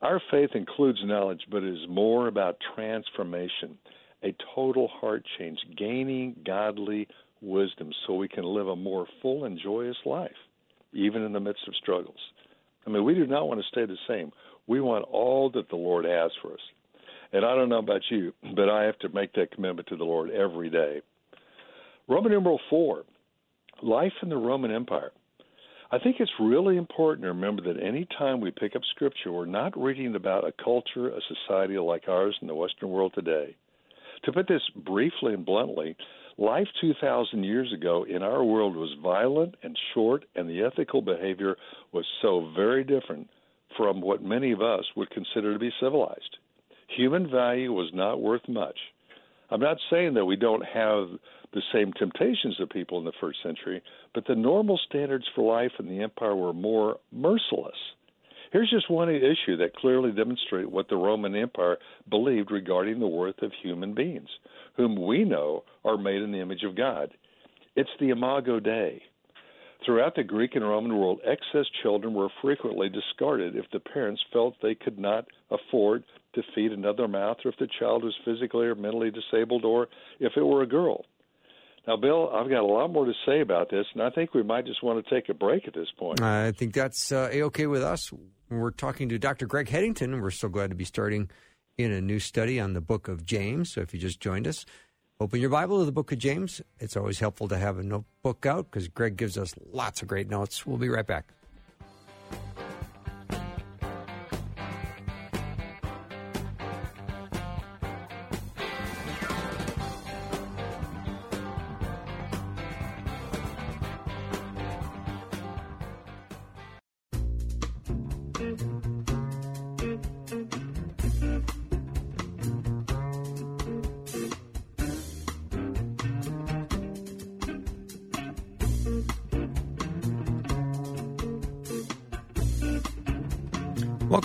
Our 0.00 0.20
faith 0.30 0.50
includes 0.54 0.98
knowledge, 1.02 1.42
but 1.50 1.62
it 1.62 1.74
is 1.74 1.88
more 1.88 2.28
about 2.28 2.56
transformation, 2.74 3.78
a 4.24 4.34
total 4.54 4.88
heart 4.88 5.24
change, 5.38 5.58
gaining 5.76 6.36
godly 6.46 7.06
wisdom 7.42 7.90
so 8.06 8.14
we 8.14 8.28
can 8.28 8.44
live 8.44 8.68
a 8.68 8.76
more 8.76 9.06
full 9.20 9.44
and 9.44 9.60
joyous 9.62 9.96
life, 10.06 10.30
even 10.92 11.22
in 11.22 11.32
the 11.32 11.40
midst 11.40 11.68
of 11.68 11.76
struggles. 11.76 12.18
I 12.86 12.90
mean, 12.90 13.04
we 13.04 13.14
do 13.14 13.26
not 13.26 13.48
want 13.48 13.60
to 13.60 13.66
stay 13.68 13.86
the 13.86 13.96
same. 14.08 14.32
We 14.66 14.80
want 14.80 15.04
all 15.10 15.50
that 15.50 15.68
the 15.68 15.76
Lord 15.76 16.06
has 16.06 16.30
for 16.40 16.54
us. 16.54 16.60
And 17.32 17.44
I 17.44 17.54
don't 17.54 17.68
know 17.68 17.78
about 17.78 18.02
you, 18.10 18.32
but 18.54 18.68
I 18.68 18.84
have 18.84 18.98
to 19.00 19.08
make 19.10 19.32
that 19.34 19.50
commitment 19.52 19.88
to 19.88 19.96
the 19.96 20.04
Lord 20.04 20.30
every 20.30 20.70
day. 20.70 21.02
Roman 22.08 22.32
numeral 22.32 22.60
four, 22.70 23.04
life 23.82 24.12
in 24.22 24.28
the 24.28 24.36
Roman 24.36 24.70
Empire. 24.70 25.10
I 25.90 25.98
think 25.98 26.16
it's 26.18 26.30
really 26.40 26.76
important 26.76 27.22
to 27.22 27.28
remember 27.28 27.62
that 27.62 27.82
any 27.82 28.06
time 28.18 28.40
we 28.40 28.50
pick 28.50 28.74
up 28.74 28.82
Scripture, 28.94 29.32
we're 29.32 29.46
not 29.46 29.78
reading 29.78 30.14
about 30.14 30.46
a 30.46 30.52
culture, 30.62 31.08
a 31.08 31.20
society 31.28 31.78
like 31.78 32.08
ours 32.08 32.36
in 32.40 32.48
the 32.48 32.54
Western 32.54 32.90
world 32.90 33.12
today. 33.14 33.54
To 34.24 34.32
put 34.32 34.48
this 34.48 34.62
briefly 34.74 35.34
and 35.34 35.44
bluntly, 35.44 35.96
life 36.38 36.68
2,000 36.80 37.44
years 37.44 37.72
ago 37.72 38.04
in 38.04 38.22
our 38.22 38.42
world 38.42 38.74
was 38.74 38.96
violent 39.02 39.54
and 39.62 39.78
short, 39.92 40.24
and 40.34 40.48
the 40.48 40.62
ethical 40.62 41.02
behavior 41.02 41.56
was 41.92 42.06
so 42.22 42.50
very 42.56 42.84
different 42.84 43.28
from 43.76 44.00
what 44.00 44.22
many 44.22 44.52
of 44.52 44.62
us 44.62 44.84
would 44.96 45.10
consider 45.10 45.52
to 45.52 45.58
be 45.58 45.72
civilized. 45.80 46.38
Human 46.96 47.30
value 47.30 47.72
was 47.72 47.90
not 47.92 48.20
worth 48.20 48.48
much. 48.48 48.78
I'm 49.50 49.60
not 49.60 49.78
saying 49.90 50.14
that 50.14 50.24
we 50.24 50.36
don't 50.36 50.64
have 50.64 51.08
the 51.52 51.62
same 51.72 51.92
temptations 51.92 52.58
of 52.60 52.68
people 52.70 52.98
in 52.98 53.04
the 53.04 53.12
first 53.20 53.42
century, 53.42 53.82
but 54.14 54.26
the 54.26 54.34
normal 54.34 54.78
standards 54.88 55.26
for 55.34 55.54
life 55.54 55.72
in 55.78 55.88
the 55.88 56.02
empire 56.02 56.34
were 56.34 56.52
more 56.52 56.98
merciless. 57.12 57.76
Here's 58.54 58.70
just 58.70 58.88
one 58.88 59.08
issue 59.08 59.56
that 59.56 59.74
clearly 59.74 60.12
demonstrates 60.12 60.70
what 60.70 60.88
the 60.88 60.94
Roman 60.94 61.34
Empire 61.34 61.76
believed 62.08 62.52
regarding 62.52 63.00
the 63.00 63.06
worth 63.08 63.42
of 63.42 63.50
human 63.60 63.94
beings, 63.94 64.28
whom 64.76 65.04
we 65.04 65.24
know 65.24 65.64
are 65.84 65.98
made 65.98 66.22
in 66.22 66.30
the 66.30 66.38
image 66.38 66.62
of 66.62 66.76
God. 66.76 67.10
It's 67.74 67.90
the 67.98 68.10
Imago 68.10 68.60
Dei. 68.60 69.02
Throughout 69.84 70.14
the 70.14 70.22
Greek 70.22 70.54
and 70.54 70.64
Roman 70.64 70.96
world, 70.96 71.18
excess 71.26 71.66
children 71.82 72.14
were 72.14 72.28
frequently 72.40 72.88
discarded 72.88 73.56
if 73.56 73.64
the 73.72 73.80
parents 73.80 74.22
felt 74.32 74.54
they 74.62 74.76
could 74.76 75.00
not 75.00 75.26
afford 75.50 76.04
to 76.36 76.42
feed 76.54 76.70
another 76.70 77.08
mouth, 77.08 77.38
or 77.44 77.48
if 77.48 77.58
the 77.58 77.66
child 77.80 78.04
was 78.04 78.14
physically 78.24 78.66
or 78.66 78.76
mentally 78.76 79.10
disabled, 79.10 79.64
or 79.64 79.88
if 80.20 80.36
it 80.36 80.42
were 80.42 80.62
a 80.62 80.66
girl. 80.68 81.04
Now, 81.86 81.96
Bill, 81.96 82.30
I've 82.32 82.48
got 82.48 82.60
a 82.60 82.66
lot 82.66 82.90
more 82.90 83.04
to 83.04 83.12
say 83.26 83.40
about 83.40 83.70
this, 83.70 83.84
and 83.92 84.02
I 84.02 84.08
think 84.10 84.32
we 84.32 84.42
might 84.42 84.64
just 84.64 84.82
want 84.82 85.04
to 85.04 85.14
take 85.14 85.28
a 85.28 85.34
break 85.34 85.68
at 85.68 85.74
this 85.74 85.88
point. 85.98 86.22
I 86.22 86.52
think 86.52 86.72
that's 86.72 87.12
uh, 87.12 87.28
a-okay 87.30 87.66
with 87.66 87.82
us. 87.82 88.10
We're 88.48 88.70
talking 88.70 89.08
to 89.10 89.18
Dr. 89.18 89.46
Greg 89.46 89.68
Headington, 89.68 90.14
and 90.14 90.22
we're 90.22 90.30
so 90.30 90.48
glad 90.48 90.70
to 90.70 90.76
be 90.76 90.84
starting 90.84 91.28
in 91.76 91.92
a 91.92 92.00
new 92.00 92.20
study 92.20 92.58
on 92.58 92.72
the 92.72 92.80
book 92.80 93.08
of 93.08 93.26
James. 93.26 93.72
So 93.72 93.82
if 93.82 93.92
you 93.92 94.00
just 94.00 94.20
joined 94.20 94.46
us, 94.46 94.64
open 95.20 95.40
your 95.40 95.50
Bible 95.50 95.80
to 95.80 95.84
the 95.84 95.92
book 95.92 96.10
of 96.10 96.18
James. 96.18 96.62
It's 96.78 96.96
always 96.96 97.18
helpful 97.18 97.48
to 97.48 97.58
have 97.58 97.78
a 97.78 97.82
notebook 97.82 98.46
out 98.46 98.70
because 98.70 98.88
Greg 98.88 99.16
gives 99.16 99.36
us 99.36 99.54
lots 99.70 100.00
of 100.00 100.08
great 100.08 100.30
notes. 100.30 100.64
We'll 100.64 100.78
be 100.78 100.88
right 100.88 101.06
back. 101.06 101.34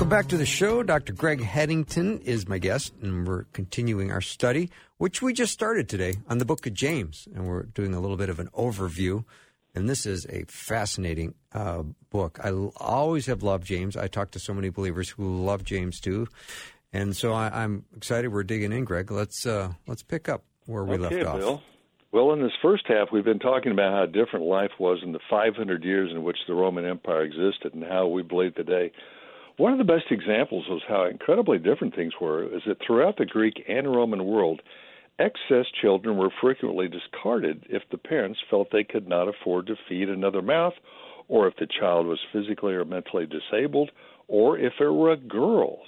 Back 0.10 0.28
to 0.28 0.38
the 0.38 0.45
show. 0.45 0.82
Dr. 0.82 1.14
Greg 1.14 1.43
Headington 1.43 2.22
is 2.22 2.47
my 2.47 2.57
guest, 2.57 2.93
and 2.99 3.28
we're 3.28 3.43
continuing 3.53 4.12
our 4.12 4.22
study, 4.22 4.72
which 4.97 5.22
we 5.22 5.34
just 5.34 5.53
started 5.53 5.88
today 5.88 6.16
on 6.28 6.39
the 6.39 6.45
book 6.45 6.66
of 6.66 6.74
James. 6.74 7.28
And 7.36 7.47
we're 7.47 7.64
doing 7.64 7.93
a 7.93 7.99
little 7.99 8.18
bit 8.18 8.30
of 8.30 8.39
an 8.39 8.47
overview. 8.47 9.24
And 9.76 9.88
this 9.88 10.07
is 10.07 10.26
a 10.26 10.45
fascinating 10.47 11.36
uh, 11.53 11.84
book. 12.10 12.39
I 12.43 12.49
always 12.78 13.28
have 13.28 13.43
loved 13.43 13.68
James. 13.68 13.95
I 13.95 14.07
talk 14.07 14.32
to 14.32 14.39
so 14.39 14.51
many 14.51 14.70
believers 14.70 15.10
who 15.10 15.43
love 15.45 15.64
James 15.64 15.99
too. 15.99 16.28
And 16.91 17.16
so 17.16 17.34
I, 17.34 17.64
am 17.64 17.86
excited 17.95 18.34
we're 18.34 18.41
digging 18.41 18.72
in, 18.72 18.86
Greg. 18.86 19.12
Let's 19.12 19.45
uh, 19.45 19.74
let's 19.86 20.01
pick 20.01 20.28
up 20.28 20.43
where 20.66 20.84
we 20.84 20.95
okay, 20.95 21.18
left 21.18 21.28
off. 21.28 21.38
Bill. 21.38 21.62
Well, 22.12 22.34
in 22.34 22.41
this 22.41 22.53
first 22.64 22.86
half, 22.88 23.10
we've 23.14 23.24
been 23.24 23.38
talking 23.38 23.72
about 23.72 23.93
how 23.93 24.07
different 24.07 24.45
life 24.45 24.72
was 24.80 25.01
in 25.03 25.12
the 25.12 25.20
500 25.30 25.84
years 25.84 26.10
in 26.12 26.24
which 26.24 26.38
the 26.47 26.55
Roman 26.55 26.84
Empire 26.84 27.22
existed 27.22 27.76
and 27.76 27.84
how 27.84 28.07
we 28.07 28.24
believe 28.24 28.55
today 28.55 28.91
one 29.60 29.74
of 29.74 29.78
the 29.78 29.84
best 29.84 30.05
examples 30.10 30.64
of 30.70 30.80
how 30.88 31.03
incredibly 31.03 31.57
different 31.57 31.93
things 31.93 32.14
were 32.22 32.45
is 32.45 32.62
that 32.66 32.78
throughout 32.80 33.18
the 33.18 33.26
Greek 33.26 33.62
and 33.68 33.93
Roman 33.93 34.24
world, 34.24 34.62
excess 35.20 35.66
children 35.82 36.16
were 36.16 36.30
frequently 36.39 36.88
discarded 36.88 37.66
if 37.70 37.84
the 37.91 37.97
parents 37.97 38.39
felt 38.49 38.70
they 38.72 38.86
could 38.86 39.05
not 39.05 39.28
afford 39.28 39.68
to 39.68 39.76
feed 39.89 40.07
another 40.07 40.41
mouth, 40.41 40.76
or 41.28 41.45
if 41.45 41.57
the 41.57 41.68
child 41.78 42.07
was 42.07 42.20
physically 42.32 42.72
or 42.74 42.86
mentally 42.86 43.26
disabled, 43.26 43.91
or 44.30 44.57
if 44.57 44.72
it 44.80 44.88
were 44.88 45.12
a 45.12 45.18
girl. 45.18 45.80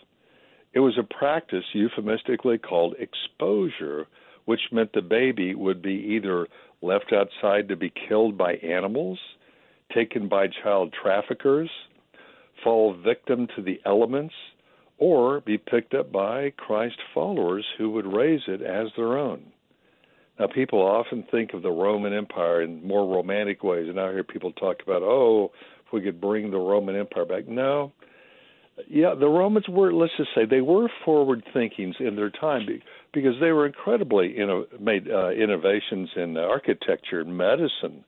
It 0.74 0.82
was 0.82 0.97
a 0.99 1.03
practice 1.17 1.63
euphemistically 1.72 2.57
called 2.57 2.95
exposure, 2.99 4.05
which 4.43 4.59
meant 4.74 4.91
the 4.91 5.01
baby 5.01 5.55
would 5.55 5.82
be 5.82 6.17
either 6.17 6.45
left 6.82 7.13
outside 7.13 7.69
to 7.69 7.78
be 7.78 7.93
killed 8.09 8.38
by 8.38 8.55
animals, 8.55 9.19
taken 9.93 10.28
by 10.28 10.47
child 10.61 10.93
traffickers, 11.01 11.69
fall 12.64 12.93
victim 12.93 13.47
to 13.55 13.62
the 13.62 13.80
elements 13.86 14.34
or 14.97 15.41
be 15.41 15.57
picked 15.57 15.93
up 15.95 16.12
by 16.12 16.51
Christ 16.57 16.97
followers 17.14 17.66
who 17.78 17.89
would 17.89 18.05
raise 18.05 18.41
it 18.47 18.62
as 18.62 18.88
their 18.95 19.18
own. 19.18 19.51
Now, 20.39 20.47
people 20.47 20.80
often 20.80 21.24
think 21.30 21.53
of 21.53 21.62
the 21.62 21.72
Roman 21.72 22.14
Empire 22.14 22.62
in 22.62 22.86
more 22.86 23.12
romantic 23.16 23.64
ways, 23.64 23.89
and 23.89 23.99
I 23.99 24.12
hear 24.12 24.24
people 24.24 24.51
talk 24.53 24.78
about, 24.84 25.01
oh, 25.03 25.51
if 25.86 25.91
we 25.91 26.01
could 26.01 26.22
bring 26.22 26.51
the 26.51 26.57
Roman 26.57 26.95
Empire 26.95 27.26
back. 27.26 27.47
No. 27.47 27.91
Yeah, 28.88 29.14
the 29.20 29.28
Romans 29.28 29.66
were, 29.68 29.93
let's 29.93 30.14
just 30.18 30.30
say, 30.34 30.45
they 30.45 30.62
were 30.62 30.88
forward 31.03 31.43
thinking 31.53 31.93
in 31.99 32.16
their 32.16 32.30
time 32.30 32.68
because 33.14 33.36
they 33.41 33.51
were 33.51 33.66
incredibly 33.66 34.34
know, 34.38 34.66
made 34.80 35.09
uh, 35.09 35.30
innovations 35.30 36.09
in 36.16 36.38
architecture, 36.38 37.24
medicine, 37.26 38.03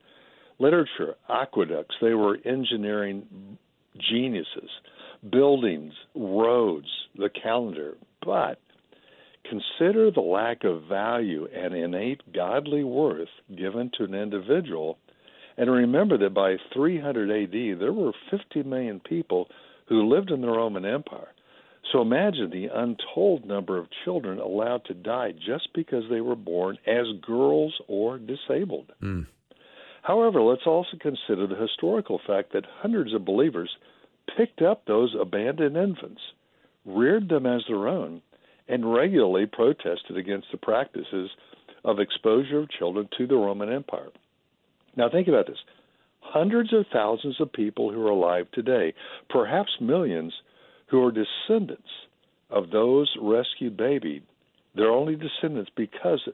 literature, 0.58 1.16
aqueducts. 1.28 1.94
They 2.00 2.14
were 2.14 2.38
engineering 2.44 3.58
geniuses, 3.98 4.70
buildings, 5.30 5.94
roads, 6.14 6.88
the 7.16 7.30
calendar. 7.30 7.96
But 8.24 8.58
Consider 9.48 10.10
the 10.10 10.20
lack 10.20 10.64
of 10.64 10.84
value 10.84 11.46
and 11.54 11.74
innate 11.74 12.20
godly 12.32 12.82
worth 12.82 13.28
given 13.54 13.90
to 13.98 14.04
an 14.04 14.14
individual, 14.14 14.98
and 15.58 15.70
remember 15.70 16.16
that 16.18 16.32
by 16.32 16.56
300 16.72 17.30
AD 17.30 17.78
there 17.78 17.92
were 17.92 18.12
50 18.30 18.62
million 18.62 19.00
people 19.00 19.48
who 19.88 20.08
lived 20.08 20.30
in 20.30 20.40
the 20.40 20.48
Roman 20.48 20.86
Empire. 20.86 21.28
So 21.92 22.00
imagine 22.00 22.50
the 22.50 22.68
untold 22.74 23.44
number 23.44 23.76
of 23.76 23.86
children 24.04 24.38
allowed 24.38 24.86
to 24.86 24.94
die 24.94 25.32
just 25.32 25.68
because 25.74 26.04
they 26.08 26.22
were 26.22 26.36
born 26.36 26.78
as 26.86 27.06
girls 27.20 27.74
or 27.86 28.18
disabled. 28.18 28.92
Mm. 29.02 29.26
However, 30.04 30.42
let's 30.42 30.66
also 30.66 30.98
consider 31.00 31.46
the 31.46 31.56
historical 31.56 32.20
fact 32.26 32.52
that 32.52 32.66
hundreds 32.82 33.14
of 33.14 33.24
believers 33.24 33.70
picked 34.36 34.60
up 34.60 34.84
those 34.84 35.16
abandoned 35.18 35.78
infants, 35.78 36.20
reared 36.84 37.30
them 37.30 37.46
as 37.46 37.62
their 37.66 37.88
own, 37.88 38.20
and 38.68 38.92
regularly 38.92 39.46
protested 39.46 40.18
against 40.18 40.48
the 40.52 40.58
practices 40.58 41.30
of 41.86 42.00
exposure 42.00 42.58
of 42.58 42.70
children 42.70 43.08
to 43.16 43.26
the 43.26 43.34
Roman 43.34 43.72
Empire. 43.72 44.10
Now, 44.94 45.08
think 45.08 45.26
about 45.26 45.46
this 45.46 45.58
hundreds 46.20 46.74
of 46.74 46.84
thousands 46.92 47.40
of 47.40 47.50
people 47.52 47.90
who 47.90 48.06
are 48.06 48.10
alive 48.10 48.46
today, 48.52 48.92
perhaps 49.30 49.70
millions, 49.80 50.34
who 50.88 51.02
are 51.02 51.12
descendants 51.12 51.88
of 52.50 52.70
those 52.70 53.10
rescued 53.22 53.78
babies. 53.78 54.22
They're 54.74 54.90
only 54.90 55.16
descendants 55.16 55.70
because 55.74 56.28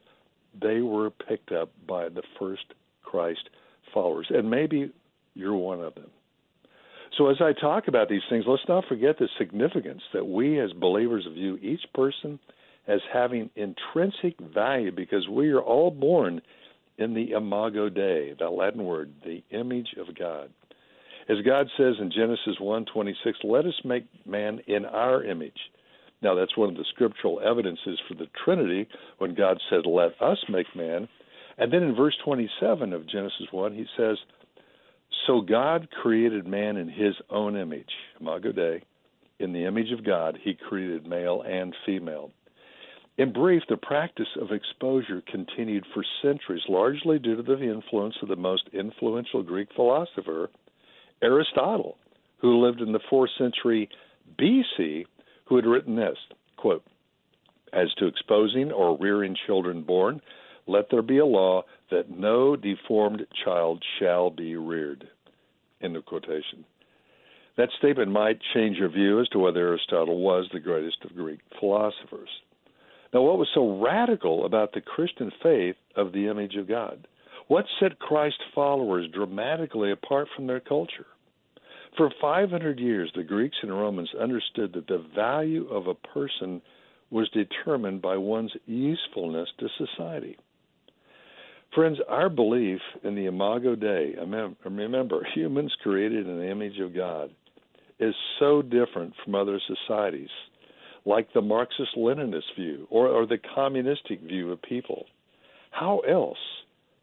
they 0.61 0.81
were 0.81 1.11
picked 1.11 1.53
up 1.53 1.71
by 1.87 2.09
the 2.09 2.23
first 2.37 2.65
Christ 3.03 3.49
followers. 3.93 4.27
And 4.31 4.51
maybe 4.51 4.93
you're 5.35 5.57
one 5.57 5.81
of 5.81 5.95
them. 5.95 6.11
So, 7.17 7.29
as 7.29 7.37
I 7.41 7.53
talk 7.53 7.89
about 7.89 8.09
these 8.09 8.23
things, 8.31 8.45
let's 8.47 8.63
not 8.69 8.85
forget 8.89 9.19
the 9.19 9.29
significance 9.37 10.03
that 10.15 10.27
we 10.27 10.61
as 10.61 10.73
believers 10.73 11.27
view 11.33 11.59
each 11.61 11.83
person 11.93 12.39
as 12.87 13.01
having 13.13 13.51
intrinsic 13.57 14.39
value 14.41 14.93
because 14.93 15.29
we 15.29 15.51
are 15.51 15.61
all 15.61 15.91
born 15.91 16.41
in 16.99 17.15
the 17.15 17.33
imago 17.33 17.89
Dei, 17.89 18.35
that 18.39 18.51
Latin 18.51 18.85
word, 18.85 19.13
the 19.25 19.43
image 19.51 19.95
of 19.99 20.15
God. 20.17 20.51
As 21.29 21.39
God 21.45 21.69
says 21.77 21.95
in 22.01 22.11
Genesis 22.11 22.59
1:26, 22.59 23.43
"Let 23.45 23.65
us 23.65 23.85
make 23.85 24.05
man 24.27 24.61
in 24.67 24.85
our 24.85 25.23
image." 25.23 25.71
Now 26.23 26.35
that's 26.35 26.57
one 26.57 26.69
of 26.69 26.77
the 26.77 26.85
scriptural 26.85 27.41
evidences 27.41 27.99
for 28.01 28.15
the 28.15 28.27
Trinity 28.45 28.87
when 29.19 29.35
God 29.35 29.61
said, 29.69 29.87
"Let 29.87 30.21
us 30.21 30.49
make 30.49 30.75
man." 30.75 31.09
And 31.59 31.73
then 31.73 31.83
in 31.83 31.95
verse 31.95 32.17
27 32.25 32.93
of 32.93 33.07
Genesis 33.07 33.47
1, 33.51 33.75
he 33.75 33.87
says, 33.97 34.17
so 35.27 35.41
God 35.41 35.89
created 35.91 36.47
man 36.47 36.77
in 36.77 36.89
his 36.89 37.15
own 37.29 37.57
image, 37.57 37.91
Imago 38.21 38.53
Dei. 38.53 38.83
In 39.39 39.53
the 39.53 39.65
image 39.65 39.93
of 39.93 40.05
God, 40.05 40.39
he 40.43 40.55
created 40.55 41.07
male 41.07 41.43
and 41.43 41.75
female. 41.87 42.31
In 43.19 43.33
brief, 43.33 43.63
the 43.69 43.77
practice 43.77 44.29
of 44.41 44.51
exposure 44.51 45.23
continued 45.31 45.85
for 45.93 46.05
centuries, 46.23 46.63
largely 46.69 47.19
due 47.19 47.37
to 47.37 47.43
the 47.43 47.63
influence 47.63 48.17
of 48.23 48.29
the 48.29 48.37
most 48.37 48.69
influential 48.73 49.43
Greek 49.43 49.69
philosopher, 49.75 50.51
Aristotle, 51.23 51.99
who 52.39 52.65
lived 52.65 52.81
in 52.81 52.93
the 52.93 53.01
4th 53.11 53.37
century 53.37 53.89
BC, 54.39 55.05
who 55.45 55.57
had 55.57 55.67
written 55.67 55.97
this 55.97 56.19
quote, 56.57 56.85
As 57.73 57.93
to 57.99 58.07
exposing 58.07 58.73
or 58.73 58.97
rearing 58.99 59.37
children 59.47 59.83
born, 59.83 60.21
let 60.67 60.87
there 60.91 61.03
be 61.03 61.19
a 61.19 61.27
law 61.27 61.63
that 61.91 62.11
no 62.11 62.57
deformed 62.57 63.27
child 63.45 63.83
shall 63.99 64.31
be 64.31 64.57
reared. 64.57 65.09
End 65.83 65.97
of 65.97 66.05
quotation. 66.05 66.65
That 67.57 67.71
statement 67.79 68.11
might 68.11 68.41
change 68.55 68.77
your 68.77 68.89
view 68.89 69.21
as 69.21 69.29
to 69.29 69.39
whether 69.39 69.61
Aristotle 69.61 70.21
was 70.21 70.49
the 70.53 70.61
greatest 70.61 71.05
of 71.05 71.15
Greek 71.15 71.41
philosophers. 71.59 72.29
Now, 73.13 73.23
what 73.23 73.39
was 73.39 73.49
so 73.55 73.81
radical 73.81 74.47
about 74.47 74.73
the 74.73 74.81
Christian 74.81 75.33
faith 75.43 75.77
of 75.97 76.13
the 76.13 76.29
image 76.29 76.55
of 76.57 76.69
God? 76.69 77.07
What 77.49 77.67
set 77.81 77.99
Christ 77.99 78.41
followers 78.55 79.09
dramatically 79.13 79.91
apart 79.91 80.29
from 80.35 80.47
their 80.47 80.61
culture? 80.61 81.07
For 81.97 82.11
500 82.21 82.79
years, 82.79 83.11
the 83.15 83.25
Greeks 83.25 83.57
and 83.63 83.73
Romans 83.73 84.11
understood 84.15 84.73
that 84.75 84.87
the 84.87 85.05
value 85.15 85.67
of 85.69 85.89
a 85.89 85.95
person 85.95 86.63
was 87.11 87.29
determined 87.31 88.01
by 88.01 88.17
one's 88.17 88.53
usefulness 88.67 89.49
to 89.59 89.69
society. 89.77 90.39
Friends, 91.75 91.99
our 92.09 92.29
belief 92.29 92.81
in 93.05 93.15
the 93.15 93.27
Imago 93.27 93.77
Dei, 93.77 94.17
remember, 94.65 95.25
humans 95.35 95.73
created 95.85 96.27
in 96.27 96.39
the 96.39 96.51
image 96.51 96.81
of 96.81 96.93
God, 96.93 97.31
is 98.01 98.15
so 98.41 98.61
different 98.61 99.15
from 99.23 99.37
other 99.37 99.61
societies, 99.69 100.31
like 101.05 101.33
the 101.33 101.41
Marxist 101.41 101.97
Leninist 101.97 102.57
view 102.59 102.89
or, 102.91 103.07
or 103.07 103.25
the 103.25 103.39
communistic 103.55 104.21
view 104.21 104.51
of 104.51 104.61
people. 104.63 105.07
How 105.71 106.01
else 106.01 106.39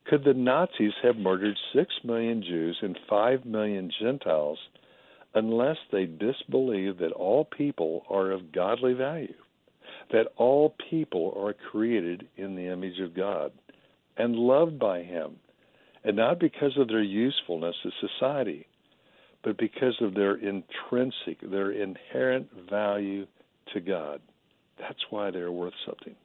could 0.06 0.26
the 0.26 0.34
Nazis 0.34 0.94
have 1.02 1.16
murdered 1.16 1.56
6 1.74 1.94
million 2.04 2.44
Jews 2.44 2.78
and 2.82 3.00
5 3.10 3.46
million 3.46 3.90
Gentiles 4.02 4.60
unless 5.34 5.78
they 5.94 6.06
disbelieve 6.06 6.98
that 6.98 7.14
all 7.14 7.46
people 7.46 8.04
are 8.10 8.32
of 8.32 8.52
godly 8.52 8.94
value, 8.94 9.34
that 10.12 10.28
all 10.36 10.76
people 10.90 11.34
are 11.38 11.56
created 11.72 12.28
in 12.36 12.56
the 12.56 12.70
image 12.70 13.00
of 13.00 13.16
God? 13.16 13.54
And 14.18 14.36
loved 14.36 14.80
by 14.80 15.04
Him, 15.04 15.38
and 16.04 16.16
not 16.16 16.40
because 16.40 16.78
of 16.78 16.88
their 16.88 17.04
usefulness 17.04 17.76
to 17.84 17.92
society, 18.08 18.68
but 19.44 19.58
because 19.58 19.96
of 20.02 20.14
their 20.14 20.36
intrinsic, 20.36 21.40
their 21.42 21.72
inherent 21.72 22.48
value 22.70 23.26
to 23.74 23.80
God. 23.80 24.22
That's 24.80 25.04
why 25.10 25.32
they're 25.32 25.52
worth 25.52 25.74
something. 25.86 26.16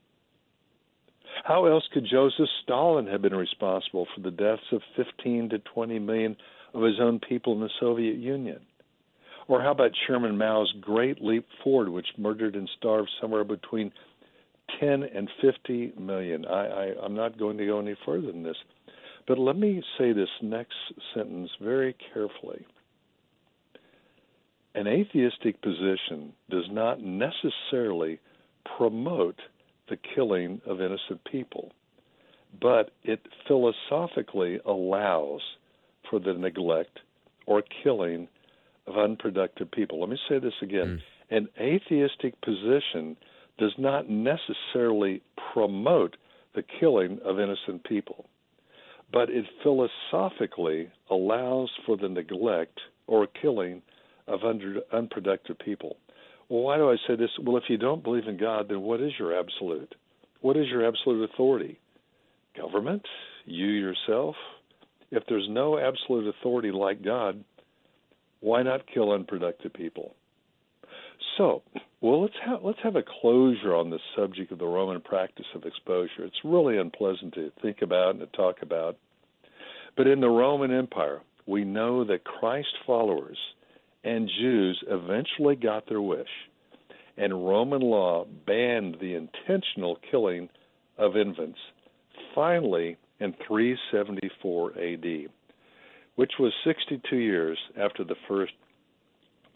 How 1.44 1.64
else 1.66 1.84
could 1.92 2.06
Joseph 2.10 2.48
Stalin 2.62 3.06
have 3.06 3.22
been 3.22 3.34
responsible 3.34 4.06
for 4.14 4.20
the 4.20 4.30
deaths 4.30 4.62
of 4.70 4.82
15 4.96 5.50
to 5.50 5.58
20 5.58 5.98
million 5.98 6.36
of 6.74 6.82
his 6.82 7.00
own 7.00 7.20
people 7.20 7.54
in 7.54 7.60
the 7.60 7.70
Soviet 7.80 8.16
Union? 8.16 8.60
Or 9.48 9.60
how 9.60 9.72
about 9.72 9.90
Chairman 10.06 10.36
Mao's 10.38 10.72
Great 10.80 11.22
Leap 11.22 11.46
Forward, 11.64 11.88
which 11.88 12.06
murdered 12.16 12.54
and 12.54 12.70
starved 12.78 13.10
somewhere 13.20 13.44
between 13.44 13.92
10 14.80 15.02
and 15.02 15.28
50 15.40 15.92
million. 15.98 16.44
I, 16.46 16.66
I, 16.66 16.94
I'm 17.02 17.14
not 17.14 17.38
going 17.38 17.58
to 17.58 17.66
go 17.66 17.80
any 17.80 17.96
further 18.04 18.28
than 18.28 18.42
this. 18.42 18.56
But 19.26 19.38
let 19.38 19.56
me 19.56 19.82
say 19.98 20.12
this 20.12 20.28
next 20.40 20.74
sentence 21.14 21.50
very 21.60 21.94
carefully. 22.12 22.66
An 24.74 24.86
atheistic 24.86 25.60
position 25.60 26.32
does 26.50 26.64
not 26.70 27.00
necessarily 27.00 28.18
promote 28.76 29.38
the 29.88 29.98
killing 30.14 30.60
of 30.66 30.80
innocent 30.80 31.22
people, 31.30 31.72
but 32.60 32.90
it 33.02 33.20
philosophically 33.46 34.58
allows 34.64 35.42
for 36.08 36.18
the 36.18 36.32
neglect 36.32 37.00
or 37.46 37.62
killing 37.82 38.28
of 38.86 38.96
unproductive 38.96 39.70
people. 39.70 40.00
Let 40.00 40.08
me 40.08 40.18
say 40.28 40.38
this 40.38 40.54
again. 40.62 41.02
Mm. 41.30 41.36
An 41.36 41.48
atheistic 41.60 42.40
position 42.40 43.16
does 43.58 43.72
not 43.78 44.08
necessarily 44.08 45.22
promote 45.52 46.16
the 46.54 46.64
killing 46.80 47.18
of 47.24 47.38
innocent 47.38 47.84
people, 47.84 48.26
but 49.12 49.28
it 49.30 49.44
philosophically 49.62 50.90
allows 51.10 51.70
for 51.86 51.96
the 51.96 52.08
neglect 52.08 52.78
or 53.06 53.26
killing 53.26 53.82
of 54.26 54.40
unproductive 54.92 55.58
people. 55.58 55.96
Well, 56.48 56.62
why 56.62 56.76
do 56.76 56.90
I 56.90 56.96
say 57.06 57.16
this? 57.16 57.30
Well, 57.42 57.56
if 57.56 57.64
you 57.68 57.78
don't 57.78 58.04
believe 58.04 58.26
in 58.26 58.36
God, 58.36 58.68
then 58.68 58.82
what 58.82 59.00
is 59.00 59.12
your 59.18 59.38
absolute? 59.38 59.94
What 60.40 60.56
is 60.56 60.66
your 60.68 60.86
absolute 60.86 61.30
authority? 61.30 61.78
Government? 62.56 63.02
You 63.44 63.66
yourself? 63.66 64.36
If 65.10 65.24
there's 65.28 65.46
no 65.48 65.78
absolute 65.78 66.26
authority 66.28 66.70
like 66.70 67.02
God, 67.02 67.44
why 68.40 68.62
not 68.62 68.86
kill 68.92 69.12
unproductive 69.12 69.72
people? 69.72 70.14
So, 71.36 71.62
well, 72.02 72.20
let's 72.20 72.34
have 72.44 72.64
let's 72.64 72.80
have 72.82 72.96
a 72.96 73.04
closure 73.20 73.76
on 73.76 73.88
the 73.88 74.00
subject 74.16 74.50
of 74.50 74.58
the 74.58 74.66
Roman 74.66 75.00
practice 75.00 75.46
of 75.54 75.64
exposure. 75.64 76.24
It's 76.24 76.44
really 76.44 76.76
unpleasant 76.76 77.32
to 77.34 77.52
think 77.62 77.80
about 77.80 78.16
and 78.16 78.20
to 78.20 78.26
talk 78.36 78.56
about. 78.60 78.96
But 79.96 80.08
in 80.08 80.20
the 80.20 80.28
Roman 80.28 80.72
Empire, 80.72 81.20
we 81.46 81.64
know 81.64 82.04
that 82.04 82.24
Christ 82.24 82.74
followers 82.84 83.38
and 84.02 84.28
Jews 84.40 84.82
eventually 84.88 85.54
got 85.54 85.88
their 85.88 86.02
wish, 86.02 86.26
and 87.16 87.46
Roman 87.46 87.82
law 87.82 88.26
banned 88.46 88.96
the 89.00 89.14
intentional 89.14 89.96
killing 90.10 90.48
of 90.98 91.16
infants. 91.16 91.58
Finally, 92.34 92.96
in 93.20 93.32
374 93.46 94.72
AD, 94.72 95.30
which 96.16 96.32
was 96.40 96.52
62 96.64 97.16
years 97.16 97.58
after 97.78 98.02
the 98.02 98.16
first 98.26 98.54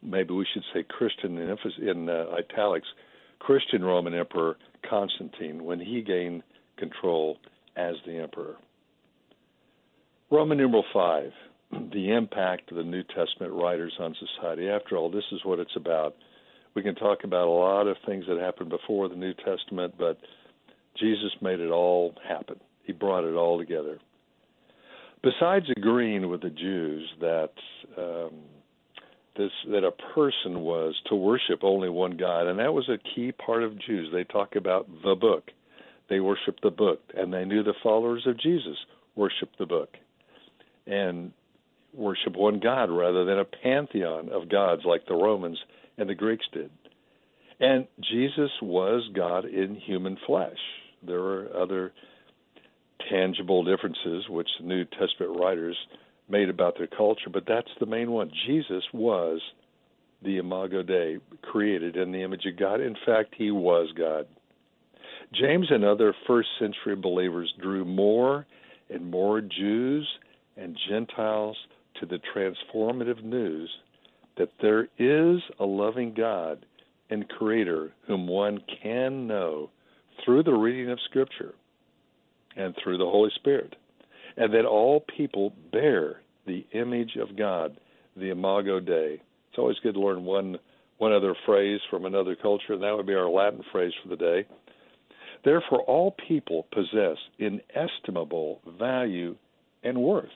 maybe 0.07 0.33
we 0.33 0.47
should 0.53 0.63
say 0.73 0.85
Christian 0.89 1.37
in, 1.39 1.57
in 1.89 2.09
uh, 2.09 2.27
italics, 2.39 2.87
Christian 3.39 3.85
Roman 3.85 4.15
Emperor 4.15 4.57
Constantine 4.89 5.65
when 5.65 5.81
he 5.81 6.03
gained 6.03 6.43
control 6.79 7.39
as 7.77 7.95
the 8.07 8.19
emperor. 8.19 8.57
Roman 10.31 10.59
numeral 10.59 10.85
5, 10.93 11.31
the 11.93 12.13
impact 12.13 12.71
of 12.71 12.77
the 12.77 12.83
New 12.83 13.03
Testament 13.03 13.53
writers 13.53 13.95
on 13.99 14.15
society. 14.15 14.69
After 14.69 14.97
all, 14.97 15.11
this 15.11 15.25
is 15.33 15.41
what 15.45 15.59
it's 15.59 15.77
about. 15.77 16.15
We 16.75 16.83
can 16.83 16.95
talk 16.95 17.25
about 17.25 17.49
a 17.49 17.51
lot 17.51 17.87
of 17.87 17.97
things 18.05 18.25
that 18.29 18.39
happened 18.39 18.71
before 18.71 19.09
the 19.09 19.17
New 19.17 19.35
Testament, 19.35 19.95
but 19.99 20.19
Jesus 20.99 21.31
made 21.41 21.61
it 21.61 21.71
all 21.71 22.15
happen. 22.27 22.61
He 22.85 22.93
brought 22.93 23.25
it 23.25 23.35
all 23.35 23.59
together. 23.59 23.99
Besides 25.23 25.67
agreeing 25.77 26.29
with 26.29 26.43
the 26.43 26.51
Jews 26.51 27.09
that 27.21 27.51
um, 27.99 28.35
this 29.37 29.51
that 29.71 29.85
a 29.85 29.91
person 30.15 30.61
was 30.61 30.95
to 31.09 31.15
worship 31.15 31.61
only 31.63 31.89
one 31.89 32.17
God, 32.17 32.47
and 32.47 32.59
that 32.59 32.75
was 32.75 32.89
a 32.89 32.99
key 33.15 33.33
part 33.33 33.63
of 33.63 33.79
Jews. 33.79 34.11
They 34.13 34.25
talk 34.25 34.57
about 34.57 34.89
the 35.03 35.15
book. 35.15 35.51
They 36.09 36.21
worship 36.21 36.57
the 36.63 36.71
book, 36.71 37.01
and 37.15 37.33
they 37.33 37.45
knew 37.45 37.63
the 37.63 37.75
followers 37.83 38.27
of 38.27 38.39
Jesus 38.39 38.77
worshiped 39.15 39.59
the 39.59 39.67
book, 39.67 39.91
and 40.87 41.33
worship 41.93 42.37
one 42.37 42.61
God 42.61 42.91
rather 42.91 43.25
than 43.25 43.39
a 43.39 43.45
pantheon 43.45 44.29
of 44.29 44.49
gods 44.49 44.83
like 44.85 45.07
the 45.07 45.15
Romans 45.15 45.59
and 45.99 46.09
the 46.09 46.15
Greeks 46.15 46.45
did. 46.53 46.71
And 47.59 47.87
Jesus 48.01 48.51
was 48.61 49.09
God 49.15 49.47
in 49.47 49.77
human 49.77 50.19
flesh. 50.27 50.59
There 51.07 51.21
are 51.21 51.49
other 51.57 51.93
tangible 53.11 53.65
differences 53.65 54.29
which 54.29 54.49
the 54.61 54.67
New 54.67 54.85
Testament 54.85 55.39
writers 55.41 55.77
made 56.29 56.49
about 56.49 56.77
their 56.77 56.87
culture, 56.87 57.31
but 57.33 57.45
that's 57.47 57.71
the 57.81 57.87
main 57.87 58.11
one. 58.11 58.31
Jesus 58.47 58.85
was 58.93 59.41
the 60.23 60.39
Imago 60.39 60.83
Dei, 60.83 61.19
created 61.43 61.97
in 61.97 62.13
the 62.13 62.23
image 62.23 62.47
of 62.47 62.59
God. 62.59 62.81
In 62.81 62.97
fact, 63.05 63.35
he 63.37 63.51
was 63.51 63.89
God. 63.97 64.27
James 65.33 65.67
and 65.71 65.85
other 65.85 66.15
first 66.27 66.49
century 66.59 66.97
believers 66.97 67.53
drew 67.61 67.85
more 67.85 68.47
and 68.91 69.11
more 69.11 69.41
Jews 69.41 70.09
and 70.57 70.77
Gentiles 70.89 71.57
to 72.01 72.07
the 72.07 72.21
transformative 72.35 73.23
news 73.23 73.71
that 74.37 74.51
there 74.61 74.89
is 74.99 75.41
a 75.59 75.65
loving 75.65 76.15
God 76.15 76.65
and 77.11 77.29
Creator 77.29 77.93
whom 78.07 78.27
one 78.27 78.63
can 78.83 79.27
know 79.27 79.71
through 80.25 80.43
the 80.43 80.53
reading 80.53 80.91
of 80.91 80.99
Scripture 81.09 81.55
and 82.57 82.75
through 82.83 82.99
the 82.99 83.05
Holy 83.05 83.31
Spirit, 83.35 83.77
and 84.37 84.53
that 84.53 84.65
all 84.65 85.05
people 85.17 85.53
bear 85.73 86.21
the 86.47 86.67
image 86.73 87.17
of 87.21 87.37
God, 87.37 87.77
the 88.17 88.31
Imago 88.31 88.81
Dei. 88.81 89.21
It's 89.51 89.59
always 89.59 89.79
good 89.83 89.95
to 89.95 90.01
learn 90.01 90.25
one 90.25 90.59
one 90.99 91.13
other 91.13 91.35
phrase 91.45 91.81
from 91.91 92.07
another 92.07 92.35
culture, 92.35 92.73
and 92.73 92.83
that 92.83 92.97
would 92.97 93.07
be 93.07 93.15
our 93.15 93.29
Latin 93.29 93.63
phrase 93.71 93.93
for 94.03 94.09
the 94.09 94.17
day. 94.17 94.47
Therefore, 95.45 95.83
all 95.83 96.17
people 96.27 96.67
possess 96.73 97.19
inestimable 97.39 98.63
value 98.79 99.37
and 99.83 99.99
worth. 99.99 100.31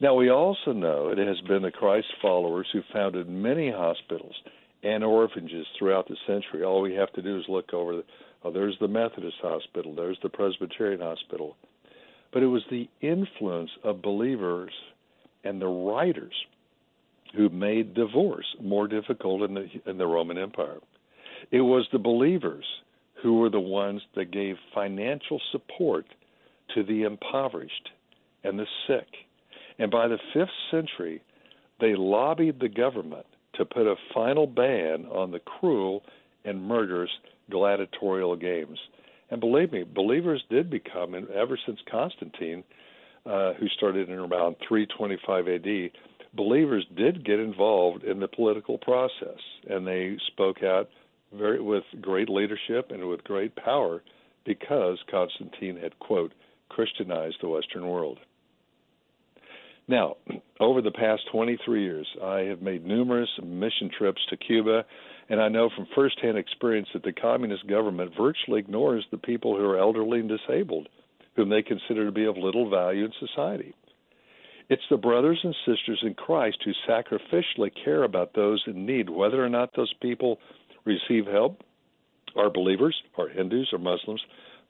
Now, 0.00 0.14
we 0.14 0.30
also 0.30 0.72
know 0.72 1.08
it 1.08 1.18
has 1.18 1.40
been 1.48 1.62
the 1.62 1.72
Christ 1.72 2.06
followers 2.22 2.68
who 2.72 2.80
founded 2.92 3.28
many 3.28 3.70
hospitals 3.70 4.34
and 4.84 5.02
orphanages 5.02 5.66
throughout 5.78 6.06
the 6.06 6.16
century. 6.26 6.62
All 6.62 6.80
we 6.80 6.94
have 6.94 7.12
to 7.14 7.22
do 7.22 7.38
is 7.38 7.44
look 7.48 7.72
over 7.72 7.96
the, 7.96 8.04
Oh, 8.44 8.52
there's 8.52 8.76
the 8.78 8.88
Methodist 8.88 9.36
hospital, 9.40 9.94
there's 9.94 10.18
the 10.22 10.28
Presbyterian 10.28 11.00
hospital. 11.00 11.56
But 12.34 12.42
it 12.42 12.48
was 12.48 12.64
the 12.68 12.88
influence 13.00 13.70
of 13.84 14.02
believers 14.02 14.72
and 15.44 15.62
the 15.62 15.68
writers 15.68 16.34
who 17.36 17.48
made 17.48 17.94
divorce 17.94 18.46
more 18.60 18.88
difficult 18.88 19.42
in 19.42 19.54
the 19.54 19.68
in 19.86 19.98
the 19.98 20.06
Roman 20.06 20.36
Empire. 20.36 20.80
It 21.52 21.60
was 21.60 21.86
the 21.92 21.98
believers 21.98 22.64
who 23.22 23.38
were 23.38 23.50
the 23.50 23.60
ones 23.60 24.02
that 24.16 24.32
gave 24.32 24.56
financial 24.74 25.40
support 25.52 26.06
to 26.74 26.82
the 26.82 27.04
impoverished 27.04 27.90
and 28.42 28.58
the 28.58 28.66
sick. 28.88 29.06
And 29.78 29.90
by 29.90 30.08
the 30.08 30.18
5th 30.34 30.48
century, 30.70 31.22
they 31.80 31.94
lobbied 31.94 32.58
the 32.60 32.68
government 32.68 33.26
to 33.54 33.64
put 33.64 33.86
a 33.86 33.94
final 34.12 34.46
ban 34.46 35.06
on 35.06 35.30
the 35.30 35.38
cruel 35.38 36.02
and 36.44 36.62
murderous 36.62 37.10
gladiatorial 37.50 38.36
games. 38.36 38.78
And 39.34 39.40
believe 39.40 39.72
me, 39.72 39.82
believers 39.82 40.44
did 40.48 40.70
become, 40.70 41.14
and 41.14 41.28
ever 41.30 41.58
since 41.66 41.80
Constantine, 41.90 42.62
uh, 43.26 43.54
who 43.54 43.66
started 43.66 44.08
in 44.08 44.14
around 44.14 44.54
325 44.68 45.48
AD, 45.48 45.90
believers 46.36 46.86
did 46.96 47.26
get 47.26 47.40
involved 47.40 48.04
in 48.04 48.20
the 48.20 48.28
political 48.28 48.78
process, 48.78 49.40
and 49.68 49.84
they 49.84 50.16
spoke 50.28 50.62
out 50.62 50.88
very 51.32 51.60
with 51.60 51.82
great 52.00 52.28
leadership 52.28 52.92
and 52.92 53.08
with 53.08 53.24
great 53.24 53.56
power 53.56 54.04
because 54.46 54.98
Constantine 55.10 55.78
had 55.82 55.98
quote 55.98 56.32
Christianized 56.68 57.38
the 57.42 57.48
Western 57.48 57.88
world. 57.88 58.20
Now, 59.88 60.16
over 60.60 60.80
the 60.80 60.92
past 60.92 61.22
23 61.32 61.82
years, 61.82 62.06
I 62.22 62.42
have 62.42 62.62
made 62.62 62.86
numerous 62.86 63.30
mission 63.42 63.90
trips 63.98 64.20
to 64.30 64.36
Cuba 64.36 64.84
and 65.28 65.40
I 65.40 65.48
know 65.48 65.70
from 65.74 65.86
firsthand 65.94 66.36
experience 66.36 66.88
that 66.92 67.02
the 67.02 67.12
communist 67.12 67.66
government 67.66 68.12
virtually 68.16 68.60
ignores 68.60 69.06
the 69.10 69.18
people 69.18 69.56
who 69.56 69.64
are 69.64 69.78
elderly 69.78 70.20
and 70.20 70.28
disabled, 70.28 70.88
whom 71.36 71.48
they 71.48 71.62
consider 71.62 72.04
to 72.04 72.12
be 72.12 72.26
of 72.26 72.36
little 72.36 72.68
value 72.68 73.04
in 73.04 73.12
society. 73.18 73.74
It's 74.68 74.82
the 74.90 74.96
brothers 74.96 75.40
and 75.42 75.54
sisters 75.66 76.00
in 76.02 76.14
Christ 76.14 76.58
who 76.64 76.72
sacrificially 76.88 77.70
care 77.84 78.04
about 78.04 78.34
those 78.34 78.62
in 78.66 78.86
need, 78.86 79.10
whether 79.10 79.44
or 79.44 79.48
not 79.48 79.70
those 79.76 79.92
people 80.00 80.38
receive 80.84 81.26
help, 81.26 81.62
are 82.36 82.50
believers, 82.50 82.96
are 83.18 83.28
Hindus, 83.28 83.68
or 83.72 83.78
Muslims. 83.78 84.22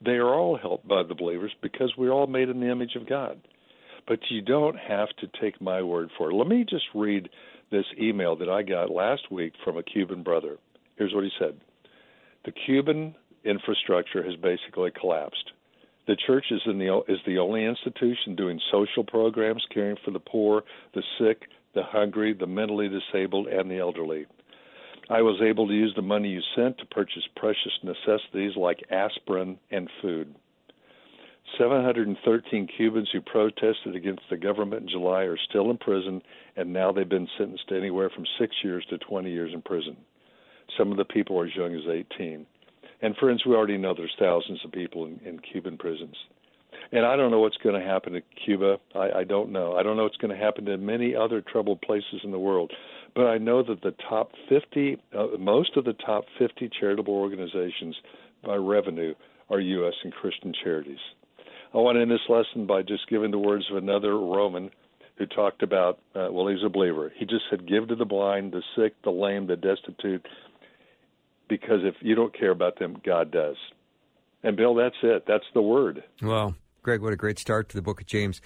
They 0.03 0.13
are 0.13 0.33
all 0.33 0.57
helped 0.57 0.87
by 0.87 1.03
the 1.03 1.15
believers 1.15 1.53
because 1.61 1.93
we're 1.97 2.11
all 2.11 2.27
made 2.27 2.49
in 2.49 2.59
the 2.59 2.69
image 2.69 2.95
of 2.95 3.07
God. 3.07 3.39
But 4.07 4.19
you 4.29 4.41
don't 4.41 4.77
have 4.77 5.09
to 5.19 5.27
take 5.41 5.61
my 5.61 5.81
word 5.81 6.11
for 6.17 6.29
it. 6.29 6.35
Let 6.35 6.47
me 6.47 6.65
just 6.69 6.85
read 6.93 7.29
this 7.71 7.85
email 7.99 8.35
that 8.37 8.49
I 8.49 8.63
got 8.63 8.91
last 8.91 9.31
week 9.31 9.53
from 9.63 9.77
a 9.77 9.83
Cuban 9.83 10.23
brother. 10.23 10.57
Here's 10.97 11.13
what 11.13 11.23
he 11.23 11.31
said 11.39 11.59
The 12.45 12.51
Cuban 12.51 13.15
infrastructure 13.43 14.23
has 14.23 14.35
basically 14.35 14.91
collapsed. 14.91 15.51
The 16.07 16.17
church 16.27 16.45
is, 16.51 16.61
the, 16.65 17.01
is 17.07 17.19
the 17.25 17.39
only 17.39 17.65
institution 17.65 18.35
doing 18.35 18.59
social 18.71 19.03
programs, 19.03 19.65
caring 19.73 19.97
for 20.05 20.11
the 20.11 20.19
poor, 20.19 20.63
the 20.93 21.01
sick, 21.19 21.43
the 21.73 21.83
hungry, 21.83 22.33
the 22.33 22.45
mentally 22.45 22.89
disabled, 22.89 23.47
and 23.47 23.69
the 23.69 23.79
elderly. 23.79 24.25
I 25.09 25.21
was 25.21 25.41
able 25.41 25.67
to 25.67 25.73
use 25.73 25.93
the 25.95 26.01
money 26.01 26.29
you 26.29 26.41
sent 26.55 26.77
to 26.79 26.85
purchase 26.85 27.23
precious 27.35 27.73
necessities 27.83 28.55
like 28.55 28.83
aspirin 28.89 29.57
and 29.71 29.89
food. 30.01 30.33
713 31.57 32.67
Cubans 32.75 33.09
who 33.11 33.21
protested 33.21 33.95
against 33.95 34.23
the 34.29 34.37
government 34.37 34.83
in 34.83 34.89
July 34.89 35.23
are 35.23 35.37
still 35.49 35.69
in 35.69 35.77
prison, 35.77 36.21
and 36.55 36.73
now 36.73 36.91
they've 36.91 37.07
been 37.07 37.27
sentenced 37.37 37.69
to 37.69 37.77
anywhere 37.77 38.09
from 38.09 38.25
six 38.39 38.55
years 38.63 38.85
to 38.89 38.97
20 38.97 39.31
years 39.31 39.51
in 39.53 39.61
prison. 39.61 39.95
Some 40.77 40.91
of 40.91 40.97
the 40.97 41.05
people 41.05 41.39
are 41.39 41.45
as 41.45 41.55
young 41.55 41.75
as 41.75 41.87
18. 41.87 42.45
And 43.01 43.15
friends, 43.17 43.45
we 43.45 43.55
already 43.55 43.77
know 43.77 43.93
there's 43.93 44.15
thousands 44.17 44.59
of 44.65 44.71
people 44.71 45.05
in, 45.05 45.19
in 45.25 45.39
Cuban 45.39 45.77
prisons. 45.77 46.15
And 46.91 47.05
I 47.05 47.15
don't 47.15 47.31
know 47.31 47.39
what's 47.39 47.57
going 47.57 47.79
to 47.79 47.85
happen 47.85 48.13
to 48.13 48.21
Cuba. 48.45 48.77
I, 48.93 49.19
I 49.19 49.23
don't 49.23 49.51
know. 49.51 49.75
I 49.75 49.83
don't 49.83 49.97
know 49.97 50.03
what's 50.03 50.17
going 50.17 50.35
to 50.35 50.43
happen 50.43 50.65
to 50.65 50.77
many 50.77 51.15
other 51.15 51.41
troubled 51.41 51.81
places 51.81 52.21
in 52.23 52.31
the 52.31 52.39
world. 52.39 52.71
But 53.15 53.27
I 53.27 53.37
know 53.37 53.63
that 53.63 53.81
the 53.81 53.95
top 54.09 54.31
50, 54.49 54.97
uh, 55.17 55.27
most 55.39 55.77
of 55.77 55.85
the 55.85 55.93
top 55.93 56.25
50 56.37 56.69
charitable 56.79 57.13
organizations 57.13 57.95
by 58.43 58.55
revenue 58.55 59.13
are 59.49 59.59
U.S. 59.59 59.93
and 60.03 60.13
Christian 60.13 60.53
charities. 60.63 60.99
I 61.75 61.79
want 61.79 61.97
to 61.97 62.01
end 62.01 62.11
this 62.11 62.19
lesson 62.29 62.65
by 62.65 62.83
just 62.83 63.09
giving 63.09 63.31
the 63.31 63.37
words 63.37 63.65
of 63.69 63.75
another 63.75 64.17
Roman 64.17 64.69
who 65.17 65.25
talked 65.25 65.61
about, 65.61 65.99
uh, 66.15 66.29
well, 66.31 66.47
he's 66.47 66.63
a 66.65 66.69
believer. 66.69 67.11
He 67.17 67.25
just 67.25 67.43
said, 67.49 67.67
Give 67.67 67.85
to 67.89 67.95
the 67.95 68.05
blind, 68.05 68.53
the 68.53 68.63
sick, 68.77 68.93
the 69.03 69.11
lame, 69.11 69.47
the 69.47 69.57
destitute, 69.57 70.25
because 71.49 71.79
if 71.83 71.95
you 71.99 72.15
don't 72.15 72.37
care 72.37 72.51
about 72.51 72.79
them, 72.79 72.95
God 73.05 73.29
does. 73.29 73.57
And 74.41 74.55
Bill, 74.55 74.73
that's 74.73 74.95
it. 75.03 75.25
That's 75.27 75.43
the 75.53 75.61
word. 75.61 76.01
Well, 76.21 76.55
Greg, 76.81 77.01
what 77.01 77.11
a 77.11 77.17
great 77.17 77.39
start 77.39 77.67
to 77.69 77.75
the 77.75 77.81
book 77.81 77.99
of 77.99 78.07
James. 78.07 78.39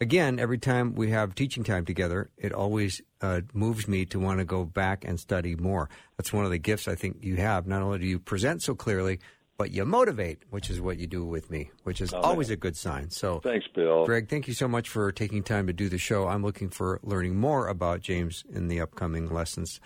Again, 0.00 0.38
every 0.38 0.58
time 0.58 0.94
we 0.94 1.10
have 1.10 1.34
teaching 1.34 1.64
time 1.64 1.84
together, 1.84 2.30
it 2.36 2.52
always 2.52 3.02
uh, 3.20 3.40
moves 3.52 3.88
me 3.88 4.04
to 4.06 4.20
want 4.20 4.38
to 4.38 4.44
go 4.44 4.64
back 4.64 5.04
and 5.04 5.18
study 5.18 5.56
more. 5.56 5.90
That's 6.16 6.32
one 6.32 6.44
of 6.44 6.52
the 6.52 6.58
gifts 6.58 6.86
I 6.86 6.94
think 6.94 7.16
you 7.22 7.36
have. 7.36 7.66
Not 7.66 7.82
only 7.82 7.98
do 7.98 8.06
you 8.06 8.20
present 8.20 8.62
so 8.62 8.76
clearly, 8.76 9.18
but 9.58 9.72
you 9.72 9.84
motivate, 9.84 10.38
which 10.50 10.70
is 10.70 10.80
what 10.80 10.98
you 10.98 11.06
do 11.08 11.24
with 11.24 11.50
me, 11.50 11.70
which 11.82 12.00
is 12.00 12.14
oh, 12.14 12.20
always 12.20 12.48
a 12.48 12.56
good 12.56 12.76
sign. 12.76 13.10
So, 13.10 13.40
thanks, 13.40 13.66
Bill. 13.74 14.06
Greg, 14.06 14.28
thank 14.28 14.46
you 14.46 14.54
so 14.54 14.68
much 14.68 14.88
for 14.88 15.10
taking 15.10 15.42
time 15.42 15.66
to 15.66 15.72
do 15.72 15.88
the 15.88 15.98
show. 15.98 16.28
I'm 16.28 16.44
looking 16.44 16.70
for 16.70 17.00
learning 17.02 17.36
more 17.36 17.66
about 17.66 18.00
James 18.00 18.44
in 18.50 18.68
the 18.68 18.80
upcoming 18.80 19.28
lessons. 19.28 19.80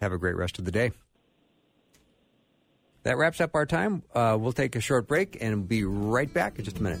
Have 0.00 0.12
a 0.12 0.18
great 0.18 0.36
rest 0.36 0.58
of 0.58 0.64
the 0.64 0.72
day. 0.72 0.90
That 3.04 3.16
wraps 3.16 3.40
up 3.40 3.54
our 3.54 3.66
time. 3.66 4.02
Uh, 4.12 4.36
we'll 4.38 4.52
take 4.52 4.74
a 4.74 4.80
short 4.80 5.06
break 5.06 5.38
and 5.40 5.68
be 5.68 5.84
right 5.84 6.32
back 6.32 6.58
in 6.58 6.64
just 6.64 6.78
a 6.78 6.82
minute. 6.82 7.00